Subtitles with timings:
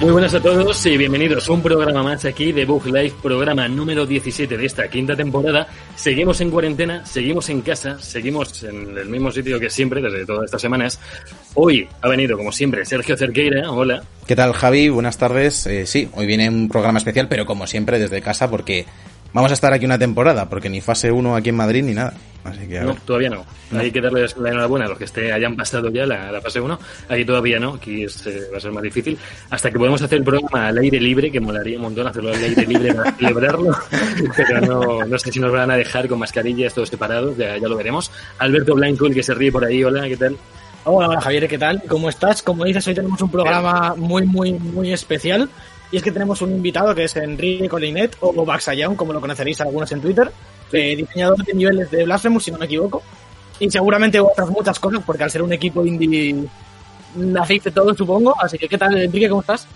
[0.00, 3.66] Muy buenas a todos y bienvenidos a un programa más aquí de Bug Life, programa
[3.66, 5.66] número 17 de esta quinta temporada.
[5.96, 10.44] Seguimos en cuarentena, seguimos en casa, seguimos en el mismo sitio que siempre desde todas
[10.44, 11.00] estas semanas.
[11.54, 13.72] Hoy ha venido, como siempre, Sergio Cerqueira.
[13.72, 14.04] Hola.
[14.24, 14.88] ¿Qué tal, Javi?
[14.88, 15.66] Buenas tardes.
[15.66, 18.86] Eh, sí, hoy viene un programa especial, pero como siempre desde casa porque
[19.32, 22.14] vamos a estar aquí una temporada, porque ni fase 1 aquí en Madrid ni nada.
[22.44, 23.44] Así que, No, todavía no.
[23.76, 26.60] Hay que darles la enhorabuena a los que esté, hayan pasado ya la, la fase
[26.60, 26.78] 1.
[27.08, 29.18] Aquí todavía no, aquí es, eh, va a ser más difícil.
[29.50, 32.42] Hasta que podemos hacer el programa al aire libre, que molaría un montón hacerlo al
[32.42, 33.76] aire libre para celebrarlo.
[34.36, 37.68] Pero no, no sé si nos van a dejar con mascarillas todos separados, ya, ya
[37.68, 38.10] lo veremos.
[38.38, 40.36] Alberto Blanco, el que se ríe por ahí, hola, ¿qué tal?
[40.84, 41.82] Hola, hola Javier, ¿qué tal?
[41.86, 42.42] ¿Cómo estás?
[42.42, 45.50] Como dices, hoy tenemos un programa muy, muy, muy especial.
[45.90, 49.60] Y es que tenemos un invitado que es Enrique Colinet, o Baxayown, como lo conoceréis
[49.62, 50.30] algunos en Twitter,
[50.72, 53.02] eh, diseñador de niveles de Blasphemous, si no me equivoco.
[53.58, 56.36] Y seguramente otras muchas cosas, porque al ser un equipo indie
[57.40, 58.34] hacéis de todo, supongo.
[58.40, 59.28] Así que, ¿qué tal, Enrique?
[59.28, 59.66] ¿Cómo estás?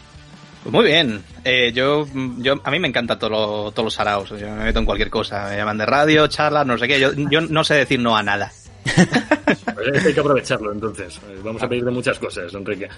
[0.62, 1.24] Pues muy bien.
[1.44, 2.06] Eh, yo,
[2.38, 4.30] yo, a mí me encanta todo lo- todos los saraos.
[4.30, 5.48] O sea, me meto en cualquier cosa.
[5.48, 7.00] Me llaman de radio, charlas, no sé qué.
[7.00, 8.52] Yo, yo no sé decir no a nada.
[9.74, 11.16] Pues hay que aprovecharlo, entonces.
[11.28, 12.88] Eh, Vamos a pedir de muchas cosas, Enrique.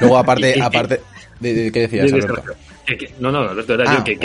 [0.00, 1.00] Luego, aparte, aparte
[1.40, 2.10] de, de- ¿qué decías,
[3.18, 4.04] No, no, Alberto, era Ah, yo.
[4.04, 4.18] ¿Qué,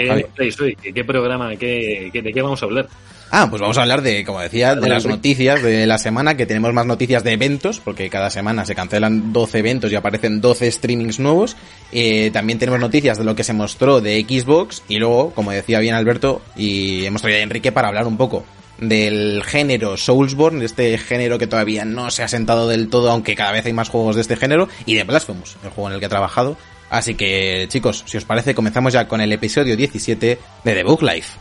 [0.94, 1.56] qué programa?
[1.56, 2.88] ¿Qué, qué- ¿De qué vamos a hablar?
[3.32, 6.48] Ah, pues vamos a hablar de, como decía, de las noticias de la semana, que
[6.48, 10.72] tenemos más noticias de eventos, porque cada semana se cancelan 12 eventos y aparecen 12
[10.72, 11.56] streamings nuevos.
[11.92, 15.80] Eh, también tenemos noticias de lo que se mostró de Xbox y luego, como decía
[15.80, 18.44] bien Alberto, y hemos traído a Enrique para hablar un poco
[18.80, 23.36] del género Soulsborne, de este género que todavía no se ha sentado del todo, aunque
[23.36, 26.00] cada vez hay más juegos de este género, y de Blasphemous, el juego en el
[26.00, 26.58] que he trabajado.
[26.90, 31.04] Así que, chicos, si os parece, comenzamos ya con el episodio 17 de The Book
[31.04, 31.38] Life.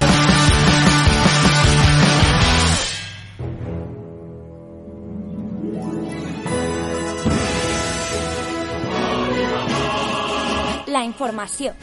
[10.87, 11.75] La información.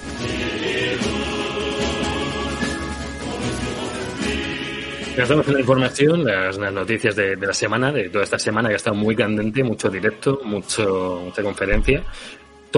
[5.16, 8.38] Ya estamos en la información, las, las noticias de, de la semana, de toda esta
[8.38, 12.04] semana que ha estado muy candente, mucho directo, mucho, mucha conferencia,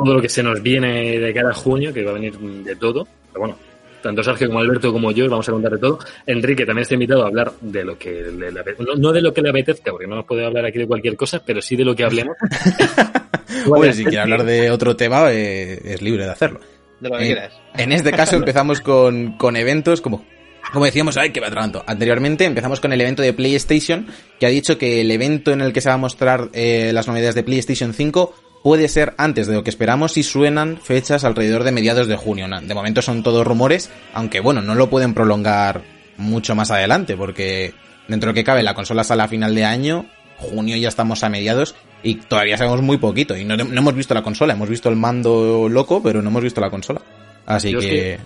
[0.03, 2.75] todo lo que se nos viene de cara a junio, que va a venir de
[2.75, 3.57] todo, pero bueno,
[4.01, 5.99] tanto Sergio como Alberto como yo os vamos a contar de todo.
[6.25, 9.21] Enrique también está invitado a hablar de lo que le, le apetezca, no, no de
[9.21, 11.75] lo que le apetezca, porque no nos puede hablar aquí de cualquier cosa, pero sí
[11.75, 12.35] de lo que hablemos.
[13.69, 16.59] Hombre, si quiere hablar de otro tema, eh, es libre de hacerlo.
[16.99, 17.53] De lo que Eh, quieras.
[17.75, 20.25] en este caso empezamos con, con eventos como...
[20.73, 21.81] Como decíamos, ay, que me atraganto.
[21.87, 24.05] Anteriormente empezamos con el evento de PlayStation,
[24.37, 27.07] que ha dicho que el evento en el que se va a mostrar eh, las
[27.07, 28.33] novedades de PlayStation 5
[28.67, 32.47] puede ser antes de lo que esperamos si suenan fechas alrededor de mediados de junio.
[32.61, 35.83] De momento son todos rumores, aunque bueno, no lo pueden prolongar
[36.17, 37.73] mucho más adelante, porque
[38.09, 41.23] dentro de lo que cabe la consola sale a final de año, junio ya estamos
[41.23, 43.37] a mediados y todavía sabemos muy poquito.
[43.37, 46.43] Y no, no hemos visto la consola, hemos visto el mando loco, pero no hemos
[46.43, 47.01] visto la consola.
[47.45, 48.19] Así que...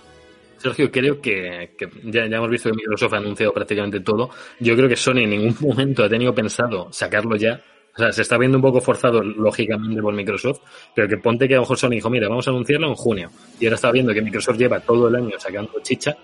[0.58, 4.30] Sergio, creo que, que ya, ya hemos visto que Microsoft ha anunciado prácticamente todo.
[4.58, 7.60] Yo creo que Sony en ningún momento ha tenido pensado sacarlo ya.
[7.94, 10.60] O sea, se está viendo un poco forzado, lógicamente, por Microsoft,
[10.94, 13.30] pero que ponte que a lo mejor Sony dijo, mira, vamos a anunciarlo en junio.
[13.60, 16.16] Y ahora está viendo que Microsoft lleva todo el año sacando chicha.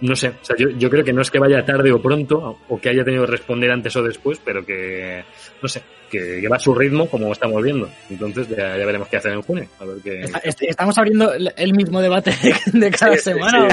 [0.00, 2.58] No sé, o sea, yo, yo creo que no es que vaya tarde o pronto,
[2.68, 5.24] o que haya tenido que responder antes o después, pero que,
[5.62, 7.88] no sé, que, que va a su ritmo, como estamos viendo.
[8.10, 9.66] Entonces ya, ya veremos qué hacen en junio.
[9.80, 10.26] A ver qué...
[10.68, 12.34] Estamos abriendo el mismo debate
[12.72, 13.68] de cada Sí, semana.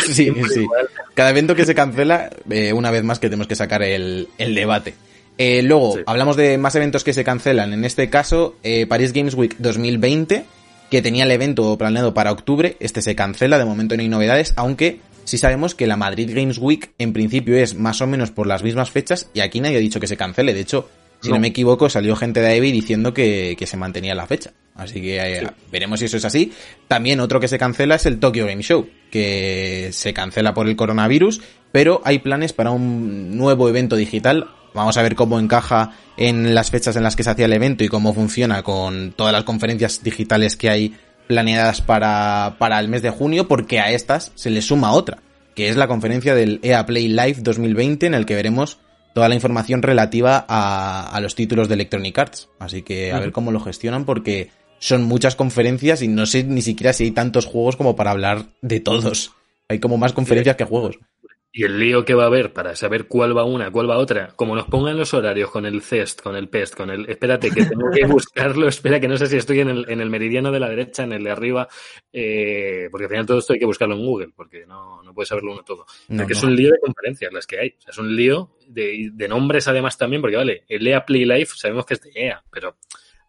[0.00, 0.30] sí.
[0.30, 0.46] ¿o?
[0.48, 0.66] sí.
[1.14, 4.54] Cada evento que se cancela, eh, una vez más que tenemos que sacar el, el
[4.54, 4.94] debate.
[5.38, 6.02] Eh, luego, Sí.
[6.06, 7.72] hablamos de más eventos que se cancelan.
[7.72, 10.44] En este caso, eh, Paris Games Week 2020,
[10.90, 12.76] que tenía el evento planeado para octubre.
[12.80, 16.58] Este se cancela, de momento no hay novedades, aunque sí sabemos que la Madrid Games
[16.58, 19.80] Week en principio es más o menos por las mismas fechas y aquí nadie ha
[19.80, 20.52] dicho que se cancele.
[20.52, 20.88] De hecho,
[21.20, 21.40] si no, No.
[21.40, 24.52] me equivoco, salió gente de Evi diciendo que, que se mantenía la fecha.
[24.74, 25.46] Así que eh, Sí.
[25.70, 26.52] veremos si eso es así.
[26.88, 30.76] También otro que se cancela es el Tokyo Game Show, que se cancela por el
[30.76, 31.40] coronavirus,
[31.70, 34.48] pero hay planes para un nuevo evento digital.
[34.74, 37.84] Vamos a ver cómo encaja en las fechas en las que se hacía el evento
[37.84, 40.96] y cómo funciona con todas las conferencias digitales que hay
[41.26, 45.22] planeadas para, para el mes de junio, porque a estas se le suma otra,
[45.54, 48.78] que es la conferencia del EA Play Live 2020, en el que veremos
[49.14, 52.48] toda la información relativa a, a los títulos de Electronic Arts.
[52.58, 56.62] Así que a ver cómo lo gestionan, porque son muchas conferencias y no sé ni
[56.62, 59.32] siquiera si hay tantos juegos como para hablar de todos.
[59.68, 60.98] Hay como más conferencias que juegos.
[61.54, 64.28] Y el lío que va a haber para saber cuál va una, cuál va otra,
[64.36, 67.06] como nos pongan los horarios con el CEST, con el PEST, con el.
[67.10, 70.08] Espérate, que tengo que buscarlo, espera, que no sé si estoy en el, en el
[70.08, 71.68] meridiano de la derecha, en el de arriba,
[72.10, 75.28] eh, porque al final todo esto hay que buscarlo en Google, porque no, no puedes
[75.28, 75.84] saberlo uno todo.
[76.08, 76.38] No, porque no.
[76.38, 77.68] es un lío de conferencias las que hay.
[77.78, 81.26] O sea, es un lío de, de nombres además también, porque vale, el EA Play
[81.26, 82.76] Life sabemos que es de EA, pero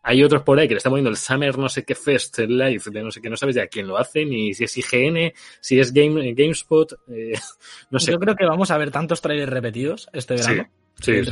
[0.03, 2.57] hay otros por ahí que le están poniendo el Summer no sé qué Fest el
[2.57, 5.31] Live, de no sé qué, no sabes ya quién lo hace, ni si es IGN,
[5.61, 7.33] si es Game, GameSpot, eh,
[7.89, 8.11] no sé.
[8.11, 10.69] Yo creo que vamos a ver tantos trailers repetidos este Sí, verano.
[10.99, 11.31] sí, sí.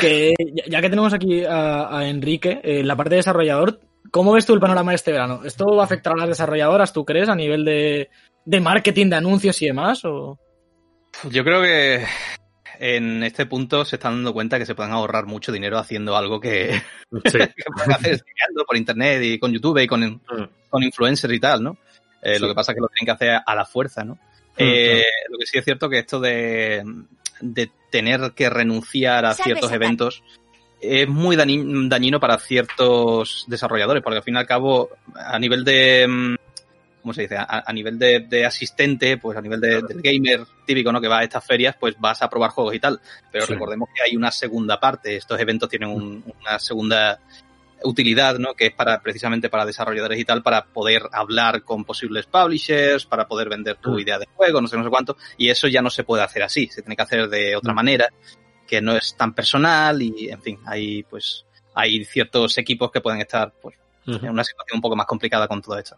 [0.00, 0.32] Que
[0.68, 3.78] ya- que tenemos aquí a, a Enrique, en la parte de desarrollador,
[4.10, 5.40] ¿cómo ves tú el panorama de este verano?
[5.44, 8.08] ¿Esto va a afectar a las desarrolladoras, tú crees, a nivel de,
[8.44, 10.02] de marketing, de anuncios y demás?
[10.06, 10.38] O...
[11.30, 12.06] Yo creo que
[12.84, 16.40] en este punto se están dando cuenta que se pueden ahorrar mucho dinero haciendo algo
[16.40, 16.82] que,
[17.24, 17.38] Sí.
[17.56, 18.24] que pueden hacer
[18.66, 20.20] por internet y con YouTube y con,
[20.68, 21.76] con influencers y tal, ¿no?
[22.22, 22.40] Eh, Sí.
[22.42, 24.18] Lo que pasa es que lo tienen que hacer a la fuerza, ¿no?
[24.56, 26.82] Eh, Lo que sí es cierto que esto de,
[27.40, 29.82] de tener que renunciar a Salve, ciertos Satan.
[29.82, 30.22] eventos
[30.80, 35.62] es muy dañi- dañino para ciertos desarrolladores, porque al fin y al cabo, a nivel
[35.64, 36.36] de...
[37.02, 37.36] mm, ¿Cómo se dice?
[37.36, 41.00] A, a nivel de, de asistente, pues a nivel de- del gamer típico, ¿no?
[41.00, 43.00] Que va a estas ferias, pues vas a probar juegos y tal.
[43.30, 43.52] Pero Sí.
[43.54, 45.16] recordemos que hay una segunda parte.
[45.16, 47.18] Estos eventos tienen un- una segunda
[47.84, 48.54] utilidad, ¿no?
[48.54, 53.26] Que es para precisamente para desarrolladores y tal, para poder hablar con posibles publishers, para
[53.26, 53.98] poder vender tu Mm.
[53.98, 55.16] idea de juego, no sé, no sé cuánto.
[55.36, 57.76] Y eso ya no se puede hacer así, se tiene que hacer de otra Mm.
[57.76, 58.08] manera,
[58.68, 61.44] que no es tan personal y, en fin, hay pues
[61.74, 63.76] hay ciertos equipos que pueden estar pues,
[64.06, 65.96] en una situación un poco más complicada con todo esto.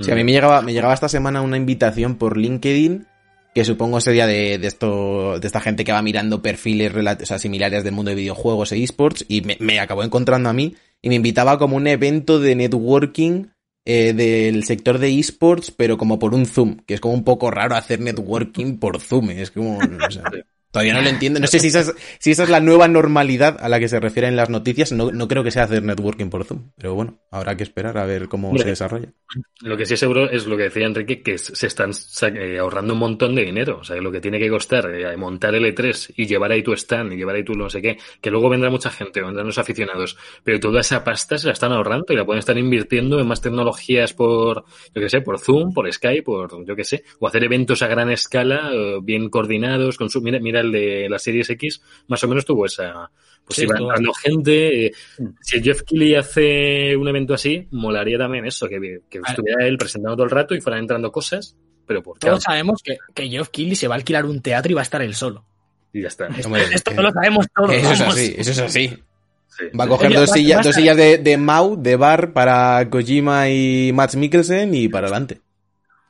[0.00, 3.06] Sí, a mí me llegaba, me llegaba esta semana una invitación por LinkedIn,
[3.54, 7.38] que supongo sería de, de esto, de esta gente que va mirando perfiles o sea,
[7.38, 11.08] similares del mundo de videojuegos e esports, y me, me acabó encontrando a mí, y
[11.08, 13.46] me invitaba como un evento de networking
[13.84, 17.50] eh, del sector de esports, pero como por un Zoom, que es como un poco
[17.50, 20.24] raro hacer networking por Zoom, es como, o sea,
[20.74, 23.56] todavía no lo entiendo, no sé si esa, es, si esa es la nueva normalidad
[23.60, 26.44] a la que se refieren las noticias, no, no creo que sea hacer networking por
[26.44, 29.12] Zoom, pero bueno, habrá que esperar a ver cómo se desarrolla.
[29.60, 31.92] Lo que sí es seguro es lo que decía Enrique, que se están
[32.34, 33.78] eh, ahorrando un montón de dinero.
[33.80, 36.72] O sea, lo que tiene que costar eh, montar el E3 y llevar ahí tu
[36.72, 39.58] stand y llevar ahí tu no sé qué, que luego vendrá mucha gente, vendrán los
[39.58, 43.28] aficionados, pero toda esa pasta se la están ahorrando y la pueden estar invirtiendo en
[43.28, 47.28] más tecnologías por, yo qué sé, por Zoom, por Skype, por yo qué sé, o
[47.28, 51.18] hacer eventos a gran escala, eh, bien coordinados, con su, mira, mira el de la
[51.18, 53.10] Series X, más o menos tuvo esa,
[53.46, 54.92] pues Sí, iba entrando gente, eh,
[55.40, 60.16] si Jeff Keighley hace un evento así, molaría también eso, que, que estuviera él presentando
[60.16, 61.56] todo el rato y fueran entrando cosas,
[61.86, 64.72] pero por Todos cada sabemos que, que Geoff Keighley se va a alquilar un teatro
[64.72, 65.44] y va a estar él solo.
[65.92, 66.28] y ya está.
[66.44, 67.72] Hombre, Esto eh, lo sabemos todos.
[67.72, 68.88] Eso es así, eso es así.
[68.88, 69.66] Sí.
[69.78, 73.92] Va a coger dos sillas, dos sillas de, de Mau, de bar, para Kojima y
[73.94, 75.40] Matt Mikkelsen y para adelante.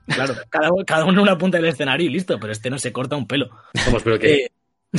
[0.06, 2.92] Claro, cada, cada uno en una punta del escenario y listo, pero este no se
[2.92, 3.50] corta un pelo.
[3.86, 4.50] Vamos, pero que, Eh,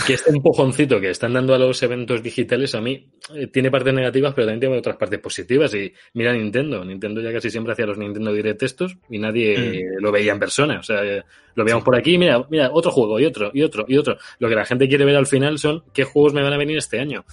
[0.06, 3.94] que este empujoncito que están dando a los eventos digitales a mí eh, tiene partes
[3.94, 5.74] negativas, pero también tiene otras partes positivas.
[5.74, 10.04] Y mira Nintendo, Nintendo ya casi siempre hacía los Nintendo Direct estos y nadie Mm.
[10.04, 10.80] lo veía en persona.
[10.80, 11.24] O sea, eh,
[11.56, 14.18] lo veíamos por aquí, mira, mira, otro juego y otro y otro y otro.
[14.40, 16.78] Lo que la gente quiere ver al final son qué juegos me van a venir
[16.78, 17.24] este año.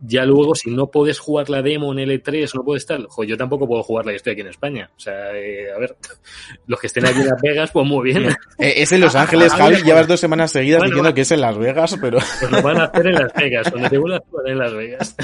[0.00, 3.24] Ya luego, si no puedes jugar la demo en L3 o no puedes tal, jo,
[3.24, 4.90] yo tampoco puedo jugarla y estoy aquí en España.
[4.96, 5.96] O sea, eh, a ver,
[6.66, 8.26] los que estén aquí en Las Vegas, pues muy bien.
[8.58, 11.14] Eh, es en Los Ángeles, ah, Javi, llevas dos semanas seguidas Bueno, diciendo va.
[11.14, 12.18] que es en Las Vegas, pero...
[12.40, 14.72] Pues lo van a hacer en Las Vegas, cuando te vuelvas a jugar en Las
[14.72, 15.16] Vegas.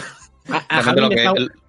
[0.50, 1.62] a, a Realmente Javi lo le que,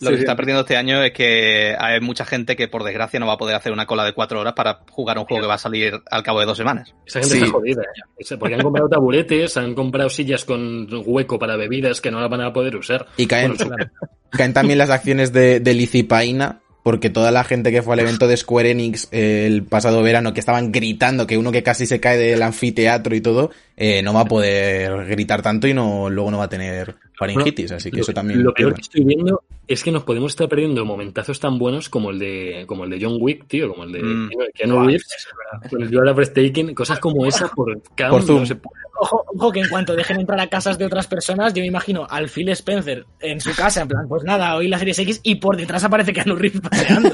[0.00, 2.84] lo Sí, que se está perdiendo este año es que hay mucha gente que por
[2.84, 5.42] desgracia no va a poder hacer una cola de cuatro horas para jugar un juego
[5.42, 6.94] que va a salir al cabo de dos semanas.
[7.06, 7.40] Esa gente Sí.
[7.42, 7.82] está jodida.
[7.82, 8.36] ¿eh?
[8.38, 12.40] Porque han comprado taburetes, han comprado sillas con hueco para bebidas que no las van
[12.40, 13.06] a poder usar.
[13.16, 13.76] Y caen, Bueno,
[14.30, 18.26] caen también las acciones de, de Licipaina, porque toda la gente que fue al evento
[18.26, 22.00] de Square Enix eh, el pasado verano, que estaban gritando, que uno que casi se
[22.00, 26.30] cae del anfiteatro y todo, eh, no va a poder gritar tanto y no luego
[26.30, 28.42] no va a tener faringitis, así que lo, eso también...
[28.42, 32.10] Lo peor que estoy viendo es que nos podemos estar perdiendo momentazos tan buenos como
[32.10, 34.30] el de como el de John Wick, tío, como el de Mm.
[34.54, 35.28] Keanu Reeves,
[35.70, 38.40] con el cosas como esa por cada Por uno, Zoom.
[38.40, 38.56] no sé,
[39.02, 42.06] Ojo, ojo, que en cuanto dejen entrar a casas de otras personas, yo me imagino
[42.10, 45.36] al Phil Spencer en su casa, en plan, pues nada, hoy la serie X, y
[45.36, 47.10] por detrás aparece Keanu Reeves paseando.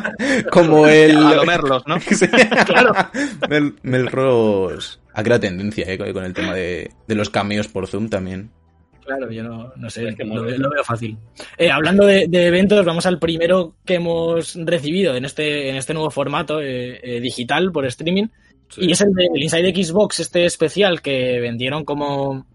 [0.50, 1.16] Como el...
[1.16, 1.98] A lo Merlos, ¿no?
[2.00, 2.26] Sí.
[2.66, 2.92] Claro.
[3.48, 8.08] Mel, Melrose ha creado tendencia eh, con el tema de, de los cameos por Zoom
[8.08, 8.50] también.
[9.04, 11.16] Claro, yo no, no sé, Es que lo, veo- lo veo fácil.
[11.58, 15.94] Eh, hablando de, de eventos, vamos al primero que hemos recibido en este, en este
[15.94, 18.26] nuevo formato eh, eh, digital por streaming.
[18.70, 18.86] Sí.
[18.86, 22.46] Y es el del Inside Xbox, este especial que vendieron como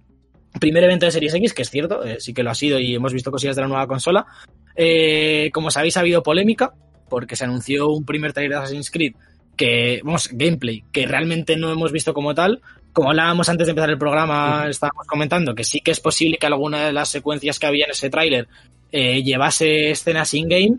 [0.60, 2.96] primer evento de Series X, que es cierto, eh, sí que lo ha sido y
[2.96, 4.26] hemos visto cosillas de la nueva consola.
[4.76, 6.74] Eh, como sabéis, ha habido polémica,
[7.10, 9.14] porque se anunció un primer trailer de Assassin's Creed
[9.56, 12.62] que, vamos, gameplay, que realmente no hemos visto como tal.
[12.94, 16.46] Como hablábamos antes de empezar el programa, estábamos comentando que sí que es posible que
[16.46, 18.48] alguna de las secuencias que había en ese tráiler
[18.92, 20.78] eh, llevase escenas in-game,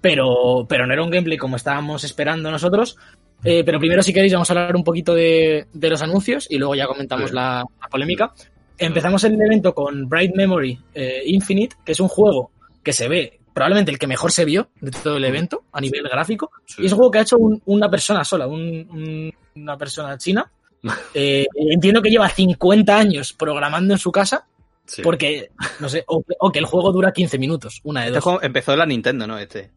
[0.00, 2.96] pero, pero no era un gameplay como estábamos esperando nosotros.
[3.44, 6.58] Eh, pero primero, si queréis, vamos a hablar un poquito de, de los anuncios y
[6.58, 7.36] luego ya comentamos Sí.
[7.36, 8.32] la, la polémica.
[8.76, 12.50] Empezamos el evento con Bright Memory eh, Infinite, que es un juego
[12.82, 16.02] que se ve probablemente el que mejor se vio de todo el evento a nivel
[16.08, 16.50] gráfico.
[16.64, 16.82] Sí.
[16.82, 20.16] Y es un juego que ha hecho un- una persona sola, un- un- una persona
[20.18, 20.50] china.
[21.14, 24.46] Eh, entiendo que lleva 50 años programando en su casa
[24.84, 25.02] Sí.
[25.02, 28.24] porque, no sé, o, o que el juego dura 15 minutos, una de Este dos.
[28.24, 29.38] juego empezó la Nintendo, ¿no?
[29.38, 29.70] Este.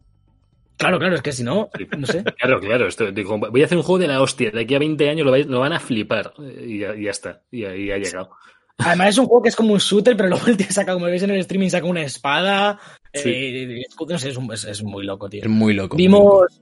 [0.82, 1.86] Claro, claro, es que si no, Sí.
[1.98, 2.22] no sé.
[2.38, 2.86] Claro, claro.
[2.86, 4.50] Esto, digo, voy a hacer un juego de la hostia.
[4.50, 6.34] De aquí a 20 años lo, vais- lo van a flipar.
[6.66, 7.42] Y ya, ya está.
[7.50, 8.30] Y ahí ha llegado.
[8.78, 11.06] Además es un juego que es como un shooter, pero luego el tío saca, como
[11.06, 12.78] veis en el streaming, saca una espada.
[13.14, 13.30] Sí.
[13.30, 15.42] eh, no sé, es, un- es- es muy loco, tío.
[15.42, 15.96] Es muy loco.
[15.96, 16.18] muy loco.
[16.46, 16.60] Vimos,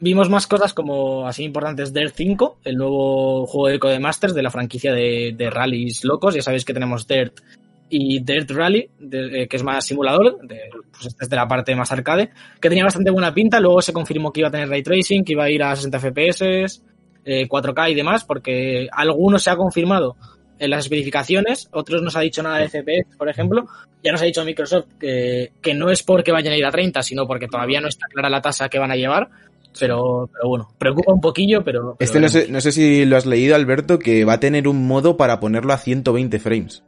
[0.00, 4.50] vimos más cosas como así importantes Dirt 5, el nuevo juego de Codemasters de la
[4.50, 6.34] franquicia de, de rallies locos.
[6.34, 7.40] Ya sabéis que tenemos Dirt
[7.90, 10.60] y Dirt Rally, de- eh, que es más simulador, de,
[10.92, 12.30] pues este es de la parte más arcade,
[12.60, 13.60] que tenía bastante buena pinta.
[13.60, 15.98] Luego se confirmó que iba a tener ray tracing, que iba a ir a 60
[15.98, 16.80] FPS,
[17.24, 20.16] eh, 4K y demás, porque algunos se ha confirmado
[20.58, 23.66] en las especificaciones, otros no se ha dicho nada de FPS, por ejemplo.
[24.02, 27.02] Ya nos ha dicho Microsoft que, que no es porque vayan a ir a 30,
[27.02, 29.28] sino porque todavía no está clara la tasa que van a llevar.
[29.78, 31.94] Pero, pero bueno, preocupa un poquillo, pero...
[31.96, 34.66] pero Este no sé, no sé si lo has leído, Alberto, que va a tener
[34.66, 36.82] un modo para ponerlo a 120 frames.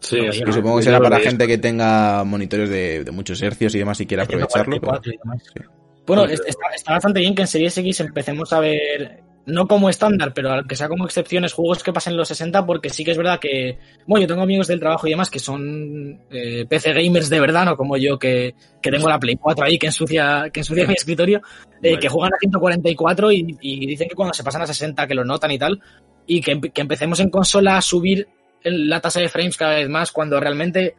[0.00, 3.10] Sí, No, sí, Que yo supongo que será para gente que tenga monitores de, de
[3.10, 4.80] muchos hercios y demás y quiera aprovecharlo.
[4.80, 5.42] pero- 144 y demás.
[6.06, 6.34] Bueno, Sí.
[6.34, 10.32] es- está, está bastante bien que en Series X empecemos a ver, no como estándar,
[10.34, 13.38] pero que sea como excepciones, juegos que pasen los 60, porque sí que es verdad
[13.38, 17.40] que, bueno, yo tengo amigos del trabajo y demás que son eh, PC gamers de
[17.40, 20.86] verdad, no como yo que, que tengo la Play 4 ahí que ensucia, que ensucia
[20.86, 21.38] mi escritorio,
[21.82, 21.98] eh, Vale.
[21.98, 25.24] que juegan a 144 y, y dicen que cuando se pasan a 60 que lo
[25.24, 25.80] notan y tal,
[26.26, 28.26] y que, que empecemos en consola a subir
[28.64, 30.94] la tasa de frames cada vez más cuando realmente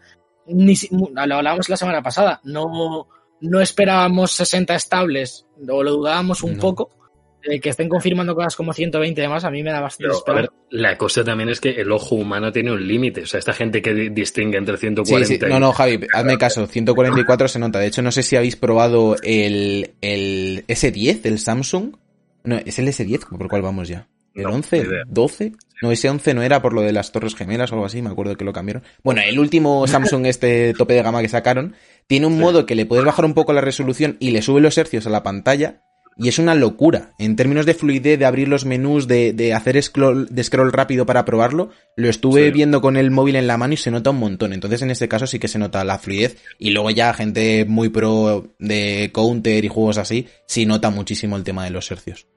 [0.47, 3.07] ni si- lo hablábamos la semana pasada, no,
[3.41, 6.59] no esperábamos 60 estables, o lo dudábamos un No.
[6.61, 6.89] poco,
[7.43, 10.13] eh, que estén confirmando cosas como 120 y demás, a mí me da bastante Pero,
[10.13, 10.51] a esperanza.
[10.51, 13.21] ver, la cosa también es que el ojo humano tiene un límite.
[13.21, 15.99] O sea, esta gente que di- distingue entre Sí, 140 sí, y- no, no, Javi,
[16.13, 17.79] hazme caso, 144 se nota.
[17.79, 21.95] De hecho, no sé si habéis probado el, el S10 del Samsung.
[22.43, 24.07] No, es el S10, ¿por cuál vamos ya?
[24.33, 24.77] ¿El No, 11?
[24.81, 25.03] ni idea.
[25.07, 25.55] ¿12?
[25.81, 28.09] No, ese 11 no era por lo de las torres gemelas o algo así, me
[28.09, 28.83] acuerdo que lo cambiaron.
[29.03, 31.75] Bueno, el último Samsung este tope de gama que sacaron,
[32.07, 32.39] tiene un Sí.
[32.39, 35.09] modo que le puedes bajar un poco la resolución y le sube los hercios a
[35.09, 35.81] la pantalla.
[36.17, 37.13] Y es una locura.
[37.17, 41.05] En términos de fluidez, de abrir los menús, de, de hacer scroll, de scroll rápido
[41.05, 42.51] para probarlo, lo estuve Sí.
[42.51, 44.53] viendo con el móvil en la mano y se nota un montón.
[44.53, 46.37] Entonces, en este caso sí que se nota la fluidez.
[46.59, 51.43] Y luego ya gente muy pro de counter y juegos así, sí nota muchísimo el
[51.43, 52.27] tema de los hercios.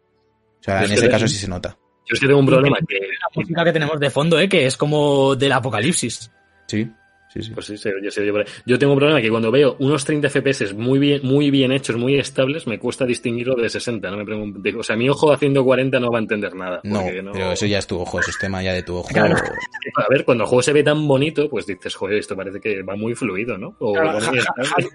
[0.60, 1.76] O sea, en es ese que- caso sí se nota.
[2.06, 2.98] Yo es que tengo un problema que...
[2.98, 6.30] La música que tenemos de fondo, eh, que es como del apocalipsis.
[6.66, 6.90] Sí,
[7.28, 7.50] sí, sí.
[7.52, 8.46] Pues sí, por ahí.
[8.66, 11.96] Yo tengo un problema que cuando veo unos 30 FPS muy bien, muy bien hechos,
[11.96, 14.10] muy estables, me cuesta distinguirlo de 60.
[14.10, 16.80] No me pregunto, o sea, mi ojo haciendo 40 no va a entender nada.
[16.84, 19.08] No, pero eso ya es tu ojo, eso es tema ya de tu ojo.
[19.08, 19.36] Claro.
[19.36, 22.82] A ver, cuando el juego se ve tan bonito, pues dices, joder, esto parece que
[22.82, 23.76] va muy fluido, ¿no?
[23.78, 24.38] O Claro, Javi,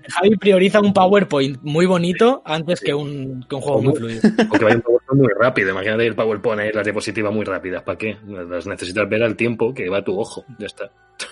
[0.07, 4.21] Javi prioriza un PowerPoint muy bonito antes que un, que un juego muy fluido.
[4.49, 5.71] o que vaya un PowerPoint muy rápido.
[5.71, 7.83] Imagínate el PowerPoint ahí, las diapositivas muy rápidas.
[7.83, 8.17] ¿Para qué?
[8.27, 10.45] Las necesitas ver al tiempo que va tu ojo.
[10.57, 10.91] Ya está.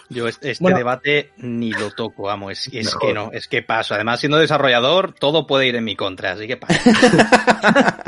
[0.09, 0.77] Yo es- este Bueno.
[0.77, 2.51] debate ni lo toco, amo.
[2.51, 3.93] Es, que no, es que paso.
[3.95, 6.79] Además, siendo desarrollador, todo puede ir en mi contra, así que paso.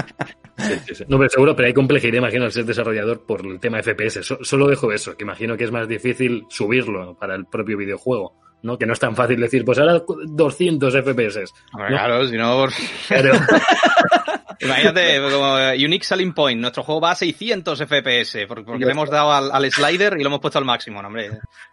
[0.60, 1.04] Sí, sí, sí.
[1.08, 4.22] No, pero seguro, pero hay complejidad, imagino, al ser desarrollador por el tema FPS.
[4.24, 8.36] So- solo dejo eso, que imagino que es más difícil subirlo para el propio videojuego,
[8.62, 8.78] ¿no?
[8.78, 11.54] Que no es tan fácil decir, pues ahora 200 FPS.
[11.78, 11.88] No.
[11.88, 12.68] Claro, si no...
[13.08, 13.34] Pero,
[14.62, 18.92] Imagínate, como eh, Unique Selling Point, nuestro juego va a 600 FPS, porque, porque le
[18.92, 21.30] hemos dado al, al slider y lo hemos puesto al máximo, no, hombre.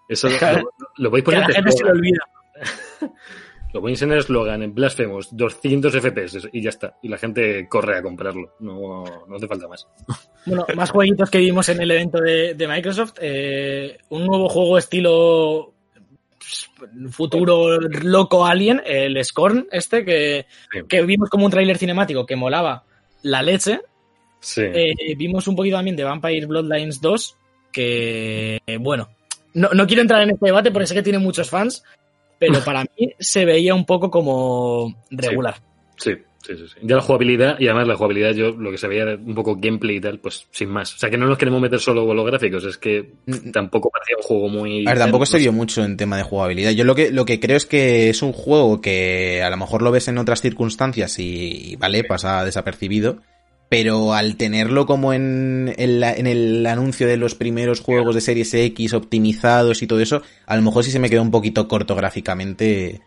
[0.08, 0.28] eso
[0.98, 2.20] lo, lo Que a poner la en gente se olvida.
[3.72, 6.96] Lo ponéis en el eslogan, en Blasphemous, 200 FPS y ya está.
[7.02, 8.54] Y la gente corre a comprarlo.
[8.60, 9.86] No, no hace falta más.
[10.46, 13.18] Bueno, más jueguitos que vimos en el evento de, de Microsoft.
[13.20, 15.74] eh, un nuevo juego estilo
[17.10, 20.80] futuro loco alien, el Scorn, este, que, Sí.
[20.88, 22.84] que vimos como un tráiler cinemático que molaba
[23.22, 23.80] la leche.
[24.40, 24.62] Sí.
[24.62, 27.36] Eh, vimos un poquito también de Vampire Bloodlines 2,
[27.72, 29.08] que, bueno,
[29.54, 31.82] no, no quiero entrar en este debate porque sé que tiene muchos fans,
[32.38, 35.56] pero para mí se veía un poco como regular.
[35.96, 36.20] Sí, sí,
[36.56, 36.74] sí, sí.
[36.82, 39.56] Ya la jugabilidad, y además la jugabilidad, yo lo que se veía era un poco
[39.56, 40.94] gameplay y tal, pues sin más.
[40.94, 43.50] O sea, que no nos queremos meter solo con los gráficos, es que Mm.
[43.52, 44.86] tampoco parecía un juego muy...
[44.86, 46.70] A ver, tampoco se vio mucho en tema de jugabilidad.
[46.72, 49.82] Yo lo que, lo que creo es que es un juego que a lo mejor
[49.82, 53.18] lo ves en otras circunstancias y, y, vale, pasa desapercibido.
[53.68, 58.20] pero al tenerlo como en, en, la- en el anuncio de los primeros juegos de
[58.20, 61.66] Series X optimizados y todo eso, a lo mejor sí se me quedó un poquito
[61.66, 63.00] corto gráficamente.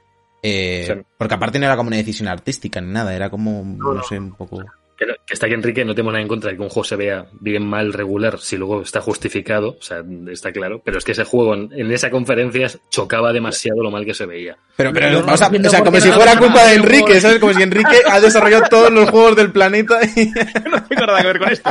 [0.43, 1.01] Eh, Sí.
[1.17, 4.03] Porque aparte no era como una decisión artística ni nada, era como, no, no.
[4.03, 4.63] sé, un poco...
[4.98, 6.84] Que, no- que está aquí Enrique, no tenemos nada en contra de que un juego
[6.84, 11.05] se vea bien mal, regular, si luego está justificado, o sea, está claro, pero es
[11.05, 14.58] que ese juego en, en esa conferencia chocaba demciado lo mal que se veía.
[14.75, 17.22] Pero, pero, No, no o sea, o como si fuera culpa de Enrique.
[17.22, 17.39] ¿sabes?
[17.39, 20.25] Como si Enrique ha desarrollado todos los juegos del planeta y...
[20.69, 21.69] no tengo nada que ver con esto.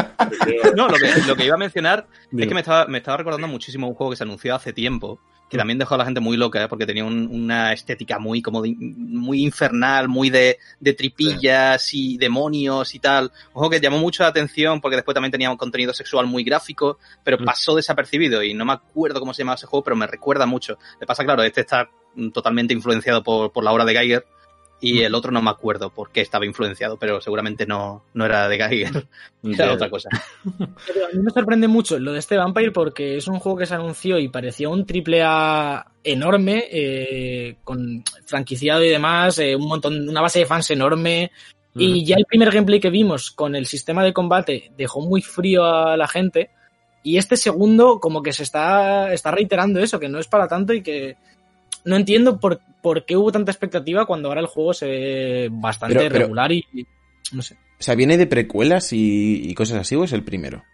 [0.75, 3.46] No, lo que, lo que iba a mencionar es que me estaba, me estaba recordando
[3.46, 6.36] muchísimo un juego que se anunció hace tiempo, que también dejó a la gente muy
[6.36, 6.68] loca, ¿eh?
[6.68, 12.18] porque tenía un- una estética muy como de- muy infernal, muy de, de tripillas y
[12.18, 13.32] demonios y tal.
[13.52, 16.98] Juego que llamó mucho la atención porque después también tenía un contenido sexual muy gráfico,
[17.24, 17.44] pero Mm.
[17.44, 20.78] pasó desapercibido y no me acuerdo cómo se llamaba ese juego, pero me recuerda mucho.
[21.00, 21.88] Le pasa, claro, este está
[22.32, 24.26] totalmente influenciado por, por la obra de Geiger.
[24.80, 28.49] Y el otro no me acuerdo por qué estaba influenciado, pero seguramente no, no era
[28.49, 29.06] de Geiger,
[29.42, 30.08] era otra cosa.
[30.87, 33.66] Pero a mí me sorprende mucho lo de este Vampire porque es un juego que
[33.66, 39.66] se anunció y parecía un triple A enorme, eh, con franquiciado y demás, eh, un
[39.66, 41.32] montón, una base de fans enorme.
[41.75, 45.64] Y ya el primer gameplay que vimos con el sistema de combate dejó muy frío
[45.64, 46.50] a la gente.
[47.04, 50.73] Y este segundo, como que se está, está reiterando eso, que no es para tanto
[50.73, 51.16] y que
[51.85, 55.97] no entiendo por, por qué hubo tanta expectativa cuando ahora el juego se ve bastante
[55.97, 56.85] Pero- pero- regular y, y
[57.32, 57.54] no sé.
[57.54, 60.64] O sea, ¿viene de precuelas y, y cosas así o es el primero?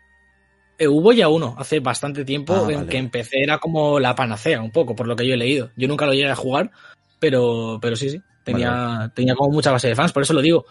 [0.78, 2.88] Eh, hubo ya uno hace bastante tiempo Ah, en vale.
[2.88, 5.70] que empecé, era como la panacea, un poco, por lo que yo he leído.
[5.76, 6.70] Yo nunca lo llegué a jugar,
[7.20, 10.40] pero, pero sí, sí, tenía, Vale, tenía como mucha base de fans, por eso lo
[10.42, 10.64] digo.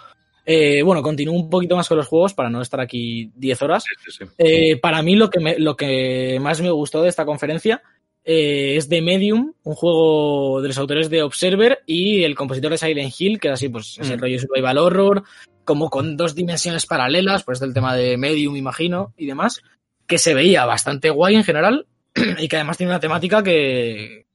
[0.46, 3.84] Eh, bueno, continúo un poquito más con los juegos para no estar aquí 10 horas.
[3.84, 4.32] Sí, sí, sí.
[4.40, 7.82] Eh, para mí lo que, me- lo que más me gustó de esta conferencia
[8.26, 12.78] eh, es The Medium, un juego de los autores de Observer y el compositor de
[12.78, 14.20] Silent Hill, que es así, pues ese Mm.
[14.20, 15.24] rollo survival horror,
[15.66, 19.62] como con dos dimensiones paralelas, pues del tema de Medium, imagino, y demás,
[20.08, 21.86] que se veía bastante guay en general
[22.40, 24.26] y que además tiene una temática que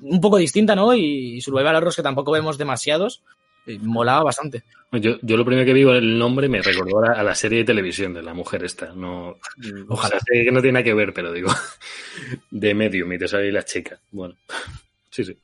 [0.00, 0.94] un poco distinta, ¿no?
[0.94, 3.22] Y survival horrors que tampoco vemos demasiados,
[3.82, 4.62] molaba bastante.
[4.92, 7.58] Yo, yo lo primero que vi el nombre me recordó a la, a la serie
[7.58, 8.92] de televisión de la mujer esta.
[8.94, 9.36] No,
[9.88, 10.16] Ojalá.
[10.16, 11.50] O sea, sé que no tiene nada que ver, pero digo,
[12.50, 13.98] de Medium y te sale la chica.
[14.12, 14.36] Bueno,
[15.10, 15.36] sí, sí.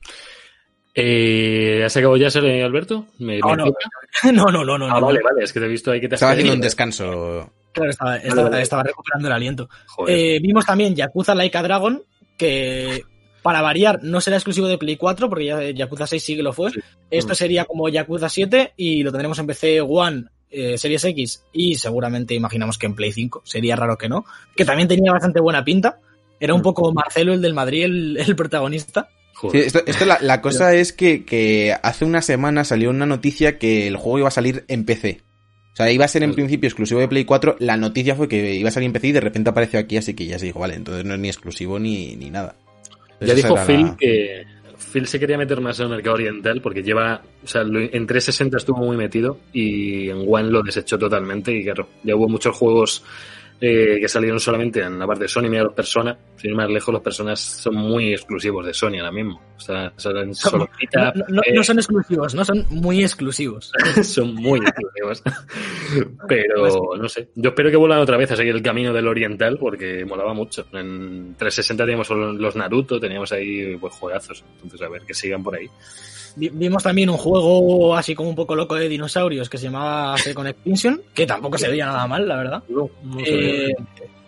[0.93, 3.07] Eh, ¿Has acabado ya, Sere, Alberto?
[3.19, 3.65] ¿Me, No, me no,
[4.33, 4.85] no, no, no, no.
[4.87, 5.05] Ah, no.
[5.07, 7.53] vale, vale, es que te he visto ahí que te has Estaba haciendo un descanso.
[7.71, 9.69] Claro, estaba, estaba- recuperando el aliento.
[10.07, 12.03] Eh, vimos también Yakuza Like a Dragon,
[12.37, 13.03] que
[13.41, 16.53] para variar no será exclusivo de Play 4, porque ya Yakuza 6 sí que lo
[16.53, 16.71] fue.
[16.71, 16.79] Sí.
[17.09, 17.35] Esto Mm.
[17.35, 22.33] sería como Yakuza 7 y lo tendremos en PC One, eh, Series X y seguramente
[22.35, 23.41] imaginamos que en Play 5.
[23.45, 24.25] Sería raro que no.
[24.55, 25.99] Que también tenía bastante buena pinta.
[26.39, 26.63] Era un Mm.
[26.63, 29.09] poco Marcelo, el del Madrid, el, el protagonista.
[29.51, 33.57] Sí, esto, esto la, la cosa es que, que hace una semana salió una noticia
[33.57, 35.21] que el juego iba a salir en PC.
[35.73, 37.55] O sea, iba a ser en principio exclusivo de Play 4.
[37.59, 40.13] La noticia fue que iba a salir en PC y de repente apareció aquí, así
[40.13, 42.55] que ya se dijo, vale, entonces no es ni exclusivo ni, ni nada.
[43.21, 44.43] Ya dijo Phil la- que
[44.91, 48.57] Phil se quería meter más en el mercado oriental porque lleva, o sea, en 360
[48.57, 53.03] estuvo muy metido y en One lo desechó totalmente y claro, ya hubo muchos juegos
[53.63, 56.67] eh, que salieron solamente en la parte de Sony, mira los Persona, sin ir más
[56.69, 59.39] lejos, los Personas son muy exclusivos de Sony ahora mismo.
[59.55, 63.71] O sea, salen solo No, no- no- no son exclusivos, no son muy exclusivos.
[64.03, 65.21] son muy exclusivos.
[66.27, 67.29] Pero no sé.
[67.35, 70.65] Yo espero que vuelvan otra vez a seguir el camino del oriental porque molaba mucho.
[70.73, 74.43] En 360 teníamos los Naruto, teníamos ahí pues juegazos.
[74.63, 75.69] Entonces a ver que sigan por ahí.
[76.35, 80.17] Vi- Vimos también un juego así como un poco loco de dinosaurios que se llamaba
[80.17, 82.63] Second Extinction, que tampoco se veía nada mal, la verdad.
[82.69, 83.65] No, no sé.
[83.69, 83.75] Eh,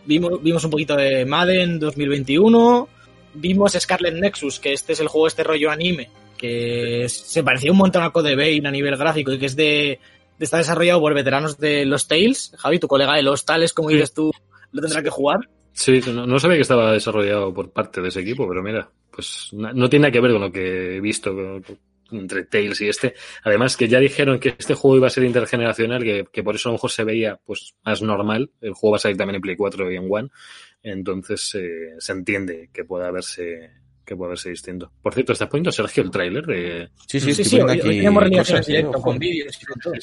[0.06, 2.88] vimos, vimos un poquito de Madden 2021.
[3.36, 7.78] Vimos Scarlet Nexus, que este es el juego, este rollo anime, que se parecía un
[7.78, 10.00] montón a Code Vein a nivel gráfico y que es de,
[10.38, 12.54] de está desarrollado por veteranos de los Tales.
[12.58, 13.96] Javi, tu colega de los Tales, como Sí.
[13.96, 14.32] dices tú,
[14.72, 15.40] lo tendrá que jugar.
[15.72, 19.50] Sí, no, no sabía que estaba desarrollado por parte de ese equipo, pero mira, pues
[19.54, 21.64] no tiene nada que ver con lo que he visto con-
[22.12, 23.14] entre Tails y este.
[23.44, 26.70] Además que ya dijeron que este juego iba a ser intergeneracional, que, que por eso
[26.70, 28.52] a lo mejor se veía pues más normal.
[28.62, 30.30] El juego va a salir también en Play 4 y en One.
[30.82, 34.92] Entonces eh, se entiende que pueda verse que pueda verse distinto.
[35.02, 36.90] Por cierto, ¿estás poniendo, Sergio, el tráiler de...?
[37.08, 39.02] Sí, sí, Sí, sí, poniendo hoy, hoy aquí tenemos realizaciones cosas, en directo ojo.
[39.08, 39.94] con vídeos y con todo.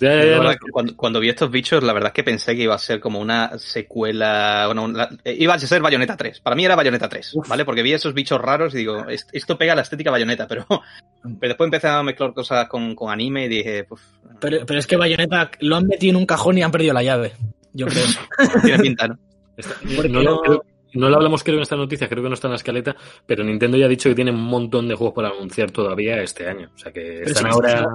[0.00, 2.62] Ya, ya, no, verdad, cuando, cuando vi estos bichos, la verdad es que pensé que
[2.62, 4.64] iba a ser como una secuela.
[4.66, 6.40] Bueno, una- eh, iba a ser Bayonetta 3.
[6.40, 7.64] Para mí era Bayonetta 3, ¿vale?
[7.66, 10.64] Porque vi esos bichos raros y digo, "Es- esto pega a la estética Bayonetta, pero,
[11.22, 14.00] pero después empecé a mezclar cosas con, con anime y dije, pues,
[14.40, 17.02] Pero, pero es que Bayonetta lo han metido en un cajón y han perdido la
[17.02, 17.32] llave.
[17.74, 18.04] Yo creo.
[18.64, 19.18] tiene pinta, ¿no?
[19.56, 22.34] Está- no, lo- no- creo- no lo hablamos creo en esta noticia, creo que no
[22.34, 25.14] está en la escaleta, pero Nintendo ya ha dicho que tiene un montón de juegos
[25.14, 26.70] para anunciar todavía este año.
[26.74, 27.86] O sea que Pero están ahora...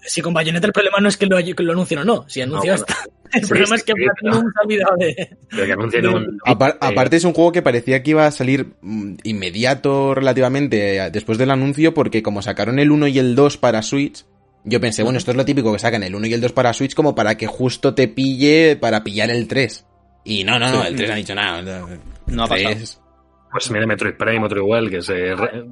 [0.00, 2.24] sí, Si con Bayonetta el problema no es que lo, que lo anuncien o no,
[2.28, 2.94] si anunció No, bueno.
[3.32, 5.36] El Sí, problema sí, es que sí, Platinum se ha olvidado de.
[5.48, 6.38] Pero que anuncien un.
[6.44, 10.98] Apar- eh, aparte es un juego que parecía que iba a salir mm, inmediato relativamente
[10.98, 14.26] eh, después del anuncio porque como sacaron el 1 y el 2 para Switch,
[14.64, 16.74] yo pensé, bueno, esto es lo típico que sacan el 1 y el 2 para
[16.74, 19.86] Switch como para que justo te pille para pillar el 3.
[20.24, 21.62] Y no, no, no, el 3 ha dicho nada.
[21.62, 21.88] No
[22.40, 22.74] ha pasado.
[22.74, 23.00] Tres-
[23.50, 25.64] Pues mira, Metroid Prime, otro igual, que se, re-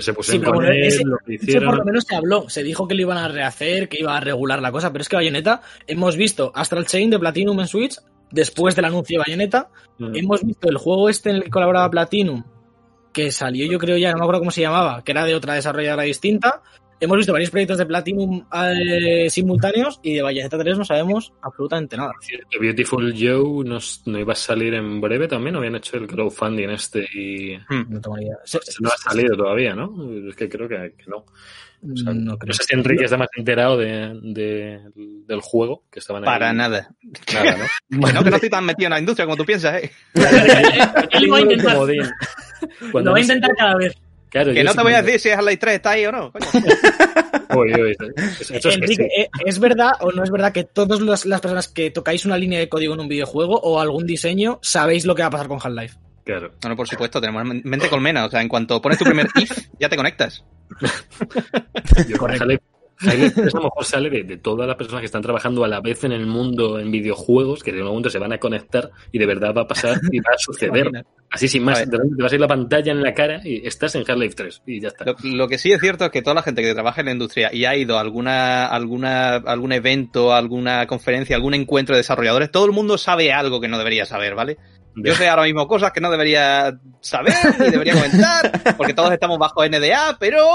[0.00, 1.76] se pusieron Sí, pero con bueno, él, ese- lo que Ese por hicieron.
[1.78, 4.60] lo menos se habló, se dijo que lo iban a rehacer, que iba a regular
[4.60, 7.96] la cosa, pero es que Bayonetta, hemos visto Astral Chain de Platinum en Switch,
[8.32, 10.16] después del anuncio de Bayonetta, Mm.
[10.16, 12.42] hemos visto el juego este en el que colaboraba Platinum,
[13.12, 15.54] que salió yo creo ya, no me acuerdo cómo se llamaba, que era de otra
[15.54, 16.62] desarrolladora distinta,
[17.04, 21.96] hemos visto varios proyectos de Platinum eh, simultáneos y de Bayonetta 3 no sabemos absolutamente
[21.96, 22.12] nada.
[22.20, 26.68] Cierto, Beautiful Joe no, no iba a salir en breve también, habían hecho el crowdfunding
[26.70, 27.86] este y Hmm.
[27.88, 28.36] No tengo ni idea.
[28.44, 29.94] Se- no ha salido todavía, ¿no?
[30.28, 31.24] Es que creo que, que no.
[31.84, 36.22] O sea, no sé si Enrique está más enterado de, de- del juego que estaban
[36.22, 36.26] ahí.
[36.26, 36.88] Para nada.
[37.34, 37.64] Nada, ¿no?
[38.06, 39.90] Que no, que no estoy tan metido en la industria como tú piensas, ¿eh?
[41.10, 41.74] Él lo va a intentar.
[41.74, 42.02] Comodín.
[42.92, 43.94] Cuando Lo va a intentar cada vez.
[44.32, 46.10] Claro, Que yo no sí te voy a decir si Half-Life 3 está ahí o
[46.12, 46.32] no.
[46.32, 46.46] coño.
[47.54, 47.90] Uy, uy,
[48.40, 49.20] eso es que Enrique, sí.
[49.20, 52.38] ¿eh, ¿es verdad o no es verdad que todas las, las personas que tocáis una
[52.38, 55.48] línea de código en un videojuego o algún diseño sabéis lo que va a pasar
[55.48, 55.96] con Half-Life?
[56.24, 56.52] Claro.
[56.62, 58.24] No, no, por supuesto, tenemos mente colmena.
[58.24, 60.42] O sea, en cuanto pones tu primer if, ya te conectas.
[62.08, 62.62] Yo, Half-Life-
[63.06, 65.68] Half-Life 3 a lo mejor sale de, de todas las personas que están trabajando a
[65.68, 68.90] la vez en el mundo en videojuegos, que de un momento se van a conectar
[69.10, 70.90] y de verdad va a pasar y va a suceder.
[71.30, 74.04] Así sin más, te va a salir la pantalla en la cara y estás en
[74.06, 75.04] Half-Life 3 y ya está.
[75.04, 77.12] Lo, lo que sí es cierto es que toda la gente que trabaja en la
[77.12, 82.50] industria y ha ido a alguna, alguna, algún evento, alguna conferencia, algún encuentro de desarrolladores,
[82.50, 84.58] todo el mundo sabe algo que no debería saber, ¿vale?
[84.94, 89.38] Yo sé ahora mismo cosas que no debería saber ni debería comentar, porque todos estamos
[89.38, 90.46] bajo NDA, pero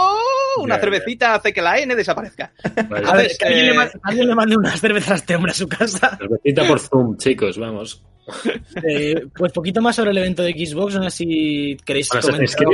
[0.58, 2.52] una cervecita hace que la N desaparezca.
[2.90, 3.08] Vale.
[3.08, 5.52] A ver, que alguien, eh, le mande, alguien le mande unas cervezas a este hombre
[5.52, 6.18] a su casa.
[6.18, 8.04] Cervecita por Zoom, chicos, vamos.
[8.84, 12.66] Eh, pues poquito más sobre el evento de Xbox, no sé si queréis Bueno, comentar.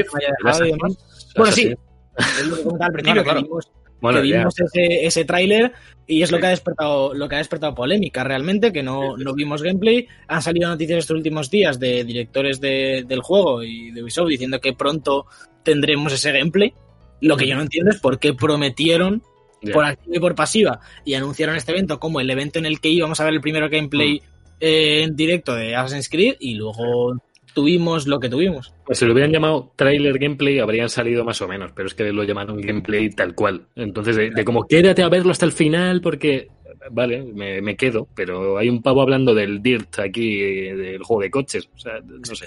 [1.35, 1.75] Bueno, sí,
[2.15, 2.39] Assassin's.
[2.39, 3.41] es lo que comentaba al principio, Claro, que claro.
[3.43, 3.71] vimos,
[4.03, 4.37] Bueno, que ya.
[4.37, 5.71] vimos ese, ese tráiler
[6.05, 9.33] y es lo que ha despertado lo que ha despertado polémica realmente, que no, no
[9.33, 10.07] vimos gameplay.
[10.27, 14.59] Han salido noticias estos últimos días de directores de- del juego y de Ubisoft diciendo
[14.59, 15.25] que pronto
[15.63, 16.73] tendremos ese gameplay.
[17.21, 19.23] Lo que yo no entiendo es por qué prometieron
[19.71, 22.89] por activa y por pasiva y anunciaron este evento como el evento en el que
[22.89, 24.23] íbamos a ver el primero gameplay Mm.
[24.59, 27.15] eh, en directo de Assassin's Creed y luego
[27.53, 28.73] tuvimos lo que tuvimos.
[28.85, 32.11] Pues si lo hubieran llamado trailer gameplay habrían salido más o menos, pero es que
[32.11, 33.67] lo llamaron gameplay tal cual.
[33.75, 36.49] Entonces, de, de como quédate a verlo hasta el final porque,
[36.91, 41.31] vale, me, me quedo, pero hay un pavo hablando del Dirt aquí, del juego de
[41.31, 41.69] coches.
[41.75, 42.45] O sea, no sé.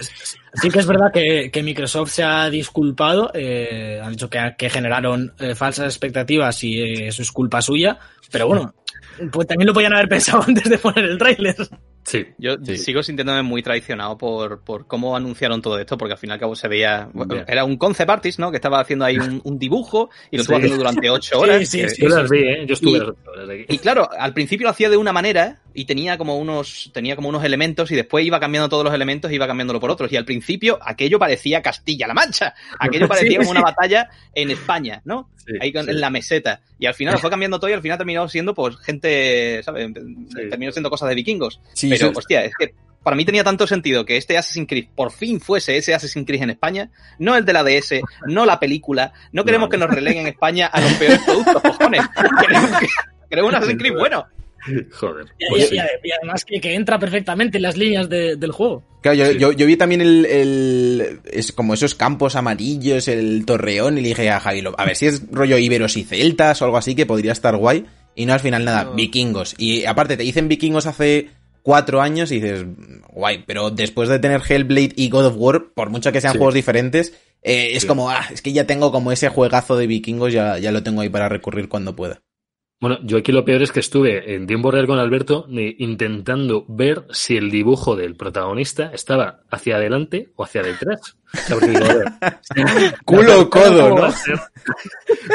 [0.53, 4.69] Sí que es verdad que, que Microsoft se ha disculpado, eh, han dicho que, que
[4.69, 7.97] generaron eh, falsas expectativas y eh, eso es culpa suya,
[8.31, 8.73] pero bueno,
[9.31, 11.55] pues también lo podían haber pensado antes de poner el tráiler.
[12.07, 12.77] Sí, Yo Sí.
[12.77, 16.39] sigo sintiéndome muy traicionado por, por cómo anunciaron todo esto, porque al fin y al
[16.39, 17.09] cabo se veía.
[17.13, 17.43] bueno.
[17.45, 18.49] Era un concept artist, ¿no?
[18.49, 20.61] Que estaba haciendo ahí un, un dibujo y lo estuvo Sí.
[20.63, 21.67] haciendo durante ocho horas.
[21.67, 22.65] Sí, sí, yo las vi, ¿eh?
[22.65, 23.65] Yo estuve Y- las ocho horas aquí.
[23.67, 27.27] Y claro, al principio lo hacía de una manera y tenía como unos, tenía como
[27.29, 30.09] unos elementos y después iba cambiando todos los elementos y iba cambiándolo por otros.
[30.11, 32.53] Y al principio aquello parecía Castilla-La Mancha.
[32.79, 35.29] Aquello parecía como una batalla en España, ¿no?
[35.61, 36.61] Ahí con- en la meseta.
[36.79, 39.91] Y al final lo fue cambiando todo y al final terminó siendo pues gente, ¿sabes?
[40.49, 41.59] Terminó siendo cosas de vikingos.
[41.73, 45.11] Sí, Pero, hostia, es que para mí tenía tanto sentido que este Assassin's Creed por
[45.11, 49.13] fin fuese ese Assassin's Creed en España, no el de la DS, no la película.
[49.31, 49.69] No queremos No.
[49.71, 52.01] que nos releguen España a los peores productos, cojones.
[52.41, 52.87] Queremos, que-
[53.29, 54.25] queremos un Assassin's Creed bueno.
[54.99, 55.27] Joder.
[55.39, 55.75] Y, Pues y- sí.
[56.03, 58.83] y además que, que entra perfectamente en las líneas de- del juego.
[59.01, 59.37] Claro, yo, Sí.
[59.39, 64.09] yo, yo vi también el, el- es como esos campos amarillos, el torreón, y le
[64.09, 66.95] dije a Javi, lo- a ver si es rollo Iberos y Celtas o algo así,
[66.95, 67.85] que podría estar guay.
[68.15, 68.93] Y no, al final nada, No.
[68.93, 69.53] vikingos.
[69.59, 71.29] Y aparte, te dicen vikingos hace
[71.67, 72.65] cuatro años y dices,
[73.09, 76.37] guay, pero después de tener Hellblade y God of War, por mucho que sean Sí.
[76.37, 77.87] juegos diferentes, eh, es Sí.
[77.89, 81.01] como, ah, es que ya tengo como ese juegazo de vikingos, ya, ya lo tengo
[81.01, 82.21] ahí para recurrir cuando pueda.
[82.79, 87.05] Bueno, yo aquí lo peor es que estuve en tiempo real con Alberto intentando ver
[87.09, 91.17] si el dibujo del protagonista estaba hacia adelante o hacia detrás.
[93.05, 94.13] Culo o codo, ¿Cómo ¿no?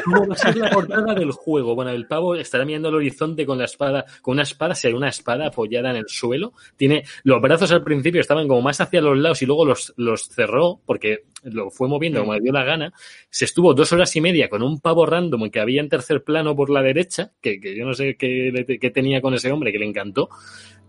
[0.05, 1.75] ¿Cómo va a ser la portada del juego?
[1.75, 4.95] Bueno, el pavo estará mirando al horizonte con la espada, con una espada, si hay
[4.95, 6.55] una espada apoyada en el suelo.
[6.77, 10.29] Tiene los brazos al principio estaban como más hacia los lados y luego los, los
[10.29, 12.93] cerró porque lo fue moviendo como le dio la gana.
[13.29, 16.57] Se estuvo dos horas y media con un pavo random que había en tercer plano
[16.57, 19.79] por la derecha, que, que yo no sé qué, qué tenía con ese hombre, que
[19.79, 20.31] le encantó.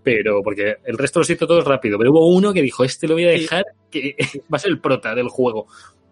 [0.04, 1.98] Pero, porque el resto los hizo todos rápido.
[1.98, 4.16] Pero hubo uno que dijo, este lo voy a dejar, que
[4.54, 5.68] va a ser el prota del juego.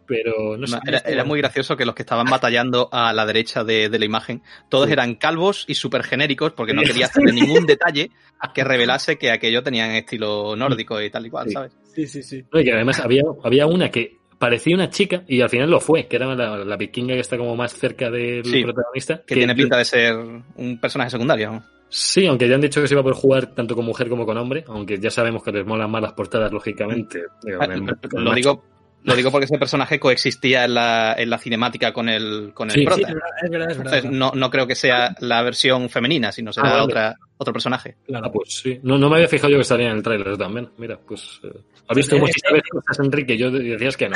[0.06, 0.78] pero no sé.
[0.86, 4.06] Era, era muy gracioso que los que estaban batallando a la derecha de, de la
[4.06, 8.12] imagen, todos eran calvos y súper genéricos porque no quería hacerle ningún detalle
[8.54, 11.54] que revelase que aquello tenían estilo nórdico y tal y cual, Sí.
[11.54, 11.72] ¿sabes?
[11.94, 12.44] Sí, sí, sí.
[12.52, 15.80] No, y que además había, había una que parecía una chica y al final lo
[15.80, 19.22] fue, que era la, la vikinga que está como más cerca del Sí, protagonista.
[19.26, 20.16] Que tiene pinta de ser
[20.56, 21.52] un personaje secundario.
[21.52, 21.64] ¿no?
[21.88, 24.26] Sí, aunque ya han dicho que se iba a poder jugar tanto con mujer como
[24.26, 27.24] con hombre, aunque ya sabemos que les molan más las portadas, lógicamente.
[27.44, 27.68] Digo, Ah,
[28.14, 28.64] Lo digo,
[29.04, 32.76] lo digo porque ese personaje coexistía en la, en la cinemática con el, con el
[32.76, 33.08] Sí, prota.
[33.08, 33.72] Sí, es verdad, es verdad.
[33.72, 36.84] Es verdad, Entonces, no, no creo que sea la versión femenina, sino será Ah, vale.
[36.84, 37.96] otra, otro personaje.
[38.06, 38.28] claro.
[38.28, 38.80] Ah, pues sí.
[38.84, 40.70] No, no me había fijado yo que salía en el tráiler también.
[40.78, 41.40] Mira, pues...
[41.44, 41.50] eh,
[41.88, 43.38] ¿Has visto cómo Eh, si sabes cosas, Enrique?
[43.38, 44.16] Yo decías que no.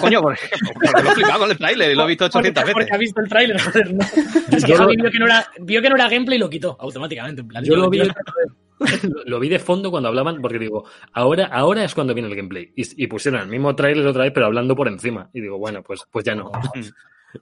[0.00, 0.40] Coño, porque,
[0.72, 2.96] porque lo he flipado con el tráiler y lo he visto 800 porque, porque ha
[2.96, 3.00] veces.
[3.00, 4.04] visto el tráiler, joder, no.
[4.56, 6.40] Es que Yo lo- Javi vio que, no era, vio que no era gameplay y
[6.40, 7.40] lo quitó automáticamente.
[7.42, 8.04] En plan, Yo lo vi- yo-
[9.26, 12.72] Lo vi de fondo cuando hablaban, porque digo, ahora, ahora es cuando viene el gameplay.
[12.76, 15.28] Y, y pusieron el mismo tráiler otra vez, pero hablando por encima.
[15.32, 16.50] Y digo, bueno, pues, pues ya no.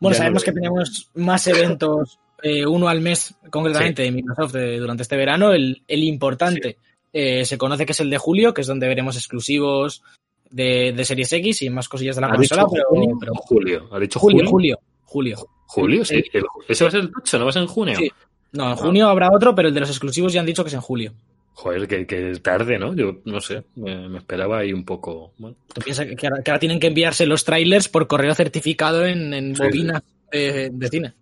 [0.01, 4.55] Bueno, Ya sabemos no que tenemos más eventos, eh, uno al mes concretamente de Microsoft
[4.57, 5.53] eh, durante este verano.
[5.53, 6.77] El, el importante
[7.11, 10.03] eh, se conoce que es el de julio, que es donde veremos exclusivos
[10.51, 12.71] de, de Series X y más cosillas de la ¿Ha dicho consola.
[12.71, 13.89] Pero, junio pero- o julio?
[13.91, 14.79] ¿Ha dicho julio, julio?
[15.05, 16.05] julio, julio.
[16.05, 16.23] Sí.
[16.35, 17.97] El- ese va a ser el tocho, ¿no va a ser en junio?
[17.97, 18.13] Sí.
[18.53, 20.75] No, en junio habrá otro, pero el de los exclusivos ya han dicho que es
[20.75, 21.15] en julio.
[21.61, 22.95] Joder, que, que tarde, ¿no?
[22.95, 25.33] Yo no sé, me, me esperaba ahí un poco.
[25.39, 29.05] Bueno, Tú piensas que ahora, que ahora tienen que enviarse los trailers por correo certificado
[29.05, 31.15] en, en Sí, bobinas de cine.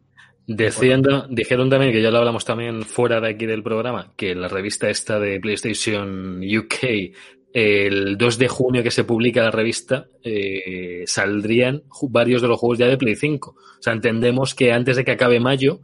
[0.46, 4.48] Decían, dijeron también, que ya lo hablamos también fuera de aquí del programa, que la
[4.48, 7.14] revista esta de PlayStation UK,
[7.54, 12.76] el 2 de junio que se publica la revista, eh, saldrían varios de los juegos
[12.76, 13.50] ya de Play 5.
[13.50, 15.80] O sea, entendemos que antes de que acabe mayo,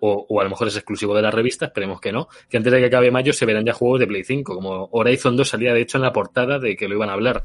[0.00, 2.72] o, o a lo mejor es exclusivo de la revista, esperemos que no, que antes
[2.72, 5.72] de que acabe mayo se verán ya juegos de Play 5, como Horizon 2 salía
[5.74, 7.44] de hecho en la portada de que lo iban a hablar.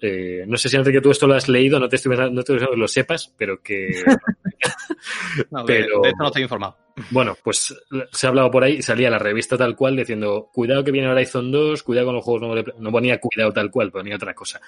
[0.00, 2.58] Eh, no sé si Enrique tú esto lo has leído, no te estoy no te
[2.58, 3.88] que lo sepas, pero que
[5.50, 6.76] No, de- Pero- de esto no estoy informado.
[7.10, 7.74] Bueno, pues
[8.12, 11.50] se ha hablado por ahí, salía la revista tal cual diciendo, cuidado que viene Horizon
[11.50, 12.76] 2, cuidado con los juegos nuevos de Play-".
[12.78, 14.60] No ponía cuidado tal cual, ponía otra cosa.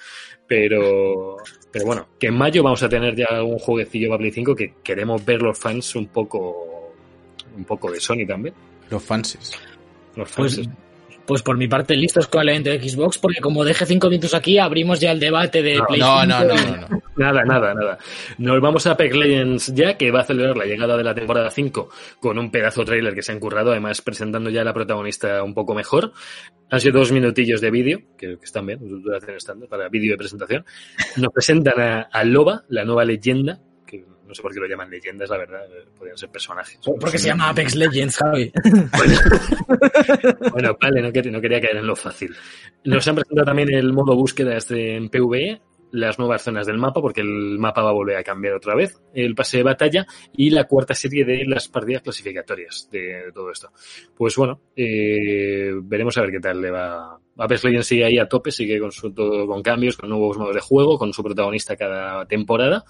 [0.45, 1.37] Pero,
[1.71, 4.73] pero bueno, que en mayo vamos a tener ya un jueguecillo para Play 5 que
[4.83, 6.86] queremos ver los fans un poco,
[7.57, 8.55] un poco de Sony también.
[8.89, 9.51] Los fanses.
[10.15, 10.55] Los fans.
[10.55, 10.69] Pues,
[11.25, 14.33] pues por mi parte, listos con el evento de Xbox, porque como deje cinco minutos
[14.33, 17.01] aquí, abrimos ya el debate de No, Play No, 5 no, no, no, no.
[17.17, 17.97] Nada, nada, nada.
[18.37, 21.49] Nos vamos a Apex Legends ya, que va a celebrar la llegada de la temporada
[21.49, 21.89] 5
[22.19, 25.55] con un pedazo trailer que se ha encurrado, además presentando ya a la protagonista un
[25.55, 26.13] poco mejor.
[26.69, 30.17] Han sido dos minutillos de vídeo, que, que están bien, duración estándar para vídeo de
[30.17, 30.63] presentación.
[31.17, 33.59] Nos presentan a, a Loba, la nueva leyenda,
[34.27, 36.79] no sé por qué lo llaman leyendas, la verdad, eh, podrían ser personajes.
[36.99, 38.51] Porque se llama Apex Legends, Javi.
[40.51, 42.35] Bueno, vale, no quería, no quería caer en lo fácil.
[42.85, 45.61] Nos han presentado también el modo búsqueda este en PvE,
[45.91, 48.99] las nuevas zonas del mapa, porque el mapa va a volver a cambiar otra vez,
[49.13, 53.71] el pase de batalla y la cuarta serie de las partidas clasificatorias de todo esto.
[54.15, 57.19] Pues bueno, eh, veremos a ver qué tal le va.
[57.37, 60.55] Apex Legends sigue ahí a tope, sigue con, su, todo, con cambios, con nuevos modos
[60.55, 62.83] de juego, con su protagonista cada temporada.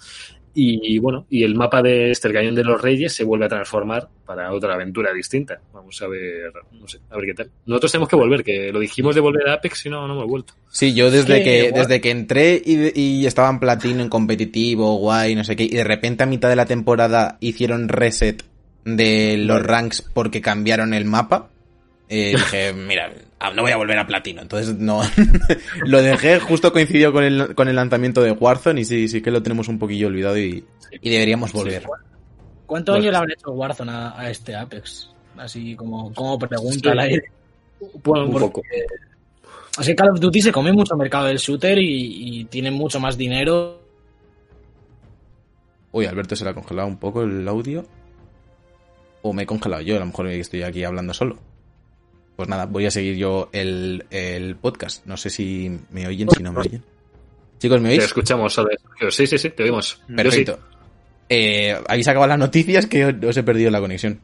[0.60, 3.48] Y bueno, y el mapa de este, el Cañón de los Reyes, se vuelve a
[3.48, 5.60] transformar para otra aventura distinta.
[5.72, 7.50] Vamos a ver, no sé, a ver qué tal.
[7.64, 10.26] Nosotros tenemos que volver, que lo dijimos de volver a Apex y no, no hemos
[10.26, 10.54] vuelto.
[10.68, 11.74] Sí, yo desde Sí, que, igual.
[11.74, 15.68] desde que entré y, y estaba en platino, en competitivo, guay, no sé qué, y
[15.76, 18.42] de repente a mitad de la temporada hicieron reset
[18.84, 21.50] de los ranks porque cambiaron el mapa,
[22.08, 23.12] eh, dije, mira,
[23.54, 24.42] no voy a volver a platino.
[24.42, 25.00] Entonces no,
[25.86, 29.30] lo dejé, justo coincidió con el, con el lanzamiento de Warzone y sí, sí que
[29.30, 30.64] lo tenemos un poquillo olvidado y,
[31.00, 31.84] y deberíamos volver.
[32.66, 33.02] ¿Cuánto Bueno.
[33.04, 35.10] año le habrá hecho Warzone a, a este Apex?
[35.36, 37.22] Así como, como pregunta al aire.
[38.02, 38.62] Bueno, un Porque- poco.
[39.78, 42.98] Así que Call of Duty se come mucho mercado del shooter y, y tiene mucho
[42.98, 43.80] más dinero.
[45.92, 47.86] Uy, Alberto se le ha congelado un poco el audio.
[49.22, 51.38] O me he congelado yo, a lo mejor estoy aquí hablando solo.
[52.38, 55.04] Pues nada, voy a seguir yo el, el podcast.
[55.06, 56.84] No sé si me oyen, si no me oyen.
[57.58, 58.04] Chicos, ¿me Te oís?
[58.04, 59.10] escuchamos, Sergio.
[59.10, 60.00] Sí, sí, sí, te oímos.
[60.14, 60.56] Perfecto.
[61.28, 64.14] Eh, habéis acabado las noticias que os he perdido la conexión.
[64.14, 64.20] sí.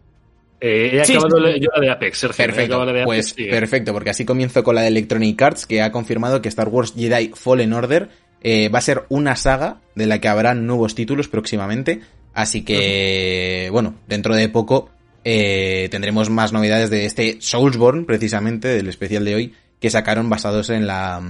[0.60, 2.44] Eh, he Sí, acabado sí, yo la de Apex, Sergio.
[2.44, 3.44] he Perfecto, acabado la de Apex, pues sí.
[3.50, 6.94] perfecto, porque así comienzo con la de Electronic Arts, que ha confirmado que Star Wars
[6.96, 8.10] Jedi Fallen Order
[8.42, 12.00] eh, va a ser una saga de la que habrá nuevos títulos próximamente.
[12.32, 14.90] Así que, bueno, dentro de poco
[15.24, 20.70] eh, tendremos más novedades de este Soulsborne, precisamente, del especial de hoy, que sacaron basados
[20.70, 21.20] en la,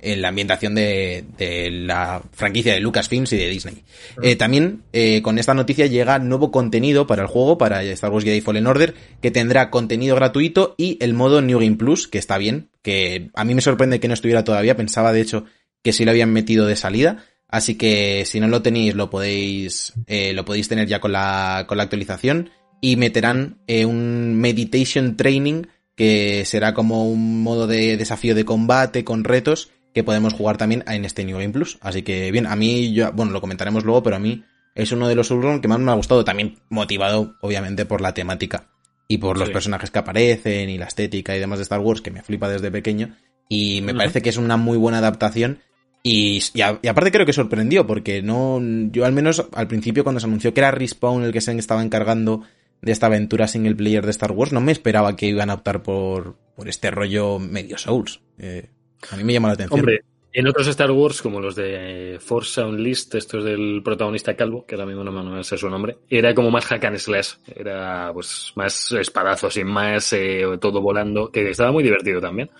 [0.00, 3.84] en la ambientación de, de la franquicia de Lucasfilms y de Disney.
[4.22, 8.24] Eh, también eh, con esta noticia llega nuevo contenido para el juego, para Star Wars
[8.24, 12.38] Jedi Fallen Order, que tendrá contenido gratuito y el modo New Game Plus, que está
[12.38, 15.44] bien, que a mí me sorprende que no estuviera todavía, pensaba de hecho
[15.82, 19.92] que sí lo habían metido de salida, Así que si no lo tenéis, lo podéis,
[20.06, 22.50] eh, lo podéis tener ya con la, con la actualización.
[22.80, 25.62] Y meterán eh, un meditation training
[25.94, 30.84] que será como un modo de desafío de combate con retos que podemos jugar también
[30.86, 31.78] en este New Game Plus.
[31.80, 35.08] Así que bien, a mí, yo, bueno, lo comentaremos luego, pero a mí es uno
[35.08, 38.68] de los Soulsborne que más me ha gustado, también motivado, obviamente, por la temática
[39.08, 42.10] y por los personajes que aparecen y la estética y demás de Star Wars, que
[42.10, 43.16] me flipa desde pequeño.
[43.48, 45.60] Y me parece que es una muy buena adaptación.
[46.02, 48.60] Y, y, a- y aparte creo que sorprendió, porque no.
[48.92, 51.82] Yo al menos al principio, cuando se anunció que era Respawn el que se estaba
[51.82, 52.42] encargando
[52.82, 55.82] de esta aventura single player de Star Wars, no me esperaba que iban a optar
[55.82, 58.20] por, por este rollo medio Souls.
[58.38, 58.70] Eh,
[59.10, 59.80] a mí me llama la atención.
[59.80, 60.02] Hombre,
[60.36, 64.84] en otros Star Wars, como los de Force Unleashed, estos del protagonista calvo, que ahora
[64.84, 67.36] mismo no me sé su nombre, era como más hack and slash.
[67.54, 72.50] Era pues más espadazos y más eh, todo volando, que estaba muy divertido también.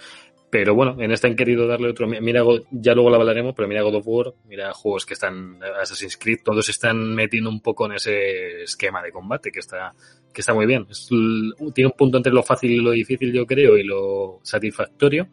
[0.48, 2.06] Pero bueno, en este han querido darle otro.
[2.06, 6.16] Mira, ya luego lo hablaremos, pero mira God of War, mira juegos que están Assassin's
[6.16, 9.92] Creed, todos están metiendo un poco en ese esquema de combate que está
[10.32, 10.87] que está muy bien.
[10.90, 11.09] Es
[11.74, 15.26] tiene un punto entre lo fácil y lo difícil, yo creo, y lo satisfactorio.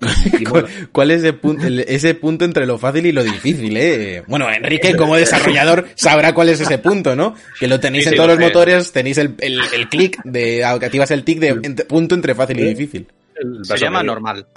[0.40, 0.44] Y
[0.92, 4.22] ¿Cuál, es ese punto, el- ese punto entre lo fácil y lo difícil, eh?
[4.26, 7.34] Bueno, Enrique, como desarrollador, sabrá cuál es ese punto, ¿no?
[7.60, 10.22] Que lo tenéis Sí, en sí, todos lo los motores, tenéis el, el, el clic
[10.24, 13.06] de, activas el tic de punto entre fácil y difícil.
[13.40, 14.12] El Se llama medio.
[14.12, 14.46] normal.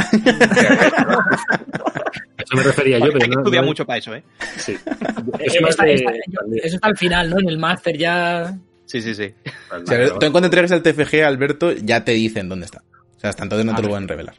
[2.37, 4.23] Eso me refería yo, Hay pero que no, estudiar no- mucho para eso, ¿eh?
[4.57, 4.77] Sí.
[5.39, 6.11] Eh, está- de- está-
[6.63, 7.39] eso está al final, ¿no?
[7.39, 8.57] En el máster ya.
[8.85, 9.33] Sí, sí, sí.
[9.71, 12.81] O sea, tú en cuanto entregues el TFG, Alberto, ya te dicen dónde está.
[13.17, 14.05] O sea, hasta entonces no te lo Vale.
[14.05, 14.35] pueden revelar.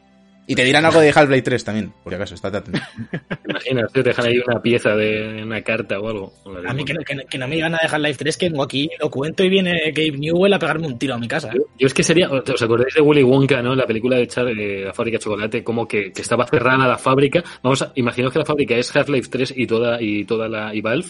[0.51, 2.79] Y te dirán algo de Half-Life 3 también, por si acaso, estate atento.
[3.11, 3.93] ¿Te imaginas?
[3.93, 6.33] Te dejan ahí una pieza de una carta o algo.
[6.67, 8.49] A mí que, no- que, no- que no me iban a dejar Life 3, que
[8.49, 11.51] vengo aquí, lo cuento y viene Gabe Newell a pegarme un tiro a mi casa.
[11.53, 13.75] Yo, yo es que sería, ¿os acordáis de Willy Wonka, no?
[13.75, 16.97] La película de Char- eh, la fábrica de chocolate, como que, que estaba cerrada la
[16.97, 17.43] fábrica.
[17.61, 20.81] Vamos a, imaginaos que la fábrica es Half-Life 3 y toda, y toda la, y
[20.81, 21.09] Valve,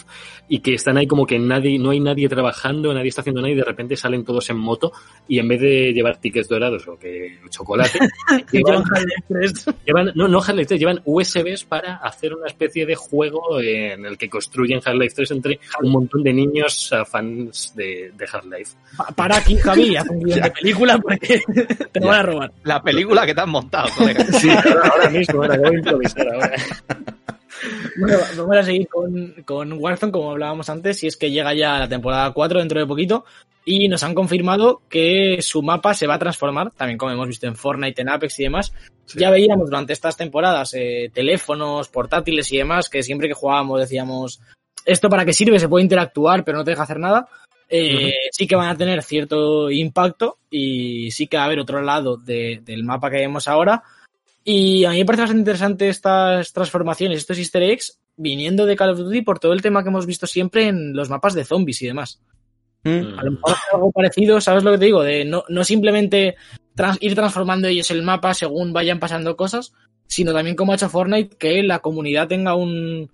[0.50, 3.52] y que están ahí como que nadie, no hay nadie trabajando, nadie está haciendo nada,
[3.52, 4.92] y de repente salen todos en moto,
[5.26, 7.98] y en vez de llevar tickets dorados o que chocolate,
[8.52, 9.64] llevan, Half-Life 3.
[9.86, 14.18] llevan, no, no Half-Life 3, llevan USBs para hacer una especie de juego en el
[14.18, 18.72] que construyen Half-Life 3 entre un montón de niños a fans de, de Half-Life.
[18.96, 21.40] Pa- Para aquí, Javi, haz un guion de película porque
[21.92, 22.52] te lo van a robar.
[22.64, 24.24] La película que te han montado, colega.
[24.24, 26.52] Sí, ahora, ahora mismo, ahora acabo de improvisar ahora.
[27.98, 31.78] Bueno, vamos a seguir con, con Warzone, como hablábamos antes, y es que llega ya
[31.78, 33.24] la temporada 4 dentro de poquito,
[33.64, 37.46] y nos han confirmado que su mapa se va a transformar, también como hemos visto
[37.46, 38.72] en Fortnite, en Apex y demás.
[39.16, 44.40] Ya veíamos durante estas temporadas eh, teléfonos, portátiles y demás, que siempre que jugábamos decíamos,
[44.84, 45.58] ¿esto para qué sirve?
[45.58, 47.28] Se puede interactuar, pero no te deja hacer nada.
[47.68, 48.12] Eh.
[48.32, 52.16] Sí que van a tener cierto impacto y sí que va a haber otro lado
[52.16, 53.82] de- del mapa que vemos ahora.
[54.44, 58.90] Y a mí me parece bastante interesante estas transformaciones, estos easter eggs, viniendo de Call
[58.90, 61.82] of Duty por todo el tema que hemos visto siempre en los mapas de zombies
[61.82, 62.20] y demás.
[62.84, 63.18] Mm.
[63.18, 65.02] A lo mejor algo parecido, ¿sabes lo que te digo?
[65.02, 66.36] De no, no simplemente
[66.74, 69.72] trans- ir transformando ellos el mapa según vayan pasando cosas,
[70.06, 73.10] sino también como ha hecho Fortnite, que la comunidad tenga un,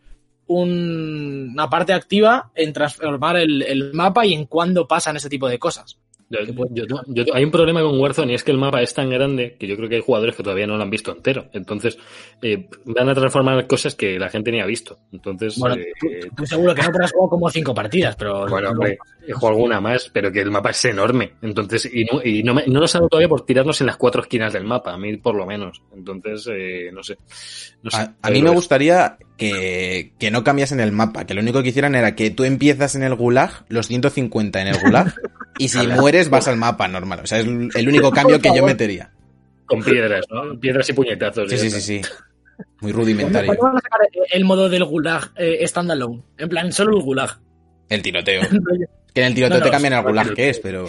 [0.46, 5.48] un- una parte activa en transformar el, el mapa y en cuándo pasan ese tipo
[5.48, 5.98] de cosas.
[6.28, 6.40] Yo-
[6.72, 9.56] yo- yo- hay un problema con Warzone y es que el mapa es tan grande
[9.58, 11.46] que yo creo que hay jugadores que todavía no lo han visto entero.
[11.52, 11.96] Entonces,
[12.42, 14.98] eh, van a transformar cosas que la gente ni ha visto.
[15.12, 18.46] Entonces, Bueno, eh, tú, tú seguro que no te has jugado como cinco partidas, pero
[18.48, 21.32] bueno, hombre, he jugado alguna más, pero que el mapa es enorme.
[21.42, 24.22] Entonces, y no, y no, me- no ha dado todavía por tirarnos en las cuatro
[24.22, 25.82] esquinas del mapa, a mí por lo menos.
[25.94, 27.16] Entonces, eh, no sé.
[27.82, 27.96] No sé.
[27.98, 31.68] A, a mí me gustaría que, que no cambiasen el mapa, que lo único que
[31.70, 35.14] hicieran era que tú empiezas en el gulag, los 150 en el gulag,
[35.58, 37.20] y si mueres vas al mapa normal.
[37.24, 39.12] O sea, es el único cambio que yo metería.
[39.66, 40.58] Con piedras, ¿no?
[40.60, 41.50] Piedras y puñetazos.
[41.50, 42.00] Sí, sí, sí, sí.
[42.80, 43.48] Muy ¿Cuándo, rudimentario.
[43.48, 44.00] cuándo van a sacar
[44.32, 46.22] el modo del gulag eh, standalone?
[46.38, 47.38] En plan, solo el gulag.
[47.88, 48.42] El tiroteo.
[49.16, 50.34] Que en el tiroteo No, no, te cambian al sí, gulag sí.
[50.34, 50.86] que es, pero...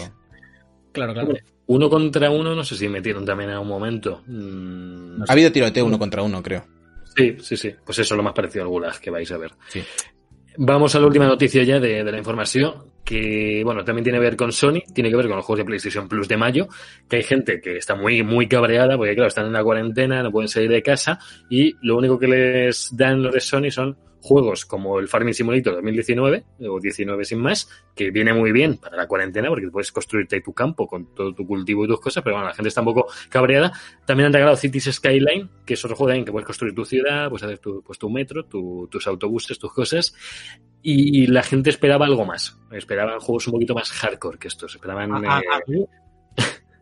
[0.92, 1.32] claro, claro.
[1.68, 4.22] Uno contra uno, no sé si metieron también en un momento.
[4.26, 6.62] Mm, Ha habido tiroteo uno contra uno, creo.
[7.16, 7.74] Sí, sí, sí.
[7.86, 9.52] Pues eso es lo más parecido al Gulag que vais a ver.
[9.68, 9.82] Sí.
[10.58, 14.24] Vamos a la última noticia ya de, de la información, que bueno, también tiene que
[14.24, 16.68] ver con Sony, tiene que ver con los juegos de PlayStation Plus de mayo,
[17.08, 20.30] que hay gente que está muy, muy cabreada, porque claro, están en la cuarentena, no
[20.30, 21.18] pueden salir de casa,
[21.48, 25.74] y lo único que les dan los de Sony son juegos como el Farming Simulator
[25.74, 30.40] 2019, o 19 sin más, que viene muy bien para la cuarentena, porque puedes construirte
[30.40, 32.86] tu campo con todo tu cultivo y tus cosas, pero bueno, la gente está un
[32.86, 33.72] poco cabreada.
[34.06, 37.30] También han regalado Cities Skyline, que es otro juego en que puedes construir tu ciudad,
[37.30, 40.14] pues hacer tu, pues tu metro, tu- tus autobuses, tus cosas.
[40.82, 42.58] Y la gente esperaba algo más.
[42.72, 44.74] Esperaban juegos un poquito más hardcore que estos.
[44.74, 45.12] Esperaban.
[45.12, 45.84] A- a- eh, a mí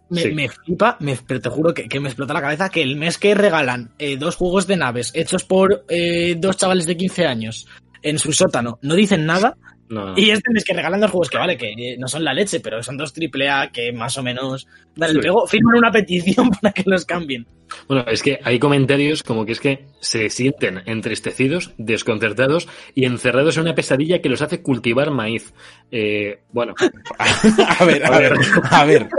[0.09, 0.32] me, sí.
[0.32, 3.18] me flipa, me- pero te juro que, que me explota la cabeza que el mes
[3.18, 7.66] que regalan eh, dos juegos de naves hechos por eh, dos chavales de 15 años
[8.02, 9.57] en su sótano, no dicen nada.
[9.89, 10.14] No.
[10.16, 12.82] Y este es que regalan dos juegos que vale, que no son la leche, pero
[12.82, 14.66] son dos triple A que más o menos
[14.97, 15.22] dan el Sí.
[15.22, 17.47] pego, firman una petición para que los cambien.
[17.89, 23.57] Bueno, es que hay comentarios como que es que se sienten entristecidos, desconcertados y encerrados
[23.57, 25.53] en una pesadilla que los hace cultivar maíz.
[25.91, 26.74] Eh, bueno,
[27.18, 28.32] a ver, a ver,
[28.70, 29.09] a ver.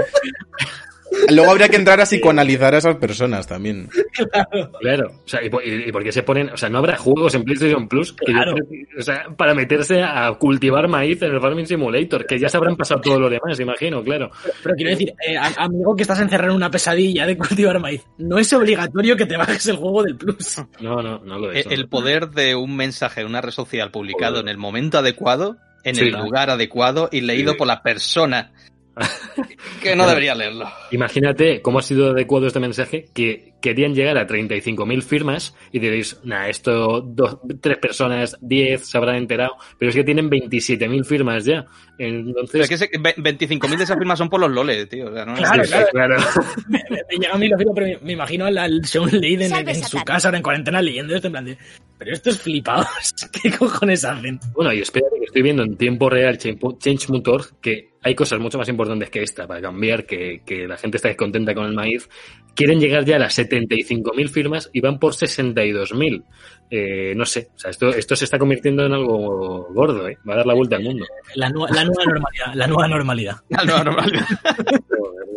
[1.29, 3.89] Luego habría que entrar a psicoanalizar a esas personas también.
[4.79, 5.07] claro.
[5.25, 6.49] O sea, ¿y por, y- y por qué se ponen?
[6.49, 8.55] O sea, no habrá juegos en PlayStation Plus que Claro.
[8.97, 12.75] o sea, para meterse a cultivar maíz en el Farming Simulator, que ya se habrán
[12.75, 14.29] pasado todo lo demás, imagino, claro.
[14.63, 18.37] Pero quiero decir, eh, amigo que estás encerrado en una pesadilla de cultivar maíz, no
[18.37, 20.57] es obligatorio que te bajes el juego del Plus.
[20.79, 21.65] No, no, no lo Eh, es.
[21.67, 21.71] no.
[21.73, 24.45] El poder de un mensaje en una red social publicado Joder.
[24.45, 26.01] en el momento adecuado, en Sí.
[26.07, 27.57] el lugar adecuado y leído Sí.
[27.57, 28.51] por la persona
[29.81, 30.67] que no debería leerlo.
[30.91, 36.19] Imagínate cómo ha sido adecuado este mensaje que querían llegar a 35.000 firmas y diréis,
[36.23, 41.45] nah, esto dos, tres personas, 10 se habrán enterado, pero es que tienen 27.000 firmas
[41.45, 41.65] ya.
[41.97, 45.07] Pero Entonces, es que ese- ve- 25.000 de esas firmas son por los loles, tío.
[45.09, 46.15] O sea, no- Claro, Sí, claro.
[46.67, 49.69] Me, me- me a mí lo digo, pero me, imagino al, al Sean Leiden en,
[49.69, 51.57] en su casa ahora en cuarentena leyendo esto en plan de,
[51.97, 52.87] pero estos flipados,
[53.41, 54.39] ¿qué cojones hacen?
[54.53, 58.57] Bueno, y espérate que estoy viendo en tiempo real Change- Change.org que hay cosas mucho
[58.57, 62.07] más importantes que esta para cambiar, que, que la gente está descontenta con el maíz.
[62.55, 66.23] Quieren llegar ya a las 75.000 firmas y van por 62.000.
[66.69, 70.17] Eh, no sé, o sea, esto, esto se está convirtiendo en algo gordo, ¿eh?
[70.27, 71.05] Va a dar la vuelta al mundo.
[71.35, 73.35] La, nue- la nueva normalidad, la nueva normalidad.
[73.49, 74.19] No, no, no, vale.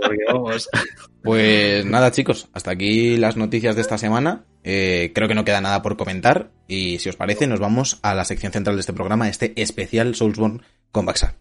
[0.00, 0.68] Porque, vamos,
[1.22, 4.44] Pues nada, chicos, hasta aquí las noticias de esta semana.
[4.64, 6.50] Eh, creo que no queda nada por comentar.
[6.66, 10.14] Y si os parece, nos vamos a la sección central de este programa, este especial
[10.14, 11.34] Soulsborne con Baxar.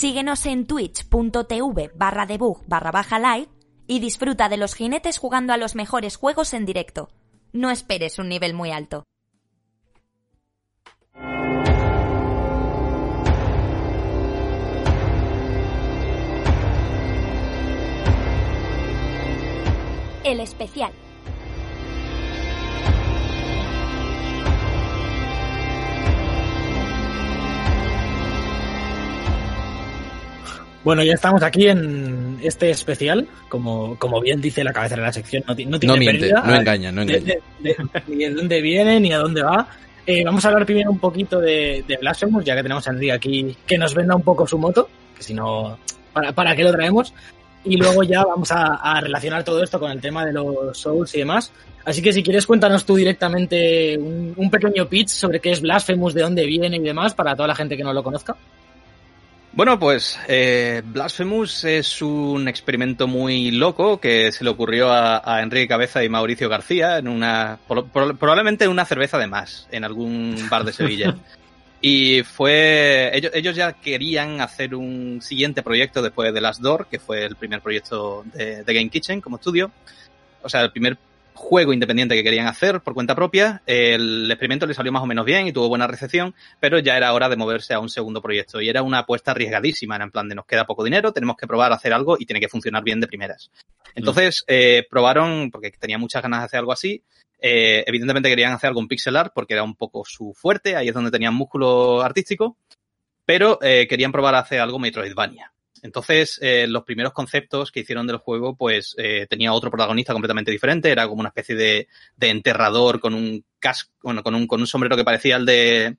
[0.00, 3.48] Síguenos en twitch.tv barra debug barra baja live
[3.86, 7.10] y disfruta de los jinetes jugando a los mejores juegos en directo.
[7.52, 9.04] No esperes un nivel muy alto.
[20.24, 20.92] El especial.
[30.82, 35.12] Bueno, ya estamos aquí en este especial, como, como bien dice la cabeza de la
[35.12, 36.42] sección, no, no tiene No miente, pérdida.
[36.46, 37.34] no engaña, no de, engaña.
[37.60, 39.68] de- de- ni de dónde viene ni a dónde va.
[40.06, 43.12] Eh, vamos a hablar primero un poquito de, de Blasphemous, ya que tenemos a Enrique
[43.12, 45.78] aquí que nos venda un poco su moto, que si no,
[46.12, 47.12] ¿para, para qué lo traemos?
[47.62, 51.18] Y luego ya vamos a, relacionar todo esto con el tema de los Souls y
[51.18, 51.52] demás.
[51.84, 56.14] Así que si quieres cuéntanos tú directamente un, un pequeño pitch sobre qué es Blasphemous,
[56.14, 58.34] de dónde viene y demás, para toda la gente que no lo conozca.
[59.52, 65.42] Bueno, pues eh, Blasphemous es un experimento muy loco que se le ocurrió a, a
[65.42, 69.66] Enrique Cabeza y Mauricio García en una pro- pro- probablemente en una cerveza de más
[69.72, 71.16] en algún bar de Sevilla.
[71.80, 77.00] y fue ellos, ellos ya querían hacer un siguiente proyecto después de Last Door, que
[77.00, 79.72] fue el primer proyecto de, de Game Kitchen como estudio.
[80.42, 80.96] O sea, el primer
[81.40, 83.62] juego independiente que querían hacer por cuenta propia.
[83.66, 87.12] El experimento le salió más o menos bien y tuvo buena recepción, pero ya era
[87.14, 90.28] hora de moverse a un segundo proyecto y era una apuesta arriesgadísima, era en plan
[90.28, 92.84] de nos queda poco dinero, tenemos que probar a hacer algo y tiene que funcionar
[92.84, 93.50] bien de primeras.
[93.94, 97.02] Entonces eh, probaron, porque tenía muchas ganas de hacer algo así,
[97.40, 100.88] eh, evidentemente querían hacer algo en pixel art porque era un poco su fuerte, ahí
[100.88, 102.58] es donde tenían músculo artístico,
[103.24, 105.52] pero eh, querían probar a hacer algo Metroidvania.
[105.82, 110.50] Entonces, eh, los primeros conceptos que hicieron del juego, pues eh, tenía otro protagonista completamente
[110.50, 114.60] diferente, era como una especie de, de enterrador con un casco, bueno, con un, con
[114.60, 115.96] un sombrero que parecía el de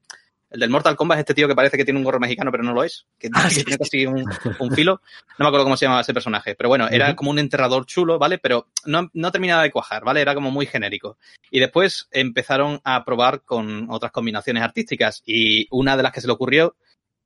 [0.51, 2.73] el del Mortal Kombat, este tío que parece que tiene un gorro mexicano, pero no
[2.73, 3.63] lo es, que, Ah, sí.
[3.63, 4.25] tiene casi un,
[4.59, 5.01] un filo.
[5.39, 8.19] No me acuerdo cómo se llamaba ese personaje, pero bueno, era como un enterrador chulo,
[8.19, 8.37] ¿vale?
[8.37, 10.19] Pero no, no terminaba de cuajar, ¿vale?
[10.19, 11.17] Era como muy genérico.
[11.51, 16.27] Y después empezaron a probar con otras combinaciones artísticas y una de las que se
[16.27, 16.75] le ocurrió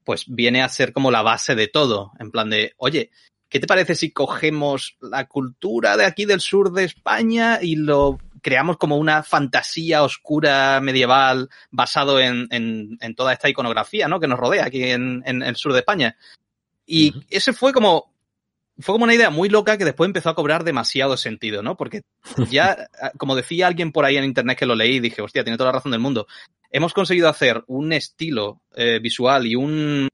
[0.06, 3.12] pues viene a ser como la base de todo, en plan de, oye,
[3.50, 8.20] ¿qué te parece si cogemos la cultura de aquí del sur de España y lo
[8.42, 14.20] creamos como una fantasía oscura medieval basado en, en, en toda esta iconografía, ¿no?
[14.20, 16.16] Que nos rodea aquí en, en el sur de España.
[16.86, 18.15] Y ese fue como,
[18.80, 21.78] fue como una idea muy loca que después empezó a cobrar demasiado sentido, ¿no?
[21.78, 22.02] Porque
[22.50, 25.70] ya, como decía alguien por ahí en internet que lo leí, dije, hostia, tiene toda
[25.70, 26.28] la razón del mundo.
[26.72, 30.10] Hemos conseguido hacer un estilo eh, visual y un...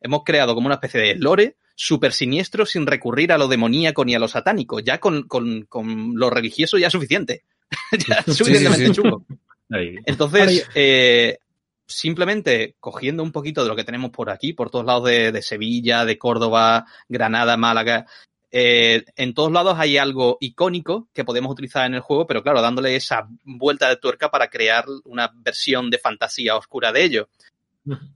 [0.00, 4.14] Hemos creado como una especie de lore súper siniestro sin recurrir a lo demoníaco ni
[4.14, 4.80] a lo satánico.
[4.80, 7.44] Ya con, con, con lo religioso ya es suficiente.
[8.08, 9.96] ya es Sí, sí, suficientemente sí.
[10.06, 11.38] Entonces, eh,
[11.86, 16.04] simplemente cogiendo un poquito de lo que tenemos por aquí, por todos lados de, Sevilla,
[16.04, 18.06] de Córdoba, Granada, Málaga,
[18.50, 22.62] eh, en todos lados hay algo icónico que podemos utilizar en el juego, pero claro,
[22.62, 27.28] dándole esa vuelta de tuerca para crear una versión de fantasía oscura de ello.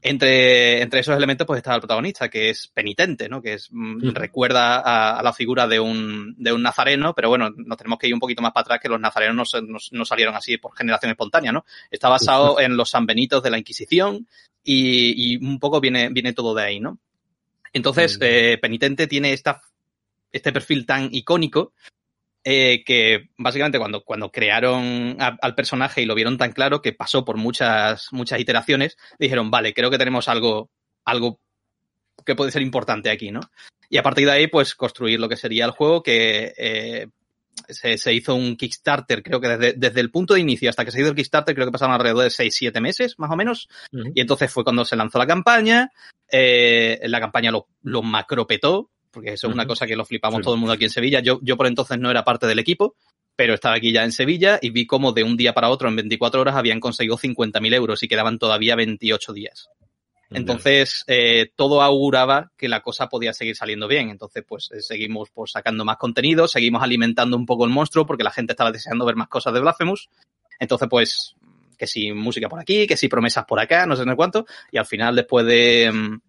[0.03, 3.41] Entre, entre esos elementos, pues está el protagonista, que es penitente, ¿no?
[3.41, 7.51] Que es, mm, recuerda a, a, la figura de un, de un nazareno, pero bueno,
[7.51, 10.05] nos tenemos que ir un poquito más para atrás, que los nazarenos no, no, no
[10.05, 11.65] salieron así por generación espontánea, ¿no?
[11.91, 14.27] Está basado en los sanbenitos de la Inquisición
[14.65, 16.99] y, y, un poco viene, viene todo de ahí, ¿no?
[17.73, 19.63] Entonces, eh, penitente tiene esta,
[20.33, 21.73] este perfil tan icónico
[22.45, 26.93] eh, que básicamente cuando, cuando crearon a, al personaje y lo vieron tan claro que
[26.93, 30.71] pasó por muchas, muchas iteraciones, dijeron, vale, creo que tenemos algo,
[31.05, 31.41] algo
[32.25, 33.41] que puede ser importante aquí, ¿no?
[33.89, 37.09] Y a partir de ahí, pues construir lo que sería el juego, que eh,
[37.69, 40.93] se, se, hizo un Kickstarter, creo que desde, desde, el punto de inicio hasta que
[40.93, 43.69] se hizo el Kickstarter, creo que pasaron alrededor de 6-7 meses, más o menos.
[43.93, 44.13] Uh -huh.
[44.15, 45.91] Y entonces fue cuando se lanzó la campaña.
[46.31, 50.43] Eh, la campaña lo, lo macropetó, porque eso es una cosa que lo flipamos sí.
[50.45, 51.21] todo el mundo aquí en Sevilla.
[51.21, 52.95] Yo, yo por entonces no era parte del equipo,
[53.37, 55.97] pero estaba aquí ya en Sevilla y vi cómo de un día para otro, en
[55.97, 59.69] 24 horas, habían conseguido 50.000 euros y quedaban todavía 28 días.
[60.33, 64.11] Entonces, eh, todo auguraba que la cosa podía seguir saliendo bien.
[64.11, 68.23] Entonces, pues eh, seguimos pues, sacando más contenido, seguimos alimentando un poco el monstruo porque
[68.23, 70.09] la gente estaba deseando ver más cosas de Blasphemous.
[70.61, 71.35] Entonces, pues,
[71.77, 74.47] que si música por aquí, que si promesas por acá, no sé en cuánto.
[74.71, 76.21] Y al final, después de, mm,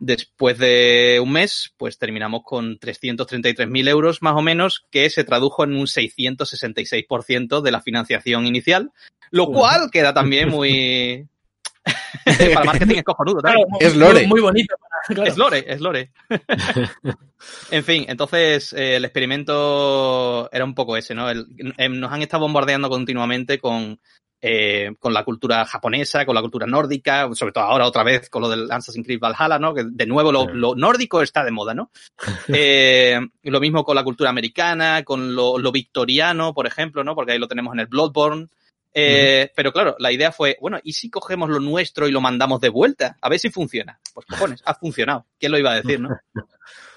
[0.00, 5.62] después de un mes, pues terminamos con 333.000 euros más o menos, que se tradujo
[5.64, 8.90] en un 666% de la financiación inicial,
[9.30, 11.28] lo cual queda también muy,
[12.54, 13.40] para marketing es cojonudo.
[13.40, 14.20] Claro, es lore.
[14.20, 14.74] Muy, muy bonito.
[15.06, 15.24] Claro.
[15.24, 16.10] Es lore, es lore.
[17.70, 21.30] en fin, entonces eh, el experimento era un poco ese, ¿no?
[21.30, 21.46] El,
[21.78, 23.98] eh, nos han estado bombardeando continuamente con,
[24.42, 28.42] eh, con la cultura japonesa, con la cultura nórdica, sobre todo ahora otra vez con
[28.42, 29.74] lo del Assassin's Creed Valhalla, ¿no?
[29.74, 31.90] Que de nuevo lo, lo nórdico está de moda, ¿no?
[32.62, 37.14] Eh, lo mismo con la cultura americana, con lo, lo victoriano, por ejemplo, ¿no?
[37.14, 38.48] Porque ahí lo tenemos en el Bloodborne.
[38.92, 39.52] Eh, uh -huh.
[39.54, 42.70] Pero claro, la idea fue, bueno, ¿y si cogemos lo nuestro y lo mandamos de
[42.70, 43.16] vuelta?
[43.20, 44.00] A ver si funciona.
[44.12, 45.26] Pues cojones, ha funcionado.
[45.38, 46.08] ¿Quién lo iba a decir, no?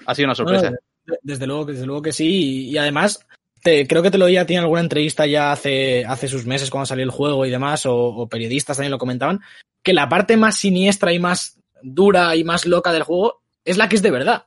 [0.06, 0.70] Ha sido una sorpresa.
[1.06, 2.68] Bueno, desde luego, desde luego que sí.
[2.68, 3.26] Y además,
[3.64, 6.86] te, creo que te lo oía en alguna entrevista ya hace, hace sus meses cuando
[6.86, 9.40] salió el juego y demás, o, o, periodistas también lo comentaban,
[9.82, 13.88] que la parte más siniestra y más dura y más loca del juego es la
[13.88, 14.46] que es de verdad.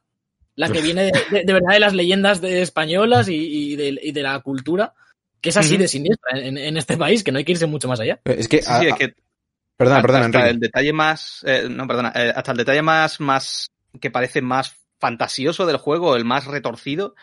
[0.55, 3.99] La que viene de, de, de verdad de las leyendas de españolas y, y, de,
[4.01, 4.93] y de la cultura
[5.41, 5.82] que es así uh -huh.
[5.82, 8.20] de siniestra en, en, este país, que no hay que irse mucho más allá.
[8.26, 9.13] Es que, sí, sí, es que
[9.78, 13.70] perdona, perdona, hasta el detalle más, eh, no, perdona, eh, hasta el detalle más, más,
[14.01, 17.13] que parece más fantasioso del juego, el más retorcido,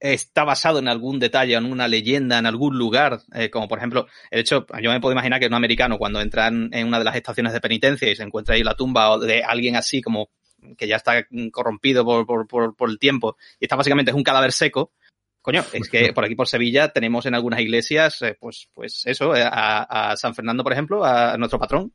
[0.00, 4.06] está basado en algún detalle, en una leyenda, en algún lugar, eh, como por ejemplo,
[4.30, 7.16] el hecho, yo me puedo imaginar que un americano cuando entra en, una de las
[7.16, 10.28] estaciones de penitencia y se encuentra ahí la tumba de alguien así como
[10.76, 14.24] que ya está corrompido por, por, por, por el tiempo y está básicamente es un
[14.24, 14.92] cadáver seco,
[15.40, 19.36] Coño, es que por aquí por Sevilla tenemos en algunas iglesias, eh, pues, pues eso,
[19.36, 21.94] eh, a, San Fernando, por ejemplo, a nuestro patrón,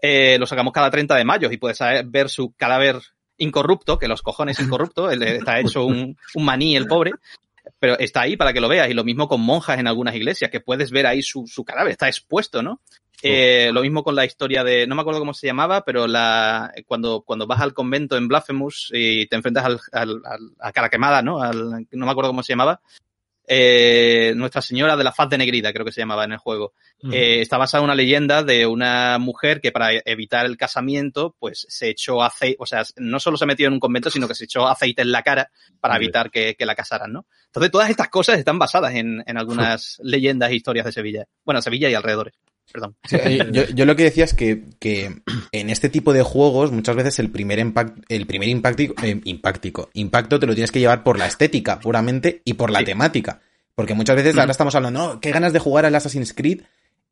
[0.00, 3.00] lo sacamos cada 30 de mayo y puedes ver su cadáver
[3.38, 7.12] incorrupto, que los cojones incorrupto, él está hecho un, un maní el pobre,
[7.78, 8.88] pero está ahí para que lo veas.
[8.88, 11.92] Y lo mismo con monjas en algunas iglesias, que puedes ver ahí su, su cadáver,
[11.92, 12.80] está expuesto, ¿no?
[13.26, 16.70] Eh, lo mismo con la historia de, no me acuerdo cómo se llamaba, pero la,
[16.86, 20.90] cuando, cuando vas al convento en Blasphemous y te enfrentas al, al, al a cara
[20.90, 21.40] quemada, ¿no?
[21.40, 22.82] Al, no me acuerdo cómo se llamaba.
[23.46, 26.72] Eh, Nuestra Señora de la Faz de Negrida, creo que se llamaba en el juego.
[27.02, 27.14] Uh -huh.
[27.14, 31.66] eh, está basada en una leyenda de una mujer que para evitar el casamiento, pues
[31.68, 34.44] se echó aceite, o sea, no solo se metió en un convento, sino que se
[34.44, 37.26] echó aceite en la cara para evitar que, que, la casaran, ¿no?
[37.46, 41.24] Entonces, todas estas cosas están basadas en, en algunas leyendas e historias de Sevilla.
[41.44, 42.34] Bueno, Sevilla y alrededores.
[42.72, 42.96] Perdón.
[43.04, 43.18] Sí,
[43.52, 47.18] yo, yo, lo que decía es que, que, en este tipo de juegos muchas veces
[47.18, 51.18] el primer impact, el primer impactico, eh, impactico, impacto te lo tienes que llevar por
[51.18, 52.86] la estética puramente y por la sí.
[52.86, 53.40] temática.
[53.74, 54.38] Porque muchas veces mm.
[54.40, 56.62] ahora estamos hablando, no, qué ganas de jugar al Assassin's Creed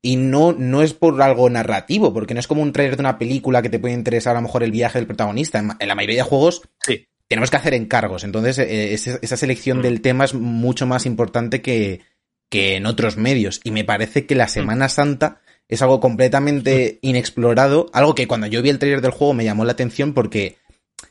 [0.01, 3.19] y no, no es por algo narrativo, porque no es como un trailer de una
[3.19, 5.61] película que te puede interesar a lo mejor el viaje del protagonista.
[5.61, 7.07] En, en la mayoría de juegos sí.
[7.29, 9.83] tenemos que hacer encargos, entonces eh, esa, esa, selección mm.
[9.83, 12.01] del tema es mucho más importante que,
[12.49, 13.61] que en otros medios.
[13.63, 14.51] Y me parece que la mm.
[14.51, 15.42] Semana Santa
[15.73, 19.65] es algo completamente inexplorado, algo que cuando yo vi el trailer del juego me llamó
[19.65, 20.59] la atención porque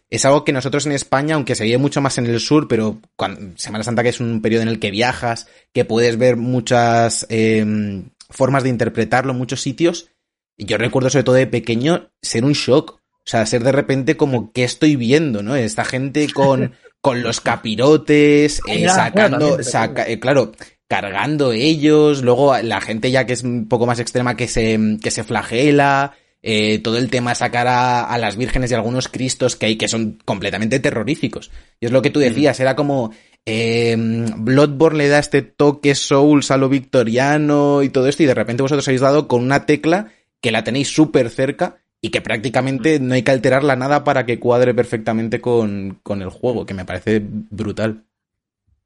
[0.07, 3.01] es algo que nosotros en España, aunque se vive mucho más en el sur, pero
[3.15, 7.25] cuando, Semana Santa que es un periodo en el que viajas, que puedes ver muchas
[7.29, 10.09] eh, formas de interpretarlo en muchos sitios,
[10.55, 14.15] y yo recuerdo sobre todo de pequeño ser un shock, o sea, ser de repente
[14.15, 15.55] como, ¿qué estoy viendo, no?
[15.55, 20.51] Esta gente con, con los capirotes, eh, sacando, saca, eh, claro,
[20.91, 25.09] cargando ellos, luego la gente ya que es un poco más extrema que se, que
[25.09, 29.67] se flagela, eh, todo el tema sacar a, a, las vírgenes y algunos cristos que
[29.67, 31.49] hay que son completamente terroríficos.
[31.79, 33.13] Y es lo que tú decías, era como
[33.45, 38.35] eh, Bloodborne le da este toque Souls a lo victoriano y todo esto, y de
[38.35, 40.11] repente vosotros habéis dado con una tecla
[40.41, 44.41] que la tenéis súper cerca y que prácticamente no hay que alterarla nada para que
[44.41, 48.03] cuadre perfectamente con, con el juego, que me parece brutal.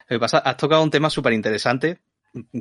[0.07, 1.99] Lo que pasa, has tocado un tema súper interesante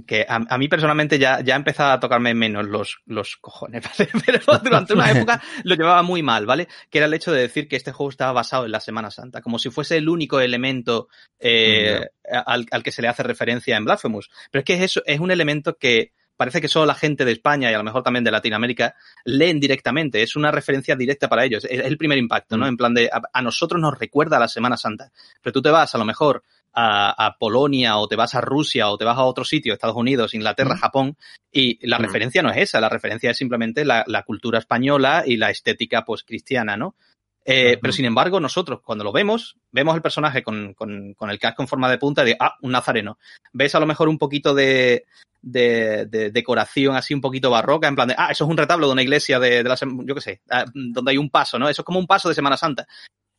[0.07, 3.82] que a, a, mí personalmente ya, ya ha empezado a tocarme menos los, los cojones,
[3.99, 4.11] ¿vale?
[4.24, 6.68] Pero durante una época lo llevaba muy mal, ¿vale?
[6.90, 9.42] Que era el hecho de decir que este juego estaba basado en la Semana Santa,
[9.42, 11.09] como si fuese el único elemento
[11.40, 12.01] eh,
[12.47, 14.30] al, al, que se le hace referencia en Blasphemous.
[14.51, 17.70] Pero es que eso es un elemento que parece que solo la gente de España
[17.70, 20.22] y a lo mejor también de Latinoamérica leen directamente.
[20.22, 21.64] Es una referencia directa para ellos.
[21.64, 22.66] Es el primer impacto, ¿no?
[22.66, 25.11] En plan de, a, a nosotros nos recuerda a la Semana Santa.
[25.42, 26.42] Pero tú te vas a lo mejor
[26.74, 29.96] a, a, Polonia o te vas a Rusia o te vas a otro sitio, Estados
[29.96, 30.78] Unidos, Inglaterra, mm.
[30.78, 31.16] Japón,
[31.52, 32.02] y la mm.
[32.02, 36.04] referencia no es esa, la referencia es simplemente la, la cultura española y la estética
[36.04, 36.96] pues cristiana, ¿no?
[37.44, 37.78] Eh.
[37.80, 41.62] Pero sin embargo, nosotros cuando lo vemos, vemos el personaje con, con, con, el casco
[41.62, 43.18] en forma de punta de, ah, un nazareno.
[43.52, 45.04] Ves a lo mejor un poquito de,
[45.42, 48.86] de, de, decoración así un poquito barroca, en plan de, ah, eso es un retablo
[48.86, 51.68] de una iglesia de, de la, yo qué sé, ah, donde hay un paso, ¿no?
[51.68, 52.86] Eso es como un paso de Semana Santa.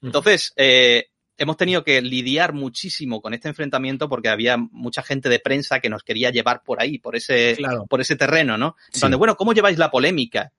[0.02, 1.08] Entonces, eh,
[1.38, 5.90] hemos tenido que lidiar muchísimo con este enfrentamiento porque había mucha gente de prensa que
[5.90, 7.86] nos quería llevar por ahí, por ese, claro.
[7.88, 8.76] por ese terreno, ¿no?
[8.92, 9.02] Sí.
[9.02, 10.52] Donde, bueno, ¿cómo lleváis la polémica?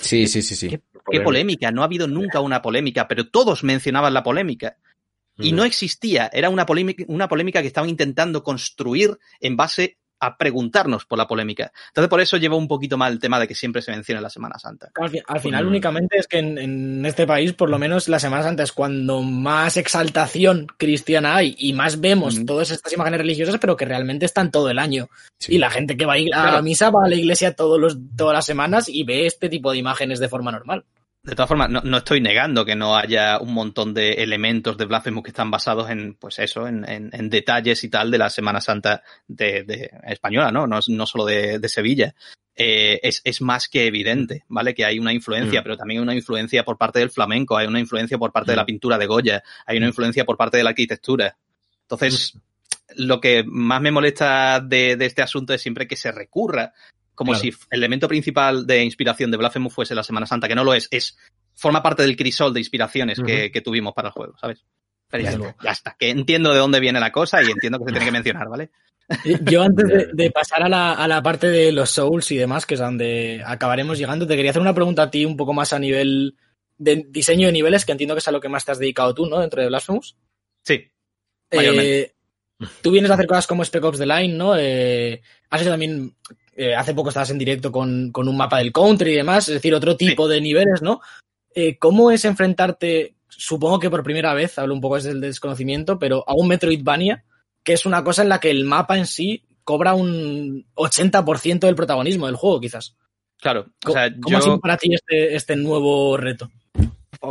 [0.00, 0.68] Sí, sí, sí, sí.
[0.68, 1.70] ¿Qué, ¿Qué, polémica?
[1.70, 4.76] No ha habido nunca una polémica, pero todos mencionaban la polémica.
[5.38, 10.36] Y no existía, era una polémica, una polémica que estaban intentando construir en base a
[10.36, 11.72] preguntarnos por la polémica.
[11.88, 14.30] Entonces, por eso lleva un poquito mal el tema de que siempre se menciona la
[14.30, 14.90] Semana Santa.
[14.94, 15.68] Al, al final, mm.
[15.68, 19.22] únicamente es que en, en, este país, por lo menos, la Semana Santa es cuando
[19.22, 22.46] más exaltación cristiana hay y más vemos mm.
[22.46, 25.08] todas estas imágenes religiosas, pero que realmente están todo el año.
[25.38, 25.56] Sí.
[25.56, 26.62] Y la gente que va a, ir a claro.
[26.62, 29.78] misa va a la iglesia todos los, todas las semanas y ve este tipo de
[29.78, 30.84] imágenes de forma normal.
[31.26, 34.84] De todas formas, no, no, estoy negando que no haya un montón de elementos de
[34.84, 38.30] Blasphemous que están basados en, pues eso, en, en, en detalles y tal de la
[38.30, 40.68] Semana Santa de, de española, ¿no?
[40.68, 42.14] No, no solo de, de Sevilla.
[42.54, 44.72] Eh, es, es, más que evidente, ¿vale?
[44.72, 45.64] Que hay una influencia, mm.
[45.64, 48.52] pero también hay una influencia por parte del flamenco, hay una influencia por parte mm.
[48.52, 51.36] de la pintura de Goya, hay una influencia por parte de la arquitectura.
[51.82, 52.38] Entonces, mm.
[52.98, 56.72] lo que más me molesta de, de este asunto es siempre que se recurra
[57.16, 57.42] como claro.
[57.42, 60.74] si el elemento principal de inspiración de Blasphemous fuese la Semana Santa, que no lo
[60.74, 61.18] es, es
[61.54, 63.26] forma parte del crisol de inspiraciones uh -huh.
[63.26, 64.64] que, que, tuvimos para el juego, ¿sabes?
[65.08, 67.92] Pero ya, ya, está, que entiendo de dónde viene la cosa y entiendo que se
[67.92, 68.70] tiene que mencionar, ¿vale?
[69.42, 72.66] Yo antes de, de pasar a la, a la, parte de los Souls y demás,
[72.66, 75.72] que es donde acabaremos llegando, te quería hacer una pregunta a ti un poco más
[75.72, 76.36] a nivel
[76.78, 79.14] de diseño de niveles, que entiendo que es a lo que más te has dedicado
[79.14, 79.40] tú, ¿no?
[79.40, 80.16] Dentro de Blasphemous.
[80.62, 80.90] Sí.
[81.50, 82.12] Eh,
[82.82, 84.56] tú vienes a hacer cosas como Spec Ops The Line, ¿no?
[84.56, 86.14] Eh, has hecho también
[86.56, 89.54] eh, hace poco estabas en directo con, con, un mapa del country y demás, es
[89.54, 90.34] decir, otro tipo sí.
[90.34, 91.00] de niveles, ¿no?
[91.54, 95.98] Eh, ¿Cómo es enfrentarte, supongo que por primera vez, hablo un poco desde el desconocimiento,
[95.98, 97.24] pero a un Metroidvania,
[97.62, 101.74] que es una cosa en la que el mapa en sí cobra un 80% del
[101.74, 102.96] protagonismo del juego, quizás?
[103.40, 103.66] Claro.
[103.84, 104.38] O sea, ¿Cómo yo...
[104.38, 106.50] ha sido para ti este, este nuevo reto?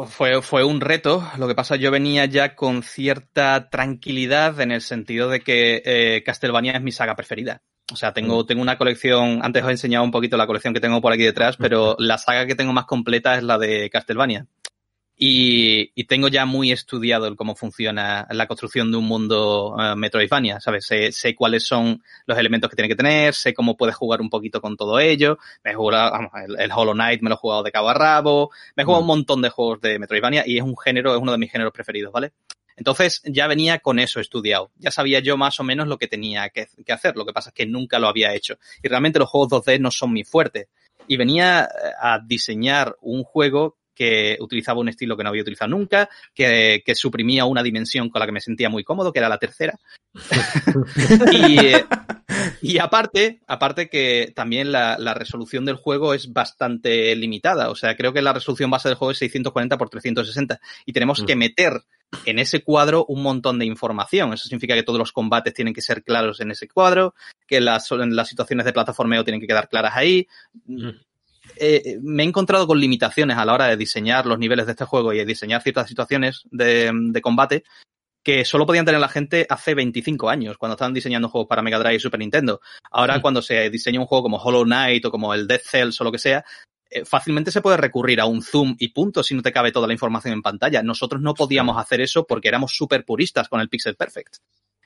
[0.07, 1.23] Fue, fue un reto.
[1.38, 6.23] Lo que pasa, yo venía ya con cierta tranquilidad en el sentido de que eh,
[6.23, 7.61] Castlevania es mi saga preferida.
[7.91, 8.47] O sea, tengo, mm.
[8.47, 11.23] tengo una colección, antes os he enseñado un poquito la colección que tengo por aquí
[11.23, 14.47] detrás, pero la saga que tengo más completa es la de Castlevania.
[15.17, 19.95] Y, y tengo ya muy estudiado el cómo funciona la construcción de un mundo uh,
[19.95, 20.88] Metroidvania, ¿sabes?
[20.88, 24.29] Sé, sé, cuáles son los elementos que tiene que tener, sé cómo puedes jugar un
[24.29, 25.38] poquito con todo ello.
[25.63, 27.93] Me he jugado, vamos, el, el Hollow Knight me lo he jugado de cabo a
[27.93, 29.05] rabo, me he jugado mm.
[29.05, 31.71] un montón de juegos de Metroidvania y es un género, es uno de mis géneros
[31.71, 32.33] preferidos, ¿vale?
[32.76, 34.71] Entonces ya venía con eso estudiado.
[34.78, 37.15] Ya sabía yo más o menos lo que tenía que, hacer.
[37.15, 38.57] Lo que pasa es que nunca lo había hecho.
[38.84, 40.69] Y realmente los juegos 2D no son mi fuerte.
[41.07, 45.69] Y venía eh, a diseñar un juego que utilizaba un estilo que no había utilizado
[45.69, 49.30] nunca, que, que suprimía una dimensión con la que me sentía muy cómodo, que era
[49.30, 49.80] la tercera.
[51.32, 51.57] y,
[52.62, 57.70] y, aparte, aparte que también la, la, resolución del juego es bastante limitada.
[57.70, 61.22] O sea, creo que la resolución base del juego es 640 por 360 y tenemos
[61.22, 61.26] mm.
[61.26, 61.82] que meter
[62.26, 64.34] en ese cuadro un montón de información.
[64.34, 67.16] Eso significa que todos los combates tienen que ser claros en ese cuadro,
[67.47, 70.28] que las, las situaciones de plataformeo tienen que quedar claras ahí.
[70.66, 70.89] Mm.
[71.58, 74.86] Eh, me he encontrado con limitaciones a la hora de diseñar los niveles de este
[74.86, 77.64] juego y de diseñar ciertas situaciones de, de combate
[78.26, 81.78] que solo podían tener la gente hace 25 años, cuando estaban diseñando juegos para Mega
[81.78, 82.59] Drive y Super Nintendo.
[82.89, 83.21] Ahora, mm.
[83.21, 86.11] cuando se diseña un juego como Hollow Knight o como el Death Cells o lo
[86.11, 86.43] que sea,
[86.89, 89.86] eh, fácilmente se puede recurrir a un zoom y punto si no te cabe toda
[89.86, 90.82] la información en pantalla.
[90.82, 94.38] Nosotros no podíamos hacer eso porque éramos súper puristas con el Pixel Perfect.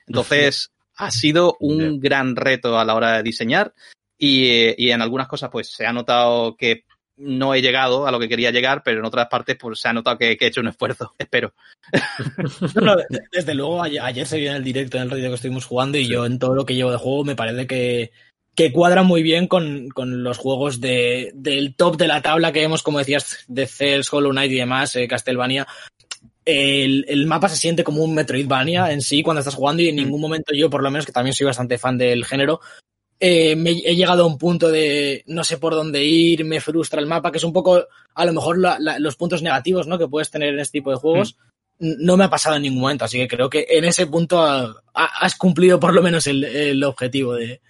[0.06, 3.72] Entonces, ha sido un gran reto a la hora de diseñar
[4.18, 6.84] y, y, en algunas cosas pues se ha notado que
[7.20, 9.92] no he llegado a lo que quería llegar, pero en otras partes pues se ha
[9.92, 11.54] notado que, que he hecho un esfuerzo, espero.
[12.80, 12.96] No,
[13.30, 15.98] desde luego, ayer, ayer se vio en el directo, en el radio que estuvimos jugando,
[15.98, 18.12] y yo en todo lo que llevo de juego me parece que,
[18.54, 22.60] que cuadra muy bien con, con los juegos de, del top de la tabla que
[22.60, 25.66] vemos, como decías, de Cells, Hollow Knight y demás, eh, Castlevania.
[26.44, 29.96] El, el mapa se siente como un Metroidvania en sí cuando estás jugando y en
[29.96, 32.60] ningún momento yo, por lo menos que también soy bastante fan del género,
[33.20, 37.00] eh, me he llegado a un punto de no sé por dónde ir, me frustra
[37.00, 39.98] el mapa, que es un poco a lo mejor la- la- los puntos negativos ¿no?
[39.98, 41.36] que puedes tener en este tipo de juegos.
[41.78, 44.40] N- No me ha pasado en ningún momento, así que creo que en ese punto
[44.42, 47.60] ha- ha- has cumplido por lo menos el, el objetivo de,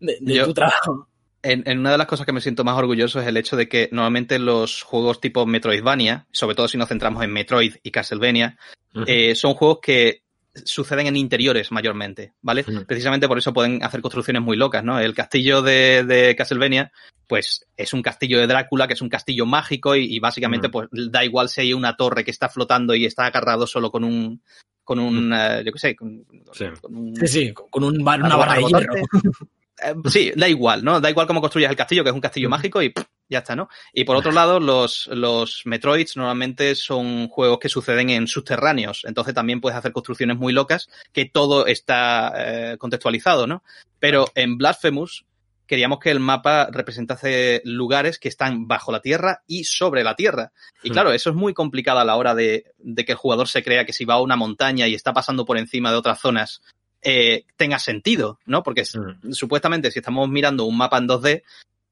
[0.00, 1.08] de- de Yo- tu trabajo.
[1.42, 3.68] En, en una de las cosas que me siento más orgulloso es el hecho de
[3.68, 8.58] que normalmente los juegos tipo Metroidvania, sobre todo si nos centramos en Metroid y Castlevania,
[9.06, 10.22] eh, son juegos que
[10.64, 12.62] suceden en interiores mayormente, ¿vale?
[12.66, 12.84] Ujú.
[12.86, 14.98] Precisamente por eso pueden hacer construcciones muy locas, ¿no?
[14.98, 16.92] El castillo de, de Castlevania,
[17.26, 20.86] pues es un castillo de Drácula, que es un castillo mágico y, y básicamente Ujú.
[20.90, 24.04] pues da igual si hay una torre que está flotando y está agarrado solo con
[24.04, 24.40] un,
[24.84, 26.66] con un, eh, yo qué sé, con, Sí.
[26.80, 28.94] con un, Sí, sí, con un bar- una barra de hierro.
[29.82, 31.00] Eh, sí, da igual, ¿no?
[31.00, 33.56] Da igual cómo construyas el castillo, que es un castillo mágico y pff, ya está,
[33.56, 33.68] ¿no?
[33.92, 39.34] Y por otro lado, los, los Metroids normalmente son juegos que suceden en subterráneos, entonces
[39.34, 43.62] también puedes hacer construcciones muy locas que todo está eh, contextualizado, ¿no?
[43.98, 45.24] Pero en Blasphemous
[45.66, 50.52] queríamos que el mapa representase lugares que están bajo la tierra y sobre la tierra.
[50.82, 50.92] Y Hmm.
[50.92, 53.84] claro, eso es muy complicado a la hora de, de que el jugador se crea
[53.84, 56.62] que si va a una montaña y está pasando por encima de otras zonas,
[57.08, 58.64] eh, tenga sentido, ¿no?
[58.64, 59.30] Porque Mm.
[59.32, 61.44] supuestamente si estamos mirando un mapa en 2D,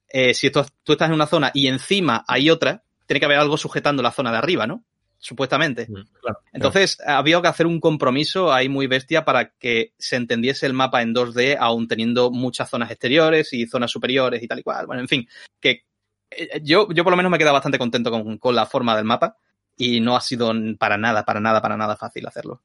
[0.09, 3.39] eh, si esto- tú estás en una zona y encima hay otra, tiene que haber
[3.39, 4.83] algo sujetando la zona de arriba, ¿no?
[5.19, 5.87] Supuestamente.
[5.89, 6.39] Mm, claro.
[6.53, 11.01] Entonces, había que hacer un compromiso ahí muy bestia para que se entendiese el mapa
[11.01, 14.87] en 2D, aún teniendo muchas zonas exteriores y zonas superiores y tal y cual.
[14.87, 15.29] Bueno, en fin,
[15.61, 15.85] que
[16.31, 18.97] eh, yo, yo por lo menos me he quedado bastante contento con, con la forma
[18.97, 19.37] del mapa
[19.77, 22.61] y no ha sido para nada, para nada, para nada fácil hacerlo.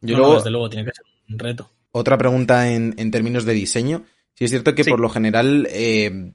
[0.00, 1.70] Yo no, luego, desde luego, tiene que ser un reto.
[1.98, 4.04] Otra pregunta en, en términos de diseño.
[4.34, 4.90] Sí es cierto que Sí.
[4.90, 6.32] por lo general eh,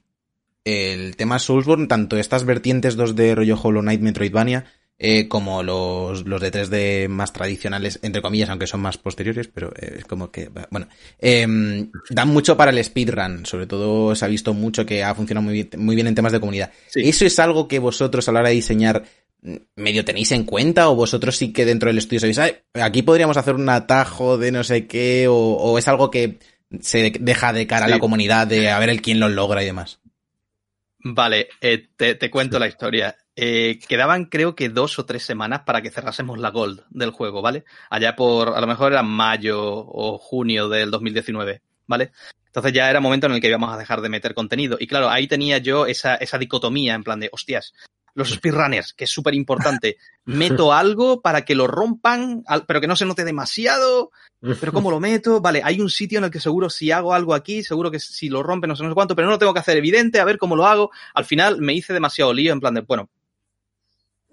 [0.64, 4.64] el tema Soulsborne, tanto estas vertientes 2D rollo Hollow Knight, Metroidvania,
[4.98, 9.72] eh, como los, los de 3D más tradicionales, entre comillas, aunque son más posteriores, pero
[9.76, 10.86] eh, es como que, bueno,
[11.18, 15.44] eh, dan mucho para el speedrun, sobre todo se ha visto mucho que ha funcionado
[15.44, 16.70] muy bien, muy bien en temas de comunidad.
[16.88, 17.00] Sí.
[17.08, 19.02] ¿Eso es algo que vosotros a la hora de diseñar
[19.74, 23.36] medio tenéis en cuenta o vosotros sí que dentro del estudio sabéis, "Ay, aquí podríamos
[23.36, 26.38] hacer un atajo de no sé qué o, o es algo que
[26.80, 29.66] se deja de cara a la comunidad de a ver el quién lo logra y
[29.66, 30.00] demás?
[31.04, 33.16] Vale, eh, te, te cuento la historia.
[33.34, 37.42] Eh, quedaban creo que dos o tres semanas para que cerrásemos la Gold del juego,
[37.42, 37.64] ¿vale?
[37.90, 42.12] Allá por, a lo mejor era mayo o junio del 2019, ¿vale?
[42.46, 44.76] Entonces ya era momento en el que íbamos a dejar de meter contenido.
[44.78, 47.72] Y claro, ahí tenía yo esa, esa dicotomía en plan de, hostias,
[48.14, 49.96] los speedrunners, que es súper importante.
[50.24, 54.10] Meto algo para que lo rompan, pero que no se note demasiado.
[54.40, 55.40] Pero ¿cómo lo meto?
[55.40, 58.28] Vale, hay un sitio en el que seguro si hago algo aquí, seguro que si
[58.28, 60.24] lo rompe no sé, no sé cuánto, pero no lo tengo que hacer evidente, a
[60.24, 60.90] ver cómo lo hago.
[61.14, 63.08] Al final me hice demasiado lío en plan de, bueno,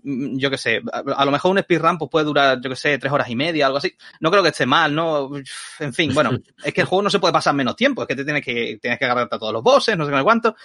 [0.04, 2.98] mm, yo qué sé, a, lo mejor un speedrun pues puede durar, yo qué sé,
[2.98, 3.96] tres horas y media, algo así.
[4.20, 5.30] No creo que esté mal, ¿no?
[5.80, 6.32] En fin, bueno,
[6.64, 8.80] es que el juego no se puede pasar menos tiempo, es que te tienes que,
[8.82, 10.56] tienes que agarrarte a todos los bosses, no sé cuánto.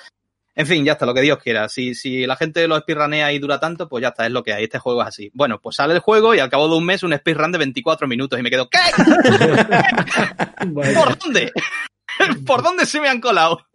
[0.56, 1.68] En fin, ya está, lo que Dios quiera.
[1.68, 4.52] Si, si la gente lo speedrunea y dura tanto, pues ya está, es lo que
[4.52, 4.64] hay.
[4.64, 5.30] Este juego es así.
[5.34, 8.06] Bueno, pues sale el juego y al cabo de un mes un speedrun de 24
[8.06, 8.78] minutos y me quedo, ¿qué?
[10.74, 11.52] ¿Por dónde?
[12.46, 13.66] ¿Por dónde se me han colado?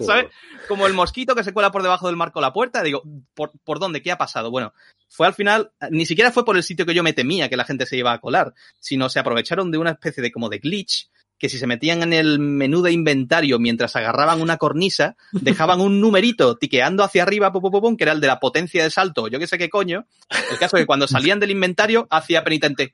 [0.00, 0.26] ¿Sabes?
[0.66, 2.82] Como el mosquito que se cuela por debajo del marco de la puerta.
[2.82, 3.02] Digo,
[3.34, 4.00] ¿por, ¿por dónde?
[4.00, 4.50] ¿Qué ha pasado?
[4.50, 4.72] Bueno,
[5.08, 7.64] fue al final, ni siquiera fue por el sitio que yo me temía que la
[7.64, 11.10] gente se iba a colar, sino se aprovecharon de una especie de como de glitch
[11.38, 16.00] que si se metían en el menú de inventario mientras agarraban una cornisa, dejaban un
[16.00, 19.38] numerito tiqueando hacia arriba, pum, pum, que era el de la potencia de salto, yo
[19.38, 20.06] qué sé qué coño.
[20.50, 22.92] El caso es que cuando salían del inventario, hacía penitente,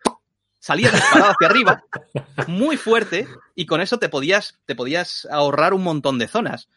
[0.58, 1.84] salía disparado hacia arriba,
[2.46, 6.68] muy fuerte, y con eso te podías, te podías ahorrar un montón de zonas.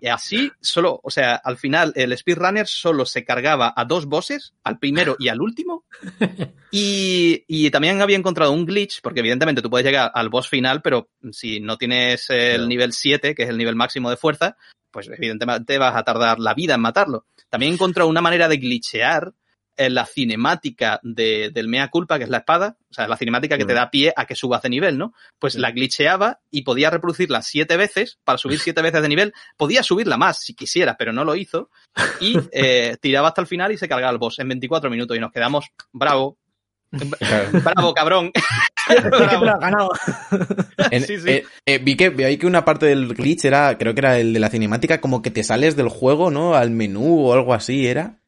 [0.00, 4.54] Y así, solo, o sea, al final el speedrunner solo se cargaba a dos bosses,
[4.64, 5.84] al primero y al último.
[6.70, 10.82] Y, y también había encontrado un glitch, porque evidentemente tú puedes llegar al boss final,
[10.82, 14.54] pero si no tienes el nivel 7, que es el nivel máximo de fuerza,
[14.90, 17.24] pues evidentemente vas a tardar la vida en matarlo.
[17.48, 19.32] También encontró una manera de glitchear
[19.78, 23.56] en la cinemática de, del mea culpa, que es la espada, o sea, la cinemática
[23.56, 23.76] que te Mm.
[23.76, 25.14] da pie a que subas de nivel, ¿no?
[25.38, 29.32] Pues la glitcheaba y podía reproducirla siete veces para subir siete veces de nivel.
[29.56, 31.70] Podía subirla más si quisiera, pero no lo hizo.
[32.20, 35.20] Y eh, tiraba hasta el final y se cargaba el boss en 24 minutos y
[35.20, 36.36] nos quedamos, bravo,
[36.90, 38.32] Bravo, cabrón.
[39.10, 39.44] Bravo.
[39.44, 39.90] Lo ha ganado.
[40.90, 41.28] En- Sí, sí.
[41.30, 44.32] eh, eh, vi que vi que una parte del glitch era, creo que era el
[44.32, 46.54] de la cinemática, como que te sales del juego, ¿no?
[46.54, 48.20] Al menú o algo así, era.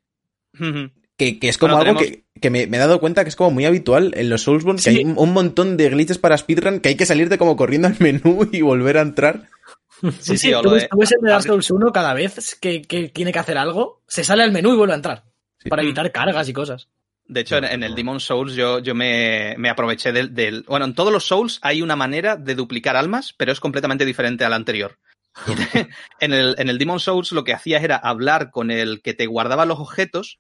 [1.21, 3.37] Que, que es como Bueno, algo que, que me, me he dado cuenta que es
[3.37, 4.97] como muy habitual en los Soulsborne, que Sí.
[4.99, 7.97] hay un, un montón de glitches para speedrun que hay que salirte como corriendo al
[7.99, 9.49] menú y volver a entrar.
[10.19, 12.81] Sí, sí, o tú, lo de- tú ves en Dark Souls 1 cada vez que,
[12.81, 15.25] que tiene que hacer algo, se sale al menú y vuelve a entrar.
[15.59, 15.69] Sí.
[15.69, 16.89] Para evitar cargas y cosas.
[17.27, 20.87] De hecho, en, en el Demon Souls yo, yo me, me aproveché del, del- Bueno,
[20.87, 24.49] en todos los Souls hay una manera de duplicar almas, pero es completamente diferente a
[24.49, 24.97] la anterior.
[26.21, 29.27] en, el, en el Demon Souls lo que hacías era hablar con el que te
[29.27, 30.39] guardaba los objetos,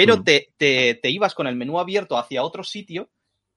[0.00, 0.24] pero Mm.
[0.24, 3.10] te, te, te ibas con el menú abierto hacia otro sitio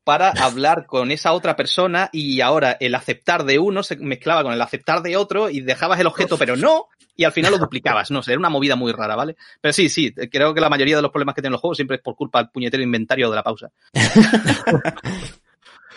[0.04, 4.52] para hablar con esa otra persona y ahora el aceptar de uno se mezclaba con
[4.52, 8.12] el aceptar de otro y dejabas el objeto, pero no, y al final lo duplicabas.
[8.12, 9.38] No sé, era una movida muy rara, ¿vale?
[9.62, 11.96] Pero sí, sí, creo que la mayoría de los problemas que tienen los juegos siempre
[11.96, 13.72] es por culpa del puñetero inventario de la pausa.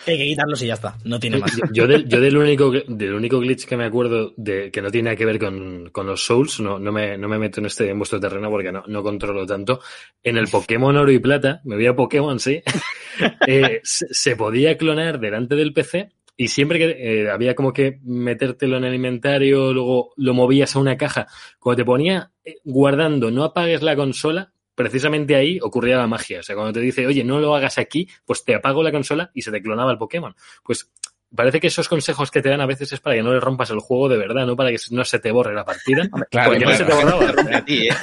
[0.07, 0.97] Hay que quitarlos y ya está.
[1.03, 1.55] No tiene más.
[1.55, 4.89] Yo, yo del, yo del único del único glitch que me acuerdo de que no
[4.89, 7.65] tiene nada que ver con, con los Souls, no, no, me, no me meto en
[7.67, 9.81] este en vuestro terreno porque no, no controlo tanto.
[10.23, 12.61] En el Pokémon Oro y Plata, me voy a Pokémon, sí,
[13.47, 17.99] eh, se, se podía clonar delante del PC y siempre que eh, había como que
[18.03, 21.27] metértelo en el inventario, luego lo movías a una caja,
[21.59, 26.39] cuando te ponía eh, guardando, no apagues la consola, precisamente ahí ocurría la magia.
[26.39, 29.31] O sea, cuando te dice, oye, no lo hagas aquí, pues te apago la consola
[29.33, 30.35] y se te clonaba el Pokémon.
[30.63, 30.91] Pues
[31.35, 33.69] parece que esos consejos que te dan a veces es para que no le rompas
[33.69, 36.07] el juego de verdad, no para que no se te borre la partida.
[36.31, 37.65] Claro, Porque no se te borraba.
[37.65, 37.91] ti, ¿eh?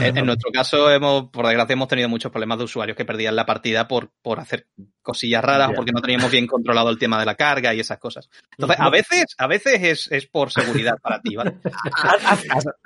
[0.00, 3.34] En, en nuestro caso, hemos, por desgracia, hemos tenido muchos problemas de usuarios que perdían
[3.34, 4.66] la partida por, por hacer
[5.00, 5.74] cosillas raras, Ya.
[5.76, 8.28] porque no teníamos bien controlado el tema de la carga y esas cosas.
[8.50, 11.54] Entonces, a veces, a veces es, es por seguridad para ti, ¿vale?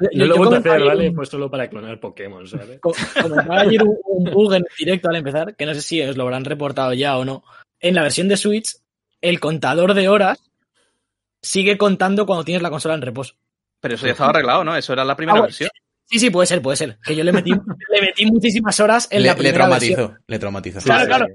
[0.00, 1.09] Yo Yo- lo yo he vuelto a hacer, ¿vale?
[1.09, 2.78] un- Pues solo para clonar Pokémon, ¿sabes?
[2.80, 6.16] co- comentaba ayer un, un bug en directo al empezar, que no sé si os
[6.16, 7.42] lo habrán reportado ya o no.
[7.80, 8.76] En la versión de Switch,
[9.22, 10.38] el contador de horas
[11.40, 13.34] sigue contando cuando tienes la consola en reposo.
[13.80, 14.76] Pero eso ya estaba arreglado, ¿no?
[14.76, 15.70] Eso era la primera Ah, bueno, versión.
[16.06, 16.98] Sí, sí, puede ser, puede ser.
[17.04, 17.50] Que yo le metí,
[17.90, 19.94] le metí muchísimas horas en Le, la le primera versión.
[19.96, 20.80] traumatizó, le traumatizó.
[20.80, 21.26] Claro, Sí, claro.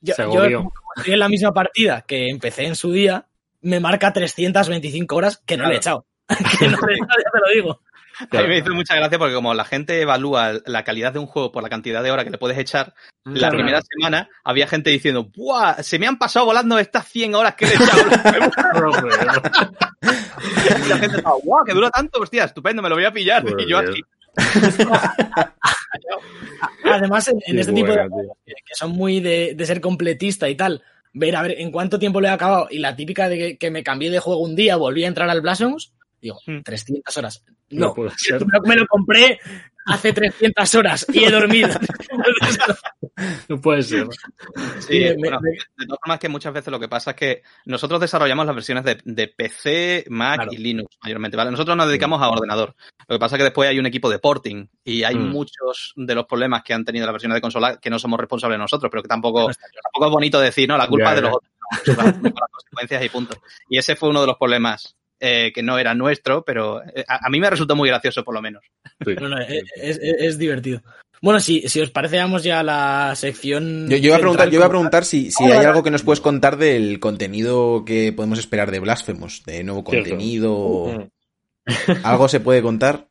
[0.00, 3.26] Yo, Se yo, como estoy en la misma partida que empecé en su día,
[3.60, 6.06] me marca 325 horas que no le he echado.
[6.28, 7.80] que no le he echado, ya te lo digo.
[8.30, 11.26] A mí me hizo mucha gracia porque como la gente evalúa la calidad de un
[11.26, 12.94] juego por la cantidad de horas que le pudes echar,
[13.24, 13.56] la Claro.
[13.56, 15.82] primera semana había gente diciendo, ¡buah!
[15.82, 18.02] Se me han pasado volando estas 100 horas que le he echado.
[20.84, 21.64] y la gente estaba, ¡guau!
[21.64, 23.44] Que dura tanto, hostia, estupendo, me lo voy a pillar.
[23.58, 24.00] y yo aquí.
[26.84, 28.08] Además, en, este tipo de
[28.46, 31.98] que, que son muy de, de ser completista y tal, ver a ver en cuánto
[31.98, 34.56] tiempo lo he acabado y la típica de que, que me cambié de juego un
[34.56, 35.92] día, volví a entrar al Blasphemous,
[36.22, 36.62] digo, Hmm.
[36.62, 37.44] 300 horas.
[37.70, 38.44] No No, puede ser.
[38.46, 39.38] me lo- me lo compré
[39.86, 41.68] hace 300 horas y he dormido.
[43.48, 44.06] No puede ser.
[44.80, 47.42] Sí, me- bueno, me- de todas formas que muchas veces lo que pasa es que
[47.66, 50.52] nosotros desarrollamos las versiones de, de PC, Mac Claro.
[50.52, 51.50] y Linux mayormente, ¿vale?
[51.50, 52.74] Nosotros nos dedicamos a ordenador.
[53.08, 55.28] Lo que pasa es que después hay un equipo de porting y hay Mm.
[55.30, 58.58] muchos de los problemas que han tenido las versiones de consola que no somos responsables
[58.58, 61.32] nosotros, pero que tampoco, No tampoco es bonito decir, no, la culpa es de los
[61.36, 61.52] otros.
[61.96, 63.36] Las consecuencias y punto.
[63.68, 67.26] Y ese fue uno de los problemas eh, que no era nuestro, pero eh, a,
[67.26, 68.62] a mí me resultó muy gracioso por lo menos.
[69.04, 69.14] Sí.
[69.20, 70.82] No, no, es, es- es divertido.
[71.22, 73.88] Bueno, si, si os parece, vamos ya a la sección.
[73.88, 76.02] Yo, yo iba a preguntar, yo iba a preguntar si, si hay algo que nos
[76.02, 81.08] puedes contar del contenido que podemos esperar de Blasphemous, de nuevo contenido.
[81.66, 81.66] Mm.
[82.02, 83.06] ¿Algo se puede contar?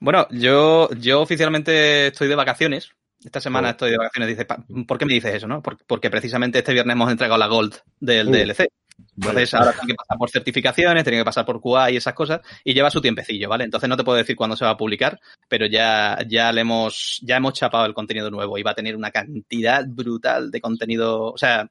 [0.00, 2.90] Bueno, yo, yo oficialmente estoy de vacaciones.
[3.24, 3.70] Esta semana Oh.
[3.72, 4.28] estoy de vacaciones.
[4.30, 4.46] Dice,
[4.86, 5.62] ¿por qué me dices eso, no?
[5.62, 8.32] Por- Porque precisamente este viernes hemos entregado la Gold del Uh.
[8.32, 8.68] DLC.
[9.16, 12.40] Entonces ahora tengo que pasar por certificaciones, tengo que pasar por QA y esas cosas,
[12.64, 13.64] y lleva su tiempecillo, ¿vale?
[13.64, 17.20] Entonces no te puedo decir cuándo se va a publicar, pero ya, ya le hemos,
[17.22, 21.32] ya hemos chapado el contenido nuevo y va a tener una cantidad brutal de contenido,
[21.32, 21.62] o sea,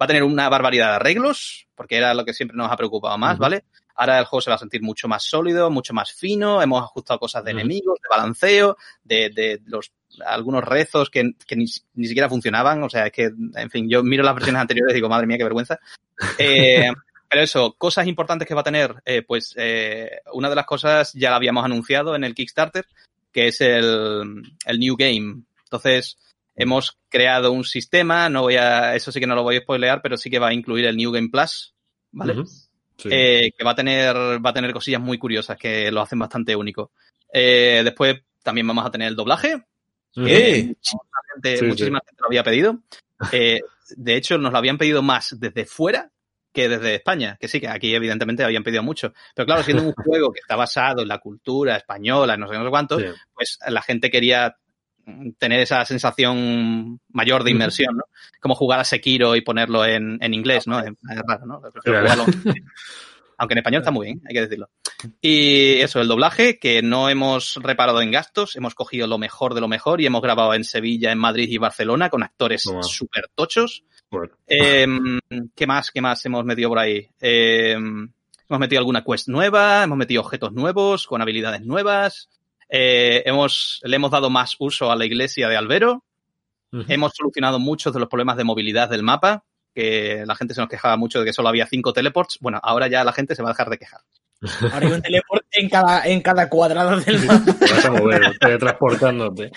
[0.00, 3.16] va a tener una barbaridad de arreglos, porque era lo que siempre nos ha preocupado
[3.18, 3.38] más.
[3.38, 3.64] ¿vale?
[3.94, 7.20] Ahora el juego se va a sentir mucho más sólido, mucho más fino, hemos ajustado
[7.20, 9.92] cosas de enemigos, de balanceo, de, de los
[10.26, 14.02] algunos rezos que, que ni, ni siquiera funcionaban, o sea, es que, en fin, yo
[14.02, 15.78] miro las versiones anteriores y digo, madre mía, qué vergüenza.
[16.38, 16.90] Eh,
[17.30, 21.12] pero eso, cosas importantes que va a tener, eh, pues eh, una de las cosas
[21.12, 22.86] ya la habíamos anunciado en el Kickstarter,
[23.30, 25.44] que es el, el New Game.
[25.62, 26.18] Entonces,
[26.56, 30.02] hemos creado un sistema, no voy a, eso sí que no lo voy a spoilear,
[30.02, 31.72] pero sí que va a incluir el New Game Plus,
[32.10, 32.34] ¿vale?
[32.96, 33.08] Sí.
[33.12, 36.56] eh, que va a tener va a tener cosillas muy curiosas que lo hacen bastante
[36.56, 36.90] único.
[37.32, 39.62] Después también vamos a tener el doblaje.
[40.16, 41.02] Muchísima
[41.34, 42.78] gente, Sí, muchísima gente lo había pedido.
[43.32, 43.60] Eh,
[43.96, 46.10] de hecho, nos lo habían pedido más desde fuera
[46.54, 49.12] que desde España, que sí, que aquí evidentemente habían pedido mucho.
[49.34, 52.64] Pero claro, siendo un juego que está basado en la cultura española, no sé, no
[52.64, 53.04] sé cuánto, Sí.
[53.34, 54.56] pues la gente quería
[55.38, 58.04] tener esa sensación mayor de inmersión, ¿no?
[58.40, 60.78] Como jugar a Sekiro y ponerlo en, en inglés, ¿no?
[60.80, 60.92] Es
[61.26, 61.60] raro, ¿no?
[61.60, 62.24] Prefiero Claro.
[62.24, 62.54] jugarlo-
[63.40, 64.68] Aunque en español está muy bien, hay que decirlo.
[65.22, 69.62] Y eso, el doblaje, que no hemos reparado en gastos, hemos cogido lo mejor de
[69.62, 72.82] lo mejor y hemos grabado en Sevilla, en Madrid y Barcelona con actores Toma.
[72.82, 73.82] súper tochos.
[74.10, 74.86] Bueno, Eh,
[75.54, 75.90] ¿Qué más?
[75.90, 77.08] ¿Qué más hemos metido por ahí?
[77.18, 82.28] Eh, hemos metido alguna quest nueva, hemos metido objetos nuevos con habilidades nuevas.
[82.68, 86.04] eh, hemos, le hemos dado más uso a la iglesia de Albero.
[86.88, 89.44] Hemos solucionado muchos de los problemas de movilidad del mapa,
[89.74, 92.38] que la gente se nos quejaba mucho de que solo había cinco teleports.
[92.40, 94.00] Bueno, ahora ya la gente se va a dejar de quejar.
[94.72, 97.52] Ahora hay un teleport en cada, en cada cuadrado del mapa.
[97.58, 99.52] Te vas a mover, teletransportándote.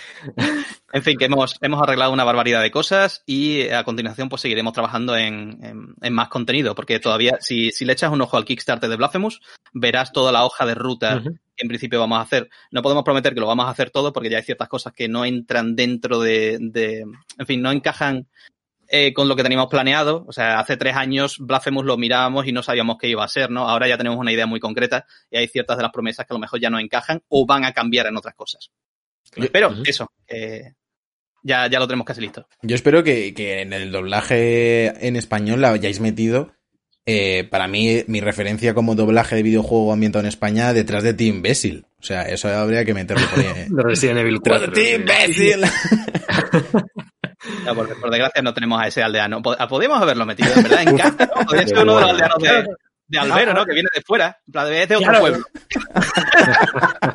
[0.92, 4.74] En fin, que hemos, hemos arreglado una barbaridad de cosas y a continuación pues seguiremos
[4.74, 8.44] trabajando en, en- en más contenido, porque todavía, si, si le echas un ojo al
[8.44, 9.40] Kickstarter de Blasphemous,
[9.72, 11.22] verás toda la hoja de ruta
[11.56, 12.50] que en principio vamos a hacer.
[12.72, 15.08] No podemos prometer que lo vamos a hacer todo porque ya hay ciertas cosas que
[15.08, 17.06] no entran dentro de, de-
[17.38, 18.28] en fin, no encajan
[18.96, 20.24] eh, con lo que teníamos planeado.
[20.28, 23.50] O sea, hace tres años Blasphemous lo mirábamos y no sabíamos qué iba a ser,
[23.50, 23.68] ¿no?
[23.68, 26.36] Ahora ya tenemos una idea muy concreta y hay ciertas de las promesas que a
[26.36, 28.70] lo mejor ya no encajan o van a cambiar en otras cosas.
[29.52, 30.74] Pero eso, eh,
[31.42, 32.48] ya, ya lo tenemos casi listo.
[32.62, 36.54] Yo espero que, que en el doblaje en español la hayáis metido.
[37.08, 41.38] eh, para mí, mi referencia como doblaje de videojuego ambientado en España detrás de Team
[41.38, 41.88] Imbécil.
[42.00, 43.66] O sea, eso habría que meterlo por ahí.
[43.70, 44.72] De Resident Evil 4.
[44.72, 45.52] ¡Team sí.
[45.52, 45.62] Imbécil!
[47.66, 49.42] Ya, por, por desgracia no tenemos a ese aldeano.
[49.42, 51.46] Po- Podríamos haberlo metido, en verdad, en casa, ¿no?
[51.46, 52.68] Podría ser uno de los aldeanos de,
[53.08, 53.66] de Albero, ¿no?
[53.66, 54.38] Que viene de fuera.
[54.48, 55.20] En plan, Es de otro Claro.
[55.22, 55.46] pueblo.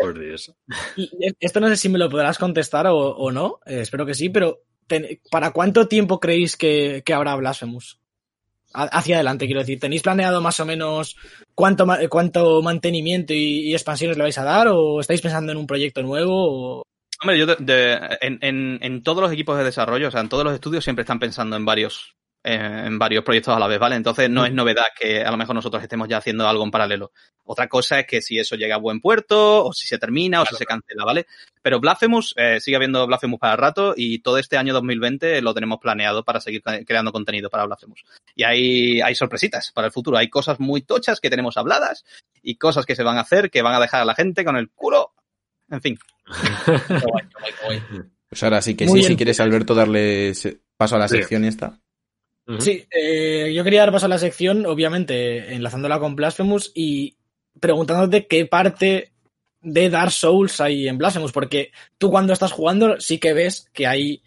[0.00, 0.52] Por Dios.
[0.96, 1.10] Y
[1.40, 4.28] Esto no sé si me lo podrás contestar o, o no, eh, espero que sí,
[4.28, 7.98] pero ten- ¿para cuánto tiempo creéis que, que habrá Blasphemous?
[8.72, 9.80] Hacia adelante, quiero decir.
[9.80, 11.16] ¿Tenéis planeado más o menos
[11.54, 14.68] cuánto, cuánto mantenimiento y, y expansiones le vais a dar?
[14.68, 16.78] ¿O estáis pensando en un proyecto nuevo?
[16.80, 16.82] O...
[17.20, 20.28] Hombre, yo de- de- en, en- en todos los equipos de desarrollo, o sea, en
[20.28, 22.14] todos los estudios siempre están pensando en varios,
[22.44, 23.96] en varios proyectos a la vez, ¿vale?
[23.96, 27.10] Entonces no es novedad que a lo mejor nosotros estemos ya haciendo algo en paralelo.
[27.44, 30.46] Otra cosa es que si eso llega a buen puerto, o si se termina, o
[30.46, 31.26] si se cancela, ¿vale?
[31.60, 35.52] Pero Blasphemous, eh, sigue habiendo Blasphemous para el rato, y todo este año 2020 lo
[35.52, 38.04] tenemos planeado para seguir creando contenido para Blasphemous.
[38.36, 42.04] Y hay, hay sorpresitas para el futuro, hay cosas muy tochas que tenemos habladas,
[42.42, 44.56] y cosas que se van a hacer que van a dejar a la gente con
[44.56, 45.12] el culo.
[45.70, 45.98] En fin.
[48.28, 50.32] Pues ahora sí que Muy sí, si quieres, Alberto, darle
[50.76, 51.16] paso a la Sí.
[51.16, 51.80] sección esta.
[52.46, 52.60] Ujú.
[52.60, 57.16] Sí, eh, yo quería dar paso a la sección, obviamente, enlazándola con Blasphemous y
[57.58, 59.12] preguntándote qué parte
[59.62, 63.86] de Dark Souls hay en Blasphemous, porque tú cuando estás jugando sí que ves que
[63.86, 64.22] hay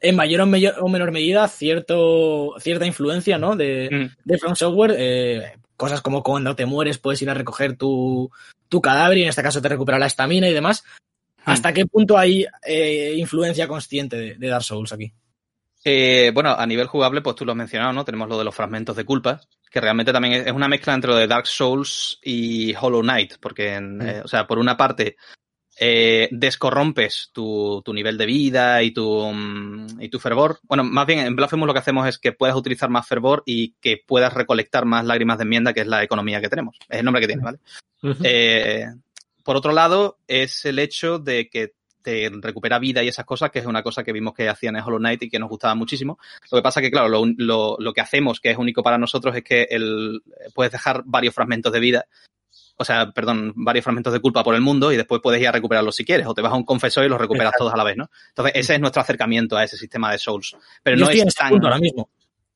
[0.00, 3.54] en mayor o, mayor- o menor medida cierto, cierta influencia ¿no?
[3.56, 4.16] de, Mm.
[4.28, 4.94] de From Software.
[4.98, 8.30] eh, cosas como cuando te mueres puedes ir a recoger tu,
[8.68, 10.84] tu cadáver y en este caso te recupera la estamina y demás.
[11.44, 11.50] Mm.
[11.50, 15.12] ¿Hasta qué punto hay eh, influencia consciente de, de Dark Souls aquí?
[15.88, 18.04] Eh, bueno, a nivel jugable, pues tú lo has mencionado, ¿no?
[18.04, 21.16] Tenemos lo de los fragmentos de culpa, que realmente también es una mezcla entre lo
[21.16, 25.16] de Dark Souls y Hollow Knight, porque, en, eh, o sea, por una parte,
[25.78, 30.58] eh, descorrompes tu, tu nivel de vida y tu, mm, y tu fervor.
[30.62, 33.74] Bueno, más bien en Blasphemous lo que hacemos es que puedas utilizar más fervor y
[33.80, 36.76] que puedas recolectar más lágrimas de enmienda, que es la economía que tenemos.
[36.88, 37.58] Es el nombre que tiene, ¿vale?
[38.22, 38.86] Eh,
[39.44, 43.58] por otro lado, es el hecho de que te recupera vida y esas cosas, que
[43.58, 46.18] es una cosa que vimos que hacían en Hollow Knight y que nos gustaba muchísimo.
[46.52, 49.34] Lo que pasa que, claro, lo, lo- lo que hacemos, que es único para nosotros,
[49.36, 50.22] es que el,
[50.54, 52.06] puedes dejar varios fragmentos de vida,
[52.76, 55.52] o sea, perdón, varios fragmentos de culpa por el mundo y después puedes ir a
[55.52, 57.84] recuperarlos si quieres, o te vas a un confesor y los recuperas todos a la
[57.84, 58.10] vez, ¿no?
[58.28, 60.56] Entonces, ese es nuestro acercamiento a ese sistema de Souls.
[60.82, 61.52] Pero Yo no estoy es tan...
[61.52, 62.10] ahora mismo.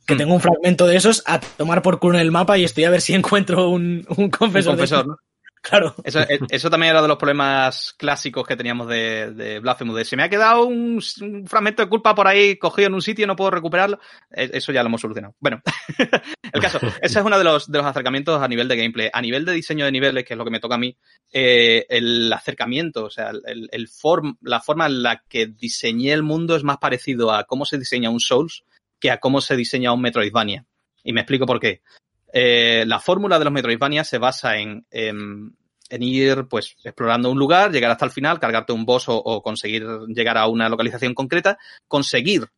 [0.07, 0.19] Que Mm.
[0.19, 2.91] tengo un fragmento de esos a tomar por culo en el mapa y estoy a
[2.91, 4.73] ver si encuentro un, un un confesor.
[4.73, 5.07] de confesor.
[5.07, 5.17] ¿no?
[5.63, 5.95] Claro.
[6.05, 9.97] Eso, eh, eso también era de los problemas clásicos que teníamos de, de Blasphemous.
[9.97, 13.03] De, se me ha quedado un, un fragmento de culpa por ahí cogido en un
[13.03, 13.99] sitio y no puedo recuperarlo.
[14.31, 15.35] Eh, Eso ya lo hemos solucionado.
[15.39, 15.61] Bueno,
[16.53, 19.11] el caso, ese es uno de los, de los acercamientos a nivel de gameplay.
[19.13, 20.97] A nivel de diseño de niveles, que es lo que me toca a mí,
[21.33, 26.23] eh, el acercamiento, o sea, el, el form, la forma en la que diseñé el
[26.23, 28.65] mundo es más parecido a cómo se diseña un Souls
[28.99, 30.65] que a cómo se diseña un Metroidvania.
[31.03, 31.83] Y me explico por qué.
[32.33, 35.57] Eh, la fórmula de los Metroidvania se basa en, en,
[35.89, 39.43] en ir pues explorando un lugar, llegar hasta el final, cargarte un boss o, o
[39.43, 41.59] conseguir llegar a una localización concreta,
[41.89, 42.49] conseguir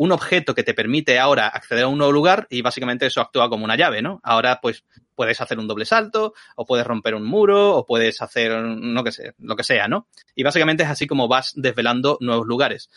[0.00, 3.50] un objeto que te permite ahora acceder a un nuevo lugar y básicamente eso actúa
[3.50, 4.18] como una llave, ¿no?
[4.22, 4.82] Ahora pues
[5.14, 9.12] puedes hacer un doble salto o puedes romper un muro o puedes hacer no que
[9.12, 10.08] sé, lo que sea, ¿no?
[10.34, 12.88] Y básicamente es así como vas desvelando nuevos lugares.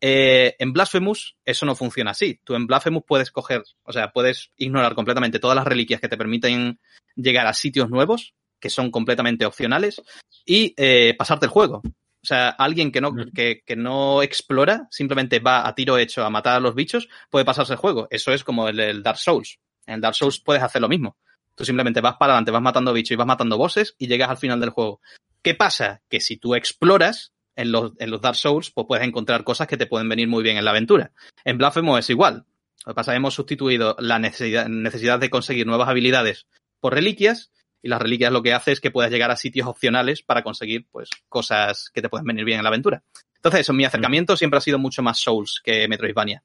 [0.00, 2.40] Eh, en Blasphemous eso no funciona así.
[2.44, 6.16] Tú en Blasphemous puedes coger, o sea, puedes ignorar completamente todas las reliquias que te
[6.16, 6.80] permiten
[7.16, 10.02] llegar a sitios nuevos, que son completamente opcionales,
[10.46, 11.82] y eh, pasarte el juego.
[12.22, 16.30] O sea, alguien que no, que, que no explora, simplemente va a tiro hecho a
[16.30, 18.08] matar a los bichos, puede pasarse el juego.
[18.10, 19.58] Eso es como el, el Dark Souls.
[19.86, 21.16] En el Dark Souls puedes hacer lo mismo.
[21.54, 24.36] Tú simplemente vas para adelante, vas matando bichos y vas matando bosses y llegas al
[24.36, 25.00] final del juego.
[25.42, 26.02] ¿Qué pasa?
[26.08, 29.76] Que si tú exploras en los, en los Dark Souls, pues puedes encontrar cosas que
[29.76, 31.12] te pueden venir muy bien en la aventura.
[31.44, 32.44] En Blasphemous es igual.
[32.86, 36.46] Lo que pasa es que hemos sustituido la necesidad, necesidad de conseguir nuevas habilidades
[36.80, 37.50] por reliquias
[37.82, 40.86] y las reliquias lo que hace es que puedas llegar a sitios opcionales para conseguir
[40.90, 43.02] pues cosas que te pueden venir bien en la aventura.
[43.36, 46.42] Entonces, eso, mi acercamiento siempre ha sido mucho más Souls que Metroidvania.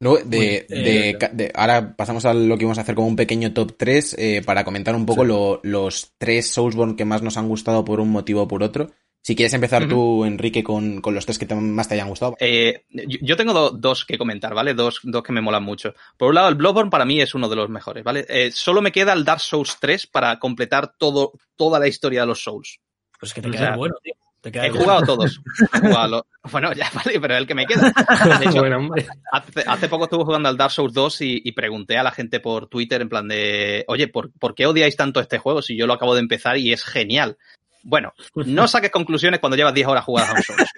[0.00, 3.52] No, de, de, de, ahora pasamos a lo que vamos a hacer como un pequeño
[3.52, 5.28] top 3 eh, para comentar un poco sí.
[5.28, 8.90] lo, los tres Soulsborne que más nos han gustado por un motivo o por otro.
[9.22, 9.90] Si quieres empezar uh -huh.
[9.90, 12.36] tú, Enrique, con, con, los tres que te, más te hayan gustado.
[12.40, 14.72] Eh, yo tengo do, dos que comentar, ¿vale?
[14.72, 15.94] Dos, dos que me molan mucho.
[16.16, 18.24] Por un lado, el Bloodborne para mí es uno de los mejores, ¿vale?
[18.28, 22.28] Eh, solo me queda el Dark Souls 3 para completar todo, toda la historia de
[22.28, 22.80] los Souls.
[23.18, 24.14] Pues que te queda o sea, bueno, tío.
[24.42, 25.38] He jugado todos.
[25.74, 27.92] He jugado bueno, ya vale, pero es el que me queda.
[28.38, 28.88] De hecho, bueno,
[29.32, 32.40] hace, hace, poco estuve jugando al Dark Souls 2 y, y, pregunté a la gente
[32.40, 35.86] por Twitter en plan de, oye, ¿por, ¿por qué odiáis tanto este juego si yo
[35.86, 37.36] lo acabo de empezar y es genial?
[37.82, 40.70] Bueno, no saques conclusiones cuando llevas 10 horas jugadas a un Souls.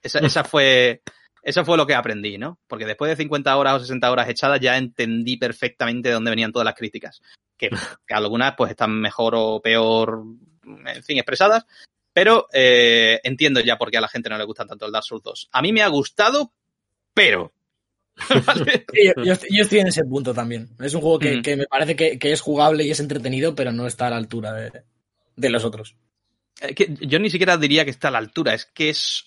[0.00, 1.02] Esa, esa, fue,
[1.42, 2.58] eso fue lo que aprendí, ¿no?
[2.66, 6.52] Porque después de 50 horas o 60 horas echadas ya entendí perfectamente de dónde venían
[6.52, 7.20] todas las críticas.
[7.56, 7.70] Que,
[8.06, 10.22] que algunas pues están mejor o peor,
[10.64, 11.66] en fin, expresadas,
[12.12, 15.04] pero eh, entiendo ya por qué a la gente no le gusta tanto el Dark
[15.04, 15.50] Souls 2.
[15.52, 16.52] A mí me ha gustado,
[17.14, 17.52] pero.
[18.46, 18.84] ¿Vale?
[18.92, 20.70] Sí, yo, yo, yo, estoy en ese punto también.
[20.80, 21.42] Es un juego que, mm.
[21.42, 24.16] que me parece que, que, es jugable y es entretenido, pero no está a la
[24.16, 24.82] altura de,
[25.36, 25.94] de los otros.
[26.60, 29.24] Eh, que yo ni siquiera diría que está a la altura, es que es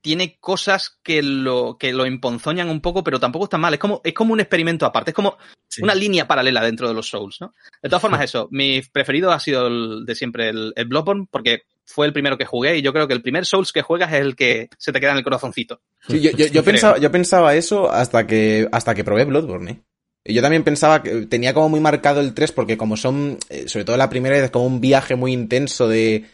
[0.00, 3.72] tiene cosas que lo, que lo emponzoñan un poco, pero tampoco está mal.
[3.72, 5.80] Es como, es como un experimento aparte, es como sí.
[5.82, 7.54] una línea paralela dentro de los Souls, ¿no?
[7.80, 11.62] De todas formas, eso, mi preferido ha sido el de siempre el, el Bloodborne, porque
[11.84, 14.20] fue el primero que jugué y yo creo que el primer Souls que juegas es
[14.20, 15.80] el que se te queda en el corazoncito.
[16.08, 19.82] Sí, yo, yo, yo pensaba, yo pensaba eso hasta que, hasta que probé Bloodborne, ¿eh?
[20.24, 23.84] Yo también pensaba que tenía como muy marcado el 3 porque como son, eh, sobre
[23.84, 26.26] todo la primera es como un viaje muy intenso de...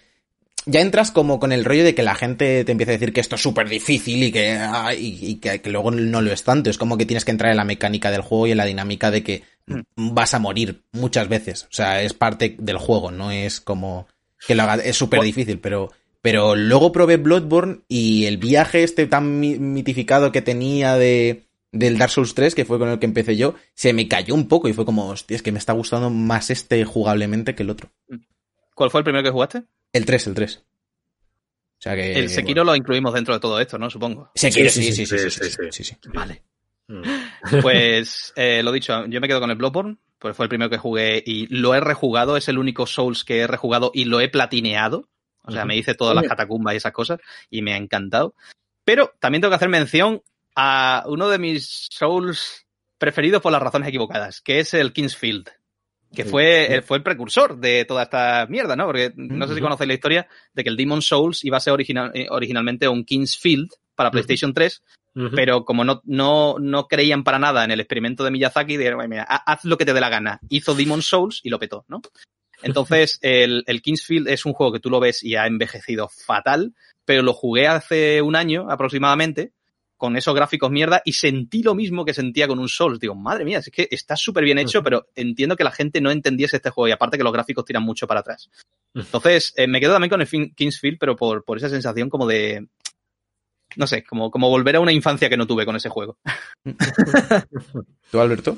[0.71, 3.21] Ya entras como con el rollo de que la gente te empieza a decir que
[3.21, 4.61] esto es súper difícil y que,
[4.99, 6.69] y, y que, que, luego no lo es tanto.
[6.69, 9.11] Es como que tienes que entrar en la mecánica del juego y en la dinámica
[9.11, 9.81] de que mm.
[10.15, 11.65] vas a morir muchas veces.
[11.65, 14.09] O sea, es parte del juego, no es como
[14.47, 15.91] que lo haga, es súper difícil, pero,
[16.21, 22.13] pero luego probé Bloodborne y el viaje este tan mitificado que tenía de, del Dark
[22.13, 24.73] Souls 3, que fue con el que empecé yo, se me cayó un poco y
[24.73, 27.91] fue como, hostia, es que me está gustando más este jugablemente que el otro.
[28.75, 29.65] ¿Cuál fue el primero que jugaste?
[29.93, 30.57] El 3, el 3.
[30.57, 33.89] O sea que, el Sekiro lo incluimos dentro de todo esto, ¿no?
[33.89, 34.31] Supongo.
[34.35, 35.19] Sekiro, sí, sí, sí,
[35.71, 35.97] sí, sí.
[36.13, 36.43] Vale.
[37.63, 41.23] Pues lo dicho, yo me quedo con el Bloodborne, pues fue el primero que jugué
[41.25, 45.09] y lo he rejugado, es el único Souls que he rejugado y lo he platineado.
[45.43, 48.35] O sea, me hice todas las catacumbas y esas cosas y me ha encantado.
[48.85, 50.23] Pero también tengo que hacer mención
[50.57, 52.67] a uno de mis Souls
[52.99, 55.49] preferidos por las razones equivocadas, que es el Kingsfield
[56.15, 56.81] que sí, fue, sí.
[56.83, 58.87] fue el precursor de toda esta mierda, ¿no?
[58.87, 61.73] Porque no sé si conocéis la historia de que el Demon Souls iba a ser
[61.73, 64.83] original, eh, originalmente un Kingsfield para PlayStation 3,
[65.15, 65.31] uh -huh.
[65.35, 69.25] pero como no, no, no creían para nada en el experimento de Miyazaki, dijeron, mira,
[69.25, 70.41] haz lo que te dé la gana.
[70.49, 72.01] Hizo Demon Souls y lo petó, ¿no?
[72.63, 76.75] Entonces, el, el Kingsfield es un juego que tú lo ves y ha envejecido fatal,
[77.05, 79.53] pero lo jugué hace un año aproximadamente,
[79.99, 83.01] con esos gráficos mierda, y sentí lo mismo que sentía con un Souls.
[83.01, 86.11] Digo, madre mía, es que está súper bien hecho, pero entiendo que la gente no
[86.11, 88.49] entendiese este juego, y aparte que los gráficos tiran mucho para atrás.
[88.95, 92.69] Entonces, eh, me quedo también con el Kingsfield, pero por, por esa sensación como de,
[93.77, 96.17] no sé, como, como volver a una infancia que no tuve con ese juego.
[98.11, 98.57] ¿Tú, Alberto?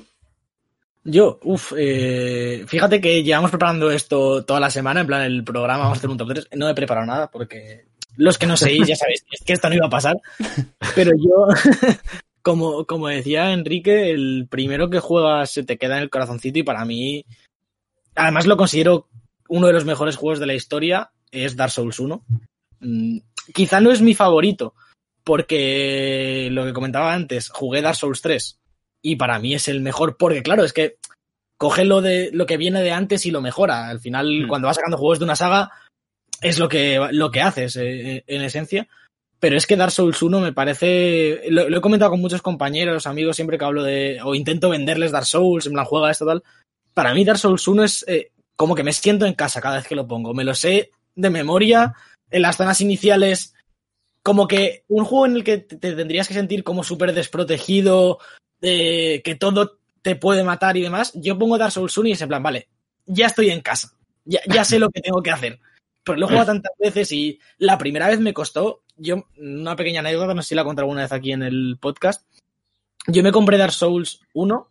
[1.03, 5.85] Yo, uff, eh, fíjate que llevamos preparando esto toda la semana, en plan el programa,
[5.85, 6.49] vamos a hacer un top 3.
[6.57, 9.87] No he preparado nada porque los que no seguís ya sabéis que esto no iba
[9.87, 10.21] a pasar.
[10.95, 11.47] Pero yo,
[12.43, 16.65] como, como decía Enrique, el primero que juegas se te queda en el corazoncito y
[16.65, 17.25] para mí,
[18.15, 19.09] además lo considero
[19.49, 22.25] uno de los mejores juegos de la historia, es Dark Souls 1.
[22.81, 23.19] Mm,
[23.53, 24.75] quizá no es mi favorito,
[25.25, 28.59] porque lo que comentaba antes, jugué Dark Souls 3
[29.03, 30.97] y para mí es el mejor, porque claro, es que
[31.57, 33.89] coge lo de lo que viene de antes y lo mejora.
[33.89, 34.49] Al final, mm.
[34.49, 35.71] cuando vas sacando juegos de una saga,
[36.41, 38.89] es lo que, lo que haces eh, en esencia.
[39.39, 41.43] Pero es que Dark Souls 1 me parece.
[41.49, 44.21] Lo, lo, he comentado con muchos compañeros, amigos, siempre que hablo de.
[44.23, 46.43] o intento venderles Dark Souls, en plan, juega esto, tal.
[46.93, 49.87] Para mí, Dark Souls 1 es eh, como que me siento en casa cada vez
[49.87, 50.35] que lo pongo.
[50.35, 51.95] Me lo sé de memoria.
[52.31, 53.55] En las zonas iniciales
[54.23, 58.19] como que un juego en el que te tendrías que sentir como súper desprotegido,
[58.61, 62.23] eh, que todo te puede matar y demás, yo pongo Dark Souls 1 y es
[62.23, 62.69] en plan, vale,
[63.07, 63.95] ya estoy en casa,
[64.25, 65.61] ya, ya sé lo que tengo que hacer.
[66.05, 70.01] Pero lo he jugado tantas veces y la primera vez me costó, yo, una pequeña
[70.01, 72.27] anécdota, no sé si la conté alguna vez aquí en el podcast,
[73.07, 74.69] yo me compré Dark Souls 1,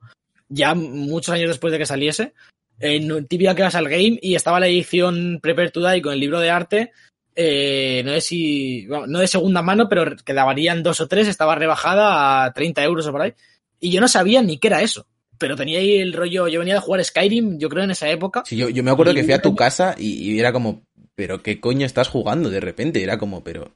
[0.50, 2.34] ya muchos años después de que saliese,
[2.80, 6.20] en típica que vas al game y estaba la edición Prepare to Die con el
[6.20, 6.92] libro de arte,
[7.36, 11.56] eh, no sé si, bueno, no de segunda mano, pero quedarían dos o tres, estaba
[11.56, 13.34] rebajada a 30 euros o por ahí,
[13.80, 15.06] y yo no sabía ni qué era eso
[15.40, 18.44] pero tenía ahí el rollo, yo venía de jugar Skyrim, yo creo en esa época.
[18.46, 20.84] Sí, yo, yo me acuerdo que fui a tu casa y, y, era como,
[21.20, 23.04] pero ¿qué coño estás jugando de repente?
[23.04, 23.76] Era como, pero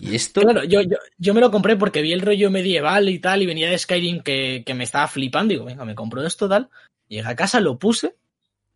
[0.00, 0.40] ¿y esto?
[0.68, 3.68] Yo, yo, yo me lo compré porque vi el rollo medieval y tal, y venía
[3.68, 6.68] de Skyrim que, que me estaba flipando, digo, venga, me compro esto tal,
[7.08, 8.14] llegué a casa, lo puse,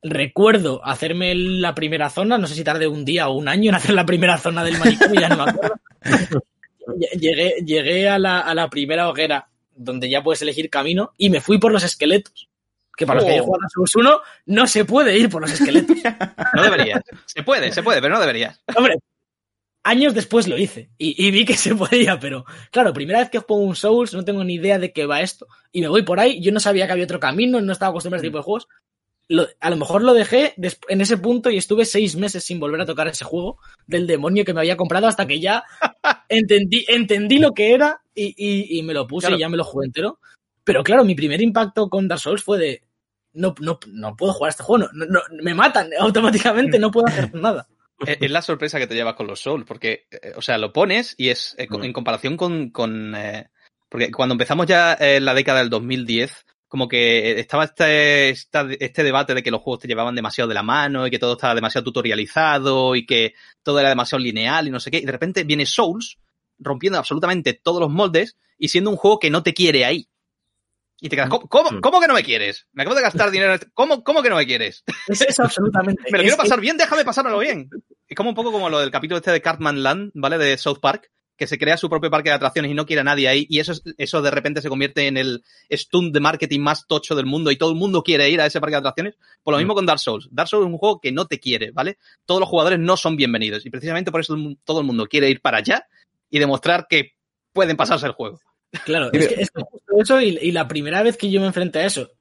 [0.02, 3.76] recuerdo hacerme la primera zona, no sé si tardé un día o un año en
[3.76, 5.76] hacer la primera zona del manicomio, ya no me acuerdo.
[7.16, 9.46] llegué, llegué a la, a la primera hoguera
[9.76, 12.49] donde ya puedes elegir camino, y me fui por los esqueletos.
[12.96, 13.22] Que para oh.
[13.22, 15.96] los que juegan a Souls 1 no se puede ir por los esqueletos.
[16.54, 17.02] No deberías.
[17.26, 18.60] Se puede, se puede, pero no deberías.
[18.76, 18.96] Hombre,
[19.82, 23.38] años después lo hice y, y, vi que se podía, pero claro, primera vez que
[23.38, 26.20] juego un Souls, no tengo ni idea de qué va esto, y me voy por
[26.20, 28.44] ahí, yo no sabía que había otro camino, no estaba acostumbrado a este tipo de
[28.44, 28.68] juegos.
[29.28, 30.54] Lo, a lo mejor lo dejé
[30.88, 34.44] en ese punto y estuve seis meses sin volver a tocar ese juego del demonio
[34.44, 35.62] que me había comprado hasta que ya
[36.28, 39.36] entendí, entendí lo que era y, y, y me lo puse claro.
[39.36, 40.18] y ya me lo jugué entero.
[40.70, 42.82] Pero claro, mi primer impacto con Dark Souls fue de,
[43.32, 47.34] no, no, no puedo jugar este juego, no, no, me matan automáticamente, no puedo hacer
[47.34, 47.66] nada.
[48.06, 51.16] Es la sorpresa que te llevas con los Souls, porque, eh, o sea, lo pones
[51.18, 52.70] y es eh, en comparación con.
[52.70, 53.48] con eh,
[53.88, 59.34] porque cuando empezamos ya en la década del 2010, como que estaba este, este debate
[59.34, 61.84] de que los juegos te llevaban demasiado de la mano y que todo estaba demasiado
[61.84, 63.34] tutorializado y que
[63.64, 64.98] todo era demasiado lineal y no sé qué.
[64.98, 66.18] Y de repente viene Souls
[66.60, 70.09] rompiendo absolutamente todos los moldes y siendo un juego que no te quiere ahí.
[71.00, 72.66] Y te quedas, ¿cómo, cómo, cómo que no me quieres?
[72.72, 73.56] Me acabo de gastar dinero.
[73.72, 74.84] ¿Cómo, cómo que no me quieres?
[75.08, 76.02] Es eso, absolutamente.
[76.12, 77.70] me lo quiero pasar bien, déjame pasármelo bien.
[78.06, 80.36] Es como un poco como lo del capítulo este de Cartman Land, ¿vale?
[80.36, 83.04] De South Park, que se crea su propio parque de atracciones y no quiere a
[83.04, 83.46] nadie ahí.
[83.48, 87.24] Y eso, eso de repente se convierte en el stunt de marketing más tocho del
[87.24, 89.16] mundo y todo el mundo quiere ir a ese parque de atracciones.
[89.42, 90.28] Por lo mismo con Dark Souls.
[90.30, 91.96] Dark Souls es un juego que no te quiere, ¿vale?
[92.26, 93.64] Todos los jugadores no son bienvenidos.
[93.64, 95.86] Y precisamente por eso todo el mundo quiere ir para allá
[96.28, 97.14] y demostrar que
[97.54, 98.38] pueden pasarse el juego.
[98.84, 101.48] Claro, es que, es que justo eso y, y, la primera vez que yo me
[101.48, 102.12] enfrenté a eso,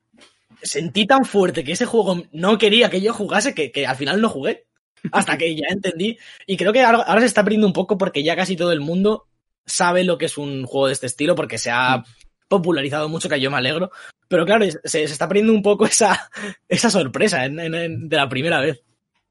[0.61, 4.21] sentí tan fuerte que ese juego no quería que yo jugase que, que al final
[4.21, 4.65] no jugué.
[5.11, 6.17] Hasta que ya entendí.
[6.45, 8.81] Y creo que ahora, ahora, se está perdiendo un poco porque ya casi todo el
[8.81, 9.27] mundo
[9.65, 12.03] sabe lo que es un juego de este estilo porque se ha
[12.47, 13.91] popularizado mucho, que yo me alegro.
[14.27, 16.29] Pero claro, se, se está perdiendo un poco esa,
[16.67, 18.81] esa sorpresa en, en, en, de la primera vez.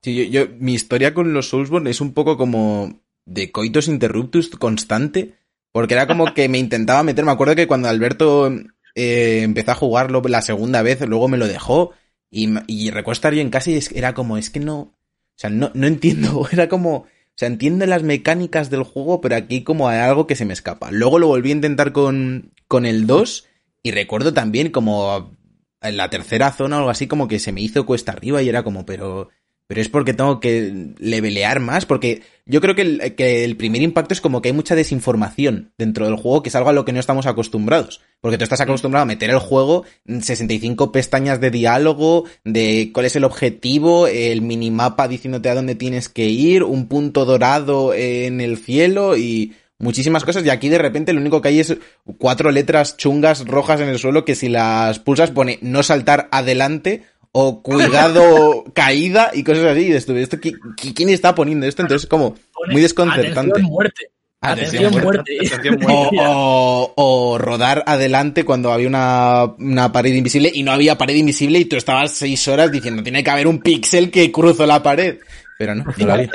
[0.02, 4.48] Sí, yo, yo, mi historia con los Soulsborne es un poco como de coitus interruptus
[4.48, 5.34] constante
[5.72, 7.24] porque era como que me intentaba meter.
[7.24, 8.50] Me acuerdo que cuando Alberto
[8.94, 11.92] eh, empezó a jugarlo la segunda vez, luego me lo dejó.
[12.30, 14.78] Y, y recuerdo estar yo en casa y era como, es que no.
[14.78, 14.94] O
[15.36, 16.46] sea, no, no entiendo.
[16.52, 16.96] Era como.
[16.96, 17.06] O
[17.38, 20.90] sea, entiendo las mecánicas del juego, pero aquí como hay algo que se me escapa.
[20.90, 23.46] Luego lo volví a intentar con, con el 2.
[23.84, 25.38] Y recuerdo también como
[25.80, 28.48] en la tercera zona o algo así, como que se me hizo cuesta arriba y
[28.48, 29.28] era como, pero
[29.68, 33.82] pero es porque tengo que levelear más, porque yo creo que el, que el, primer
[33.82, 36.86] impacto es como que hay mucha desinformación dentro del juego, que es algo a lo
[36.86, 38.00] que no estamos acostumbrados.
[38.22, 43.04] Porque tú estás acostumbrado a meter el juego en 65 pestañas de diálogo, de cuál
[43.04, 48.40] es el objetivo, el minimapa diciéndote a dónde tienes que ir, un punto dorado en
[48.40, 50.46] el cielo y muchísimas cosas.
[50.46, 51.76] Y aquí de repente lo único que hay es
[52.16, 57.04] cuatro letras chungas rojas en el suelo que si las pulsas pone no saltar adelante
[57.32, 59.92] o cuidado caída y cosas así.
[59.92, 61.82] Esto, esto, ¿Quién está poniendo esto?
[61.82, 62.36] Entonces, como
[62.68, 63.52] muy desconcertante.
[63.52, 64.10] Atención, muerte.
[64.40, 65.38] Atención, muerte.
[65.40, 66.16] Atención, muerte.
[66.20, 71.16] O, o, o, rodar adelante cuando había una, una, pared invisible y no había pared
[71.16, 74.82] invisible y tú estabas seis horas diciendo tiene que haber un píxel que cruzo la
[74.82, 75.18] pared.
[75.58, 76.30] Pero no, no el,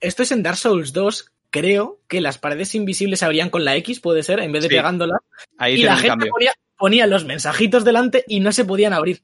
[0.00, 1.30] Esto es en Dark Souls 2.
[1.50, 4.70] Creo que las paredes invisibles se abrían con la X, puede ser, en vez de
[4.70, 4.74] sí.
[4.74, 5.18] pegándola.
[5.56, 9.22] Ahí y la gente ponía, ponía los mensajitos delante y no se podían abrir.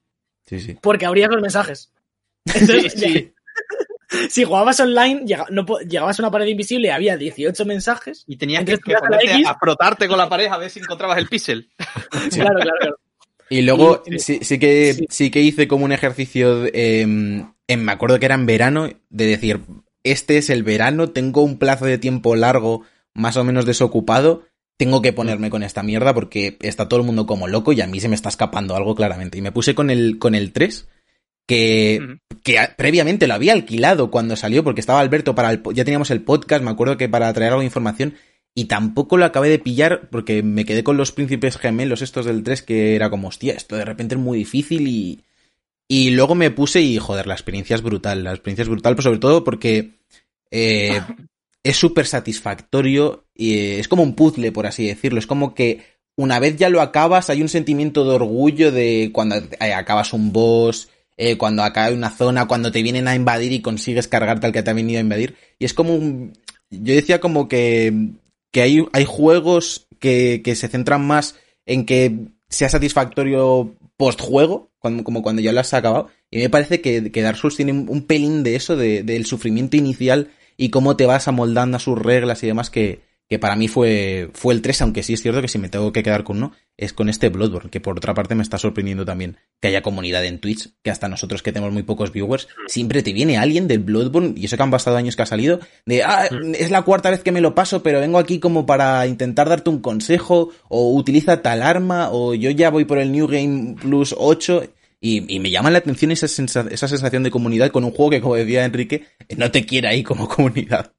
[0.51, 0.77] Sí, sí.
[0.82, 1.93] Porque abrías los mensajes.
[2.44, 3.32] Entonces, sí, sí.
[4.31, 8.24] si jugabas online, no, llegabas a una pared invisible, había 18 mensajes.
[8.27, 11.28] Y tenías que, que ponerte a frotarte con la pared a ver si encontrabas el
[11.28, 11.70] píxel.
[12.32, 12.97] claro, claro, claro.
[13.48, 15.06] Y luego y, sí, sí, que, sí.
[15.09, 15.31] sí.
[15.31, 17.55] que hice como un ejercicio, eh, en,
[17.85, 19.60] me acuerdo que era en verano, de decir,
[20.02, 22.82] este es el verano, tengo un plazo de tiempo largo,
[23.14, 24.43] más o menos desocupado,
[24.81, 27.86] tengo que ponerme con esta mierda porque está todo el mundo como loco y a
[27.86, 29.36] mí se me está escapando algo claramente.
[29.36, 30.89] Y me puse con el, con el 3,
[31.47, 32.19] que, -huh.
[32.43, 36.23] que previamente lo había alquilado cuando salió porque estaba Alberto para el, ya teníamos el
[36.23, 38.15] podcast, me acuerdo que para traer algo de información
[38.55, 42.43] y tampoco lo acabé de pillar porque me quedé con los príncipes gemelos estos del
[42.43, 45.20] 3 que era como, hostia, esto de repente es muy difícil y...
[45.93, 49.02] Y luego me puse y, joder, la experiencia es brutal, la experiencia es brutal, pero
[49.02, 49.98] sobre todo porque
[50.51, 51.02] eh,
[51.62, 55.19] es súper satisfactorio y eh, es como un puzzle, por así decirlo.
[55.19, 55.81] Es como que
[56.16, 60.32] una vez ya lo acabas, hay un sentimiento de orgullo de cuando eh, acabas un
[60.32, 64.53] boss, eh, cuando acaba una zona, cuando te vienen a invadir y consigues cargarte al
[64.53, 65.37] que te ha venido a invadir.
[65.59, 66.32] Y es como un...
[66.70, 68.12] Yo decía como que,
[68.53, 71.35] que hay, hay juegos que, que se centran más
[71.66, 72.15] en que
[72.49, 76.09] sea satisfactorio post-juego, como cuando ya lo has acabado.
[76.31, 79.77] Y me parece que, que Dark Souls tiene un, pelín de eso, de, del sufrimiento
[79.77, 80.31] inicial
[80.61, 83.01] y cómo te vas amoldando a sus reglas y demás que,
[83.31, 85.91] que para mí fue, fue el 3, aunque sí es cierto que si me tengo
[85.91, 89.07] que quedar con uno, es con este Bloodborne, que por otra parte me está sorprendiendo
[89.07, 93.03] también que haya comunidad en Twitch, que hasta nosotros que tenemos muy pocos viewers, siempre
[93.03, 96.03] te viene alguien del Bloodborne, y eso que han bastado años que ha salido, de,
[96.03, 96.28] ah,
[96.59, 99.70] es la cuarta vez que me lo paso, pero vengo aquí como para intentar darte
[99.70, 104.15] un consejo, o utiliza tal arma, o yo ya voy por el New Game Plus
[104.19, 104.65] 8,
[105.01, 108.36] y, me llama la atención esa, esa sensación de comunidad con un juego que, como
[108.36, 109.06] decía Enrique,
[109.36, 110.93] no te quiere ahí como comunidad.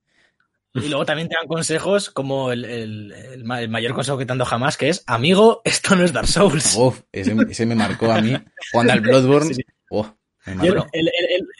[0.73, 3.13] Y luego también te dan consejos como el,
[3.43, 6.75] mayor consejo que te han dado jamás, que es, amigo, esto no es Dark Souls.
[6.77, 8.33] Uf, ese, me marcó a mí.
[8.71, 9.53] Cuando al Bloodborne,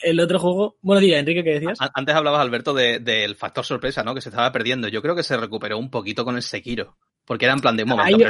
[0.04, 1.78] el, otro juego, bueno, día, Enrique, ¿qué decías?
[1.94, 4.16] Antes hablabas, Alberto, del factor sorpresa, ¿no?
[4.16, 4.88] Que se estaba perdiendo.
[4.88, 6.98] Yo creo que se recuperó un poquito con el Sekiro.
[7.26, 8.26] Porque era en plan de momento.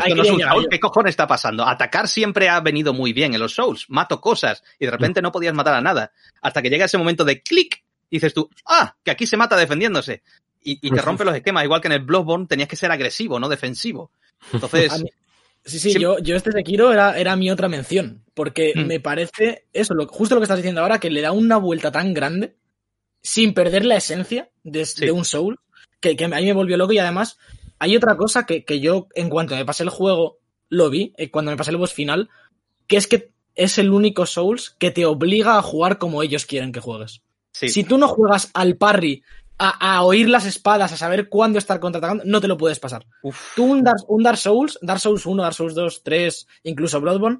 [0.69, 1.65] ¿Qué cojones está pasando?
[1.65, 3.85] Atacar siempre ha venido muy bien en los Souls.
[3.89, 6.11] Mato cosas y de repente no podías matar a nada.
[6.41, 9.55] Hasta que llega ese momento de clic y dices tú, ah, que aquí se mata
[9.55, 10.23] defendiéndose.
[10.63, 11.63] Y, te rompe los esquemas.
[11.63, 14.11] Igual que en el Bloodborne tenías que ser agresivo, no defensivo.
[14.53, 15.03] Entonces.
[15.63, 18.23] Sí, sí, yo, yo este Sekiro era, era mi otra mención.
[18.33, 18.87] Porque mm.
[18.87, 22.15] me parece eso, justo lo que estás diciendo ahora, que le da una vuelta tan
[22.15, 22.55] grande
[23.21, 25.59] sin perder la esencia de, un Soul,
[25.99, 27.37] que, que, a mí me volvió loco y además
[27.81, 30.37] hay otra cosa que, yo, en cuanto me pasé el juego,
[30.69, 32.29] lo vi, eh, cuando me pasé el boss final,
[32.85, 36.73] que es que es el único Souls que te obliga a jugar como ellos quieren
[36.73, 37.23] que juegues.
[37.51, 39.23] Si tú no juegas al parry,
[39.57, 43.07] a, oír las espadas, a saber cuándo estar contraatacando, no te lo puedes pasar.
[43.55, 47.39] Tú un Dark, un Dark, Souls, Dark Souls 1, Dark Souls 2, 3, incluso Bloodborne,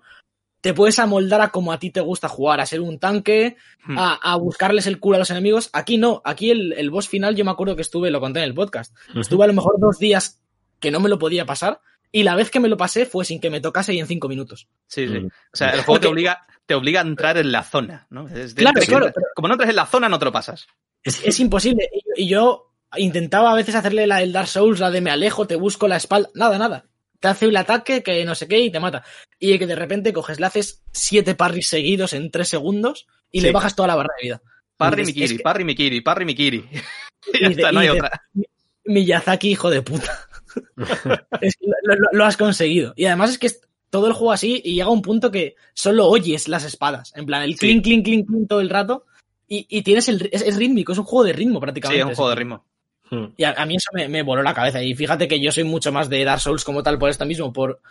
[0.62, 3.98] te puedes amoldar a como a ti te gusta jugar, a ser un tanque, hmm.
[3.98, 5.70] a, buscarles el culo a los enemigos.
[5.74, 8.54] Aquí no, aquí el, boss final yo me acuerdo que estuve, lo conté en el
[8.54, 10.40] podcast, estuve a lo mejor dos días
[10.80, 11.82] que no me lo podía pasar
[12.12, 14.30] y la vez que me lo pasé fue sin que me tocase y en cinco
[14.30, 14.68] minutos.
[14.88, 15.18] Sí, sí.
[15.18, 18.28] O sea, el juego te obliga, te obliga a entrar en la zona, ¿no?
[18.56, 19.12] claro, claro.
[19.36, 20.68] Como no entres en la zona, no te lo pasas.
[21.04, 21.90] Es, imposible.
[22.16, 25.56] Y yo intentaba a veces hacerle la del Dark Souls, la de me alejo, te
[25.56, 26.30] busco la espalda.
[26.36, 26.90] Nada, nada
[27.22, 29.03] te hace el ataque que no sé qué y te mata.
[29.39, 33.52] Y que de repente coges, le haces siete parries seguidos en tres segundos y le
[33.52, 34.41] bajas toda la barra de vida.
[34.76, 36.68] Parry Mikiri, parry Mikiri, parry Mikiri.
[37.34, 38.10] y ya está, no hay otra.
[38.85, 40.27] Miyazaki, hijo de puta.
[41.41, 41.68] es que
[42.11, 42.93] lo, has conseguido.
[42.95, 43.52] Y además es que
[43.91, 47.14] todo el juego así y llega a un punto que solo oyes las espadas.
[47.15, 49.06] En plan, el clink, clink, clink, clink todo el rato.
[49.53, 50.30] Y, tienes el.
[50.31, 52.02] Es, rítmico, es un juego de ritmo prácticamente.
[52.02, 52.65] Sí, es un juego de ritmo.
[53.12, 53.26] Hmm.
[53.36, 54.82] Y a, mí eso me, voló la cabeza.
[54.82, 57.52] Y fíjate que yo soy mucho más de Dark Souls como tal por esto mismo,
[57.52, 57.82] por,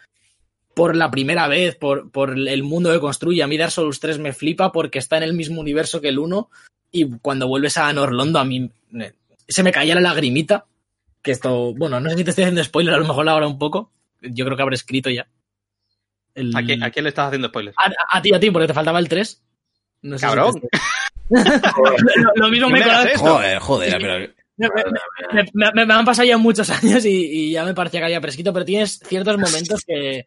[0.75, 3.43] por la primera vez, por, por el mundo que construye.
[3.43, 6.19] A mí Dark Souls 3 me flipa porque está en el mismo universo que el
[6.19, 6.51] 1.
[6.93, 8.71] Y cuando vuelves a Norlondo, a mí
[9.47, 10.65] se me caía la lagrimita.
[11.23, 13.59] Que esto, bueno, no sé si te estoy haciendo spoiler, a lo mejor ahora un
[13.59, 13.93] poco.
[14.23, 15.29] Yo creo que habré escrito ya.
[16.55, 17.75] ¿A, quién, le estás haciendo spoiler?
[17.77, 19.43] A, ti, a ti, porque te faltaba el 3.
[20.19, 20.63] Cabrón.
[22.37, 22.83] lo, mismo me
[23.17, 24.40] Joder, joder, pero
[25.53, 28.99] me, han pasado ya muchos años y, ya me parecía que había prescrito, pero tienes
[28.99, 30.27] ciertos momentos que,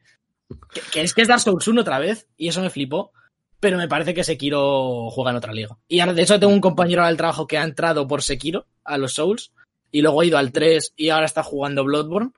[0.92, 3.12] que, es que es Dark Souls 1 otra vez y eso me flipó,
[3.60, 5.78] pero me parece que Sekiro juega en otra liga.
[5.88, 8.98] Y ahora, de hecho, tengo un compañero del trabajo que ha entrado por Sekiro a
[8.98, 9.54] los Souls
[9.92, 12.32] y luego ha ido al 3 y ahora está jugando Bloodborne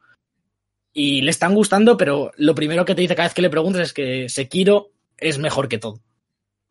[0.94, 3.82] y le están gustando, pero lo primero que te dice cada vez que le preguntas
[3.82, 6.00] es que Sekiro es mejor que todo.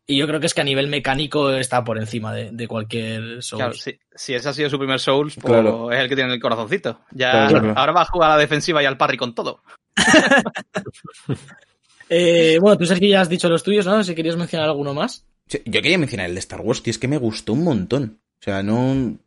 [0.07, 3.59] Y yo creo que es que a nivel mecánico está por encima de, cualquier Souls.
[3.59, 6.39] Claro, si, si, ese ha sido su primer Souls, pues es el que tiene el
[6.39, 6.99] corazoncito.
[7.11, 9.63] Ya ahora va a jugar a la defensiva y al parry con todo.
[12.09, 14.03] eh, bueno, tú sabes que ya has dicho los tuyos, ¿no?
[14.03, 15.25] Si querías mencionar alguno más.
[15.47, 18.19] yo quería mencionar el de Star Wars, tío, es que me gustó un montón.
[18.39, 19.17] O sea, no.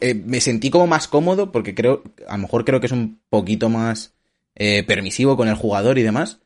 [0.00, 3.20] Eh, me sentí como más cómodo porque creo, a lo mejor creo que es un
[3.30, 4.12] poquito más
[4.56, 6.40] eh, permisivo con el jugador y demás,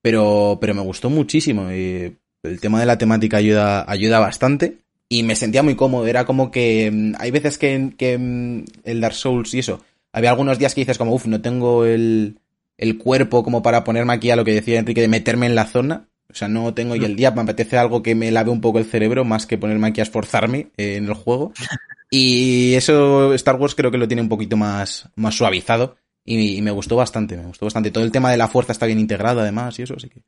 [0.00, 1.72] pero, pero me gustó muchísimo.
[1.72, 4.78] Y el tema de la temática ayuda, ayuda bastante.
[5.08, 6.06] Y me sentía muy cómodo.
[6.06, 9.80] Era como que mm, hay veces que, que mm, el Dark Souls y eso.
[10.12, 12.38] Había algunos días que dices como, uff, no tengo el,
[12.76, 15.66] el cuerpo como para ponerme aquí a lo que decía Enrique de meterme en la
[15.66, 16.08] zona.
[16.30, 18.78] O sea, no tengo y el día me apetece algo que me lave un poco
[18.78, 21.52] el cerebro más que ponerme aquí a esforzarme eh, en el juego.
[22.10, 26.62] Y eso Star Wars creo que lo tiene un poquito más, más suavizado y, y,
[26.62, 27.90] me gustó bastante, me gustó bastante.
[27.90, 30.22] Todo el tema de la fuerza está bien integrado además y eso, así que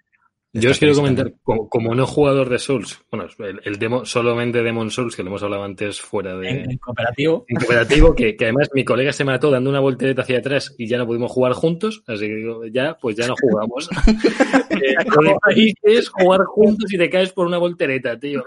[0.53, 4.65] Yo os quiero comentar, como, como, no jugador de Souls, bueno, el, el, demo, solamente
[4.65, 6.49] Demon Souls, que lo hemos hablado antes fuera de.
[6.49, 7.45] En, en cooperativo.
[7.47, 10.89] En cooperativo, que, que, además mi colega se mató dando una voltereta hacia atrás y
[10.89, 13.89] ya no pudimos jugar juntos, así que ya, pues ya no jugamos.
[14.71, 14.95] eh,
[15.43, 18.45] ahí es jugar juntos y te caes por una voltereta, tío.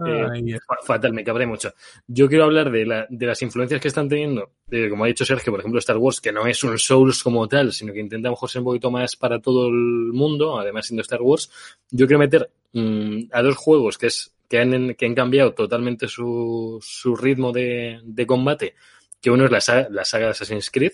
[0.00, 1.72] Ay, eh, fatal, me cabré mucho.
[2.06, 4.50] Yo quiero hablar de, la, de las influencias que están teniendo,
[4.90, 7.72] como ha dicho Sergio, por ejemplo, Star Wars, que no es un Souls como tal,
[7.72, 10.86] sino que intenta a lo mejor ser un poquito más para todo el mundo, además
[10.86, 11.50] siendo Star Wars,
[11.90, 17.14] yo quiero meter mmm, a dos juegos que, es, que han cambiado totalmente su, su
[17.14, 18.74] ritmo de, de, combate,
[19.20, 20.92] que uno es la saga, la saga de Assassin's Creed,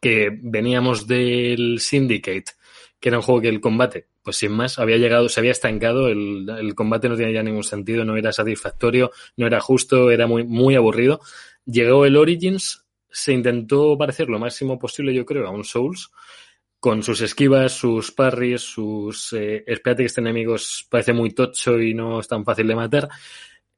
[0.00, 2.52] que veníamos del Syndicate,
[3.00, 6.08] que era un juego que el combate, pues sin más, había llegado, se había estancado,
[6.08, 10.26] el, el combate no tenía ya ningún sentido, no era satisfactorio, no era justo, era
[10.26, 11.20] muy, muy aburrido.
[11.66, 16.10] Llegó el Origins, se intentó parecer lo máximo posible, yo creo, a un Souls,
[16.78, 20.56] con sus esquivas, sus parries, sus eh, espérate que este enemigo
[20.88, 23.08] parece muy tocho y no es tan fácil de matar.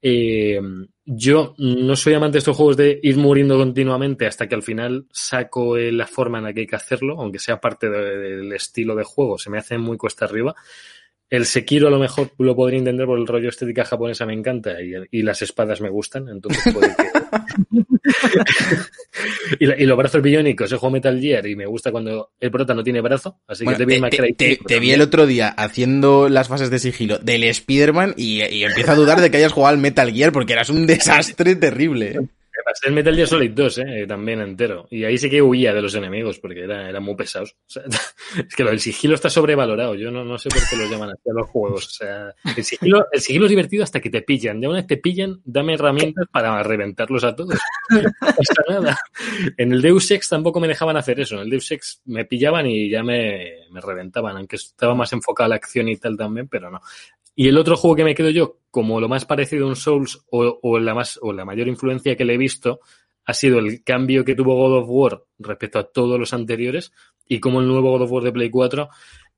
[0.01, 0.61] Eh,
[1.05, 5.07] yo no soy amante de estos juegos de ir muriendo continuamente hasta que al final
[5.11, 8.53] saco eh, la forma en la que hay que hacerlo, aunque sea parte de, del
[8.53, 10.55] estilo de juego, se me hace muy cuesta arriba.
[11.31, 14.81] El Sekiro a lo mejor lo podría entender por el rollo estética japonesa me encanta
[14.83, 17.18] y, y las espadas me gustan, entonces puede que...
[19.61, 22.51] y, la, y, los brazos biónicos, yo juego Metal Gear y me gusta cuando el
[22.51, 25.27] prota no tiene brazo, así bueno, que te, vi, te, te, te vi el otro
[25.27, 29.39] día haciendo las fases de sigilo del Spider-Man y, y empiezo a dudar de que
[29.39, 32.29] hayas jugado al Metal Gear porque eras un desastre terrible.
[32.57, 34.87] Me pasé el Metal Gear Solid 2, eh, también entero.
[34.91, 37.57] Y ahí sí que huía de los enemigos, porque eran era muy pesados.
[38.49, 39.95] Es que del sigilo está sobrevalorado.
[39.95, 41.87] Yo no, no sé por qué lo llaman así a los juegos.
[41.87, 44.61] O sea, el sigilo, el sigilo es divertido hasta que te pillan.
[44.61, 47.59] Ya una vez te pillan, dame herramientas para reventarlos a todos.
[47.91, 48.99] No pasa nada.
[49.57, 51.37] En el Deus Ex tampoco me dejaban hacer eso.
[51.37, 55.47] En el Deus Ex me pillaban y ya me, me reventaban, aunque estaba más enfocada
[55.47, 56.81] a la acción y tal también, pero no.
[57.41, 60.19] Y el otro juego que me quedo yo, como lo más parecido a un Souls
[60.29, 62.81] o, o, la más o la mayor influencia que le he visto,
[63.25, 66.93] ha sido el cambio que tuvo God of War respecto a todos los anteriores
[67.29, 68.89] y como el nuevo God of War de Play 4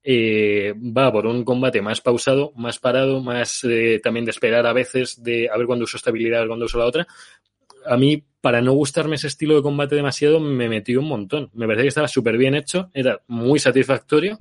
[0.03, 4.73] eh, va por un combate más pausado, más parado, más eh, también de esperar a
[4.73, 7.07] veces de a ver cuándo uso estabilidad, a ver cuándo uso la otra.
[7.85, 11.51] A mí, para no gustarme ese estilo de combate demasiado, me metió un montón.
[11.53, 14.41] Me parecía que estaba súper bien hecho, era muy satisfactorio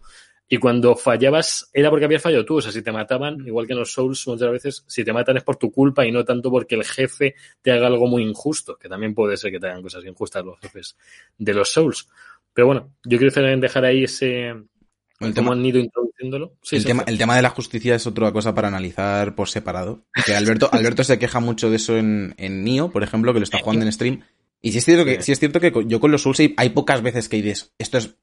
[0.51, 2.57] y cuando fallabas era porque habías fallado tú.
[2.57, 5.37] O sea, si te mataban, igual que en los Souls, muchas veces, si te matan
[5.37, 8.75] es por tu culpa y no tanto porque el jefe te haga algo muy injusto,
[8.75, 10.97] que también puede ser que te hagan cosas injustas los jefes
[11.37, 12.09] de los Souls.
[12.51, 14.55] Pero bueno, yo quiero dejar ahí ese.
[15.19, 16.55] El tema, han ido introduciéndolo.
[16.63, 20.05] Sí, el, tema, el, tema, de la justicia es otra cosa para analizar por separado.
[20.25, 23.43] Que Alberto, Alberto se queja mucho de eso en, en Nio, por ejemplo, que lo
[23.43, 24.23] está jugando en stream.
[24.61, 27.03] Y sí es cierto que, sí es cierto que yo con los Souls hay pocas
[27.03, 28.15] veces que dices, esto es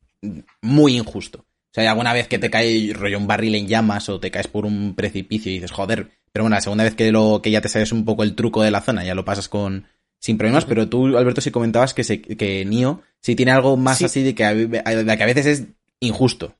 [0.60, 1.44] muy injusto.
[1.76, 4.30] O sea, hay alguna vez que te cae rollo un barril en llamas o te
[4.30, 7.50] caes por un precipicio y dices, joder, pero bueno, la segunda vez que lo que
[7.50, 9.86] ya te sabes un poco el truco de la zona, ya lo pasas con
[10.18, 13.98] sin problemas, pero tú, Alberto, sí comentabas que, se, que Nio sí tiene algo más
[13.98, 14.06] sí.
[14.06, 15.64] así de que, a, de que a veces es
[16.00, 16.54] injusto.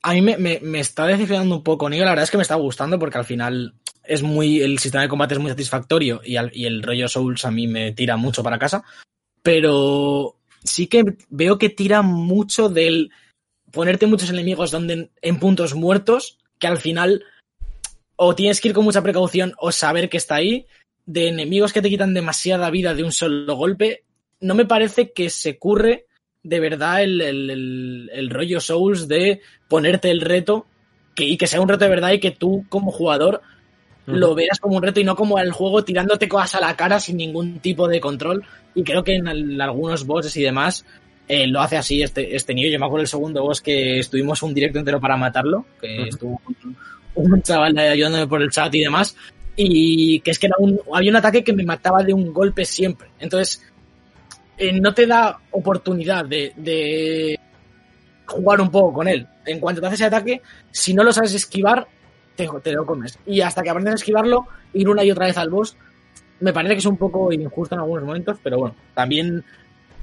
[0.00, 2.44] A mí me, me, me está decepcionando un poco Nio, la verdad es que me
[2.44, 3.74] está gustando porque al final
[4.04, 7.44] es muy, el sistema de combate es muy satisfactorio y, al, y el rollo Souls
[7.44, 8.84] a mí me tira mucho para casa,
[9.42, 13.10] pero sí que veo que tira mucho del
[13.72, 17.24] ponerte muchos enemigos donde en puntos muertos que al final
[18.16, 20.66] o tienes que ir con mucha precaución o saber que está ahí
[21.04, 24.04] de enemigos que te quitan demasiada vida de un solo golpe
[24.40, 26.06] no me parece que se curre
[26.42, 30.66] de verdad el, el, el, el rollo Souls de ponerte el reto
[31.14, 33.42] que, y que sea un reto de verdad y que tú como jugador
[34.06, 34.14] uh -huh.
[34.16, 37.00] lo veas como un reto y no como el juego tirándote cosas a la cara
[37.00, 38.44] sin ningún tipo de control
[38.74, 40.84] y creo que en algunos bosses y demás
[41.28, 42.68] eh, lo hace así este, este niño.
[42.68, 46.02] Yo me acuerdo el segundo boss que estuvimos un directo entero para matarlo, que uh
[46.02, 46.08] -huh.
[46.08, 46.40] estuvo
[47.14, 49.16] un, un, chaval ayudándome por el chat y demás,
[49.56, 52.64] y que es que era un, había un ataque que me mataba de un golpe
[52.64, 53.08] siempre.
[53.18, 53.62] Entonces,
[54.58, 57.38] eh, no te da oportunidad de, de,
[58.26, 59.26] jugar un poco con él.
[59.44, 61.86] En cuanto te hace ese ataque, si no lo sabes esquivar,
[62.34, 63.18] te, te lo comes.
[63.26, 65.76] Y hasta que aprendes a esquivarlo, ir una y otra vez al boss,
[66.40, 69.44] me parece que es un poco injusto en algunos momentos, pero bueno, también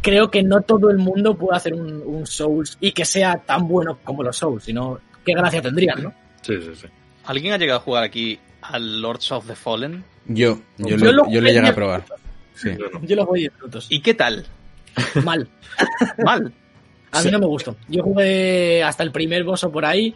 [0.04, 3.68] creo que no todo el mundo puede hacer un, un, Souls y que sea tan
[3.68, 6.14] bueno como los Souls, sino qué gracia tendrían, ¿no?
[6.42, 6.88] Sí, sí, sí.
[7.26, 10.04] ¿Alguien ha llegado a jugar aquí al Lords of the Fallen?
[10.28, 12.04] Yo, yo, yo, lo, lo, yo le llegué a probar.
[12.54, 12.70] Sí.
[13.02, 13.88] Yo lo jugué 10 minutos.
[13.90, 14.46] ¿Y qué tal?
[15.24, 15.48] Mal.
[16.24, 16.54] Mal.
[17.12, 17.32] A mí sí.
[17.32, 17.76] no me gustó.
[17.88, 20.14] Yo jugué hasta el primer boss o por ahí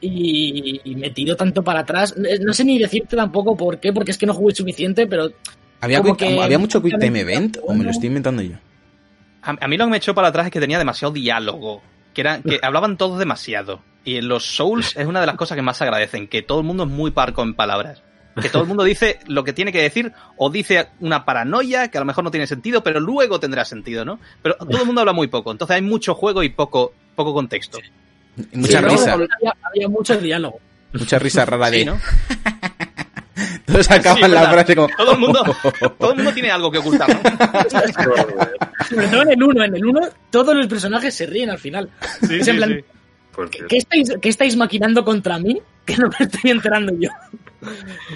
[0.00, 2.14] y, y, me tiró tanto para atrás.
[2.16, 5.30] No sé ni decirte tampoco por qué, porque es que no jugué suficiente, pero.
[5.80, 8.56] ¿Había, quick, que ¿había mucho Quick Time Event o me lo estoy inventando yo?
[9.46, 11.82] A, a, mí lo que me echó para atrás es que tenía demasiado diálogo.
[12.14, 13.80] que, era, que hablaban todos demasiado.
[14.04, 16.66] Y en los Souls es una de las cosas que más agradecen, que todo el
[16.66, 18.02] mundo es muy parco en palabras.
[18.40, 21.96] Que todo el mundo dice lo que tiene que decir, o dice una paranoia que
[21.96, 24.20] a lo mejor no tiene sentido, pero luego tendrá sentido, ¿no?
[24.42, 27.78] Pero todo el mundo habla muy poco, entonces hay mucho juego y poco, poco contexto.
[28.52, 29.14] Mucha Sí, risa.
[29.14, 29.28] Había,
[29.62, 30.60] había mucho diálogo.
[30.92, 31.78] Mucha risa rara de.
[31.78, 31.98] Sí, ¿no?
[33.66, 34.88] Todos acaban Sí, la frase como.
[34.96, 35.42] Todo el mundo,
[35.98, 37.20] todo el mundo tiene algo que ocultar, ¿no?
[38.88, 39.64] Sobre todo en el 1.
[39.64, 41.90] En el 1 todos los personajes se ríen al final.
[42.26, 42.84] Sí, Es sí, en plan, sí.
[43.32, 45.60] Porque ¿Qué estáis, ¿Qué estáis maquinando contra mí?
[45.84, 47.10] Que no me estoy enterando yo.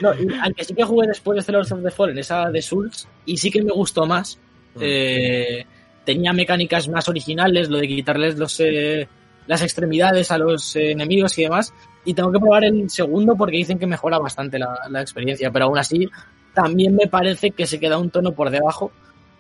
[0.01, 3.07] No, y aunque sí que jugué después de Lords of the Fallen, esa de Souls,
[3.27, 4.39] y sí que me gustó más.
[4.81, 5.65] Eh,
[6.05, 9.09] tenía mecánicas más originales, lo de quitarles los, eh,
[9.47, 11.75] las extremidades a los eh, enemigos y demás.
[12.05, 15.67] Y tengo que probar el segundo porque dicen que mejora bastante la, la experiencia, pero
[15.67, 16.09] aún así
[16.55, 18.91] también me parece que se queda un tono por debajo.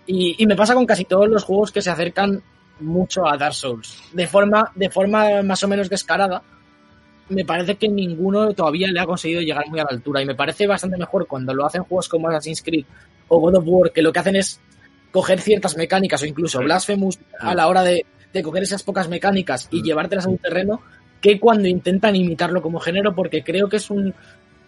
[0.06, 2.42] Y, y me pasa con casi todos los juegos que se acercan
[2.80, 4.02] mucho a Dark Souls.
[4.12, 6.42] De forma, de forma más o menos descarada,
[7.28, 10.22] me parece que ninguno todavía le ha conseguido llegar muy a la altura.
[10.22, 12.84] Y me parece bastante mejor cuando lo hacen juegos como Assassin's Creed
[13.28, 14.60] o God of War, que lo que hacen es
[15.12, 19.68] coger ciertas mecánicas o incluso Blasphemous a la hora de, de coger esas pocas mecánicas
[19.70, 20.80] y llevártelas a un terreno
[21.20, 24.14] que cuando intentan imitarlo como género, porque creo que es un.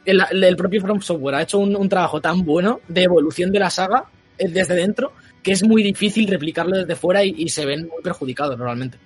[0.04, 4.04] El, propio From Software ha hecho un, trabajo tan bueno de evolución de la saga
[4.36, 5.12] eh, desde dentro
[5.42, 8.98] que es muy difícil replicarlo desde fuera y, se ven muy perjudicados normalmente.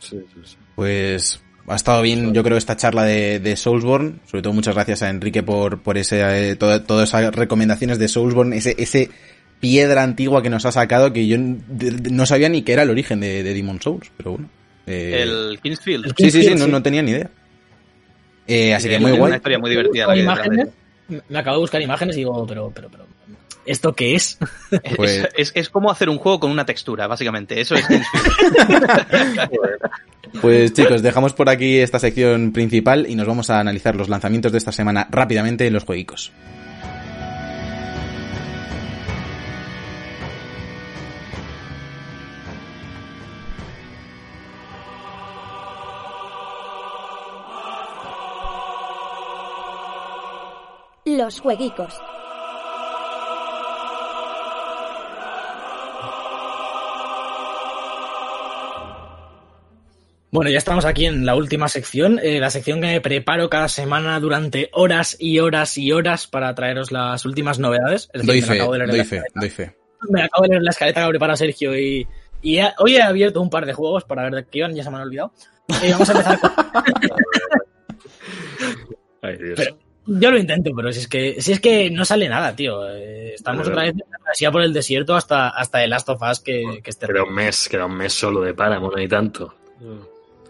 [0.00, 0.56] Sí, sí, sí.
[0.74, 4.16] Pues ha estado bien, yo creo, esta charla de, de Soulsborne.
[4.26, 8.08] Sobre todo, muchas gracias a Enrique por, por ese, eh, todo- todas esas recomendaciones de
[8.08, 9.10] Soulsborne, ese, ese
[9.60, 13.20] piedra antigua que nos ha sacado que yo no sabía ni que era el origen
[13.20, 14.48] de Demon Souls, pero bueno.
[14.86, 16.12] Eh, El Kingsfield.
[16.16, 17.30] Sí, sí, sí, no, no tenía ni idea.
[18.46, 19.34] Eh, así que muy Una guay.
[19.36, 20.06] historia muy divertida.
[20.06, 20.68] La imágenes,
[21.28, 23.06] me acabo de buscar imágenes y digo, pero, pero, pero,
[23.64, 24.38] ¿esto qué es?
[24.70, 27.58] Es, Pues- es, es como hacer un juego con una textura, básicamente.
[27.60, 29.78] Eso es Kingsfield.
[30.40, 34.50] Pues chicos, dejamos por aquí esta sección principal y nos vamos a analizar los lanzamientos
[34.50, 36.32] de esta semana rápidamente en los jueguicos.
[51.24, 51.94] Los jueguicos.
[60.30, 63.68] Bueno, ya estamos aquí en la última sección, eh, la sección que me preparo cada
[63.68, 68.10] semana durante horas y horas y horas para traeros las últimas novedades.
[68.12, 69.40] Es decir, Doy me fe, acabo de leer doy la fe, escaleta.
[69.40, 69.76] doy fe.
[70.10, 72.08] Me acabo de leer la escaleta que ha preparado Sergio y,
[72.42, 74.82] y he- hoy he abierto un par de juegos para ver de qué iban, ya
[74.82, 75.32] se me han olvidado.
[75.82, 76.50] Eh, vamos a empezar con...
[79.22, 79.54] Ay, Dios.
[79.56, 82.88] Pero- Yo lo intento, pero si es que, si es que no sale nada, tío.
[82.90, 86.20] Eh, estamos otra vez en la travesía por el desierto hasta, hasta el Last of
[86.30, 89.54] Us, que, que es Queda un mes, queda un mes solo de Paramount y tanto.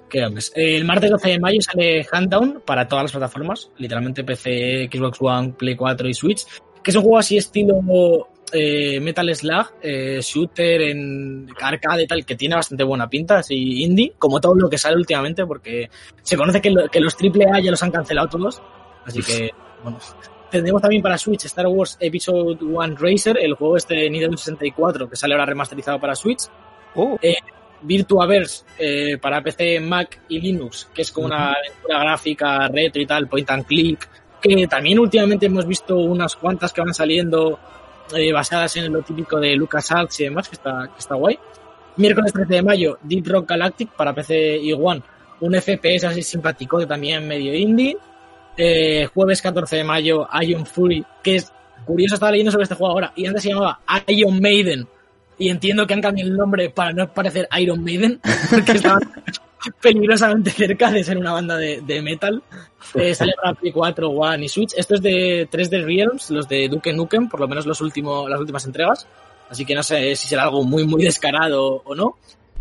[0.09, 0.52] ¿Qué hombres?
[0.55, 5.18] Eh, El martes 12 de mayo sale Handdown para todas las plataformas, literalmente PC, Xbox
[5.20, 6.44] One, Play 4 y Switch,
[6.82, 12.24] que es un juego así estilo eh, Metal Slug, eh, shooter en arcade y tal,
[12.24, 15.89] que tiene bastante buena pinta, así indie, como todo lo que sale últimamente, porque
[16.22, 18.62] se conoce que, lo- que los AAA ya los han cancelado todos,
[19.06, 19.51] así que,
[19.82, 19.98] bueno.
[20.51, 25.10] Tendremos también para Switch Star Wars Episode 1 Racer, el juego este de Nintendo 64
[25.10, 26.44] que sale ahora remasterizado para Switch.
[26.94, 27.18] Oh,
[27.85, 33.06] Virtuaverse eh, para PC, Mac y Linux, que es como una aventura gráfica retro y
[33.06, 34.09] tal, point and click,
[34.40, 37.59] que también últimamente hemos visto unas cuantas que van saliendo
[38.14, 41.39] eh, basadas en lo típico de LucasArts y demás, que está, que está guay.
[41.97, 45.02] Miércoles 13 de mayo, Deep Rock Galactic para PC y One,
[45.40, 47.97] un FPS así simpático que también medio indie.
[48.56, 51.52] Eh, jueves 14 de mayo, Ion Fury, que es
[51.85, 54.86] curioso, estaba leyendo sobre este juego ahora, y antes se llamaba Iron Maiden,
[55.39, 58.20] y entiendo que han cambiado el nombre para no parecer Iron Maiden,
[58.51, 59.02] porque estaban
[59.81, 62.43] peligrosamente cerca de ser una banda de, de metal.
[62.94, 64.72] Eh, sale para Play 4, One y Switch.
[64.76, 68.39] Esto es de 3D Realms, los de Duke Nukem, por lo menos los últimos, las
[68.39, 69.06] últimas entregas.
[69.48, 72.16] Así que no sé si será algo muy, muy descarado o no.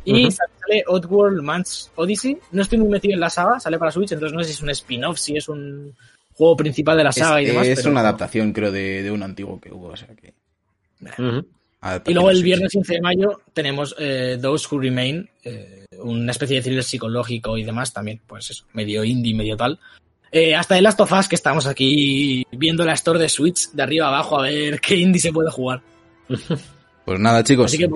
[0.05, 0.31] Y Ujú.
[0.31, 2.37] sale Oddworld Man's Odyssey.
[2.51, 4.61] No estoy muy metido en la saga, sale para Switch, entonces no sé si es
[4.61, 5.95] un spin-off, si es un
[6.33, 7.67] juego principal de la Es, saga y demás.
[7.67, 9.87] es pero- una adaptación, creo, de, de un antiguo que hubo.
[9.89, 10.33] O sea que.
[11.21, 11.45] Ujú.
[12.05, 16.55] Y luego el viernes 15 de mayo tenemos eh, Those Who Remain, eh, una especie
[16.57, 19.77] de thriller psicológico y demás también, pues eso, medio indie, medio tal.
[20.31, 23.83] Eh, hasta el Last of Us, que estamos aquí viendo la store de Switch de
[23.83, 25.81] arriba abajo a ver qué indie se puede jugar.
[27.05, 27.65] Pues nada, chicos.
[27.65, 27.87] Así que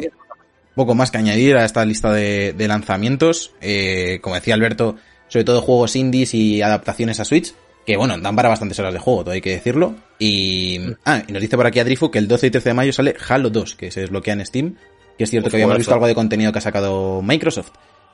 [0.77, 3.51] poco más que añadir a esta lista de, de lanzamientos.
[3.59, 4.95] Eh, como decía Alberto,
[5.27, 7.53] sobre todo juegos indies y adaptaciones a Switch,
[7.85, 9.95] que bueno, dan para bastantes horas de juego, todo hay que decirlo.
[10.19, 12.93] Y, ah, y nos dice por aquí Adrifu que el 12 y 13 de mayo
[12.93, 14.75] sale Halo 2, que se desbloquea en Steam,
[15.17, 17.71] que es cierto Uf, que habíamos visto algo de contenido que ha sacado Microsoft.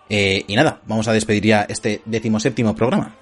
[0.10, 3.16] Eh, y nada, vamos a despedir ya este decimoséptimo programa.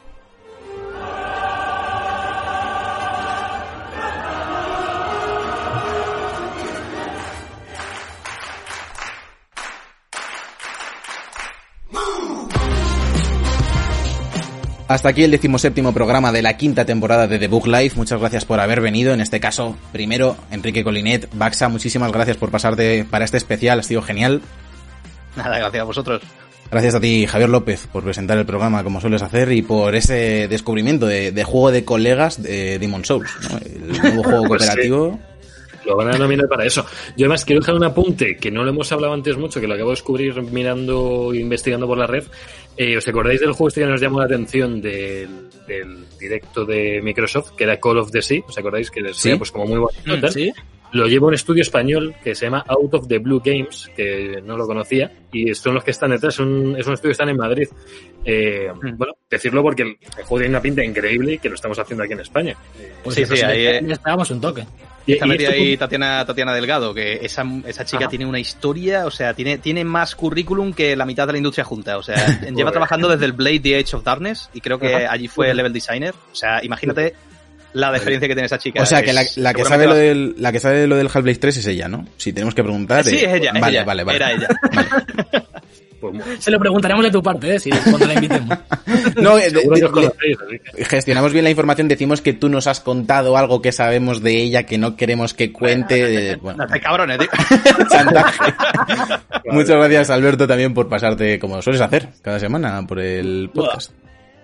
[14.91, 17.95] Hasta aquí el decimoséptimo programa de la quinta temporada de The Book Life.
[17.95, 19.13] Muchas gracias por haber venido.
[19.13, 23.79] En este caso, primero, Enrique Colinet, Baxa, muchísimas gracias por pasarte para este especial.
[23.79, 24.41] Ha sido genial.
[25.37, 26.21] Nada, gracias a vosotros.
[26.69, 30.49] Gracias a ti, Javier López, por presentar el programa como sueles hacer y por ese
[30.49, 33.31] descubrimiento de, juego de colegas de Demon Souls,
[33.65, 35.19] el nuevo juego pues cooperativo.
[35.85, 36.85] Lo van a nominar para eso.
[37.17, 39.73] Yo además quiero dejar un apunte que no lo hemos hablado antes mucho, que lo
[39.73, 42.23] acabo de descubrir mirando, investigando por la red.
[42.77, 45.49] Eh, ¿Os acordáis del juego este que nos llamó la atención del,
[46.19, 48.41] directo de Microsoft, que era Call of the Sea?
[48.47, 50.31] ¿Os acordáis que decía pues como muy bonito?
[50.31, 50.51] ¿Sí?
[50.93, 54.57] Lo lleva un estudio español que se llama Out of the Blue Games, que no
[54.57, 56.33] lo conocía, y son los que están detrás.
[56.35, 57.67] es un estudio que están en Madrid.
[58.25, 58.97] Eh, mm.
[58.97, 62.13] Bueno, decirlo porque el, juego tiene una pinta increíble y que lo estamos haciendo aquí
[62.13, 62.55] en España.
[63.03, 64.65] Pues sí, sí, ahí esperamos un toque.
[65.05, 69.11] Y, está metida ahí Tatiana, Tatiana Delgado, que esa, esa chica tiene una historia, o
[69.11, 71.97] sea, tiene, tiene más currículum que la mitad de la industria junta.
[71.97, 72.15] O sea,
[72.55, 75.73] lleva trabajando desde el Blade The Age of Darkness y creo que allí fue level
[75.73, 76.13] designer.
[76.31, 77.15] O sea, imagínate
[77.73, 78.81] la diferencia que tiene esa chica.
[78.81, 81.39] O sea, que la, la que sabe lo del, la que sabe lo del Half-Life
[81.39, 82.05] 3 es ella, ¿no?
[82.17, 83.03] Si tenemos que preguntar.
[83.03, 83.51] Sí, es ella.
[83.53, 83.85] Vale, ella.
[83.85, 84.15] vale, vale.
[84.17, 84.47] Era ella.
[86.39, 87.59] Se lo preguntaremos de tu parte, ¿eh?
[87.59, 88.57] Si cuando la invitemos.
[89.21, 89.51] no, eh,
[90.89, 94.63] gestionamos bien la información, decimos que tú nos has contado algo que sabemos de ella
[94.63, 96.35] que no queremos que cuente.
[96.37, 97.29] bueno, no te cabrones, tío.
[97.89, 98.53] Chantaje.
[99.45, 103.91] Muchas gracias, Alberto, también por pasarte, como sueles hacer, cada semana por el podcast.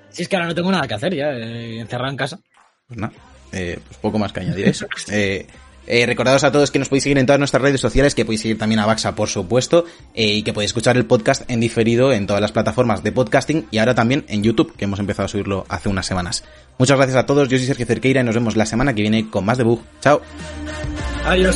[0.09, 2.39] Si es que ahora no tengo nada que hacer ya, eh, encerrado en casa.
[2.87, 3.13] Pues nada,
[3.51, 4.87] eh, pues poco más que añadir eso.
[5.11, 5.47] Eh,
[5.87, 8.41] eh, recordados a todos que nos podéis seguir en todas nuestras redes sociales, que podéis
[8.41, 12.11] seguir también a Baxa, por supuesto, eh, y que podéis escuchar el podcast en diferido
[12.11, 15.29] en todas las plataformas de podcasting y ahora también en YouTube, que hemos empezado a
[15.29, 16.43] subirlo hace unas semanas.
[16.77, 19.29] Muchas gracias a todos, yo soy Sergio Cerqueira y nos vemos la semana que viene
[19.29, 19.81] con más debug.
[20.01, 20.21] Chao.
[21.23, 21.55] Adiós.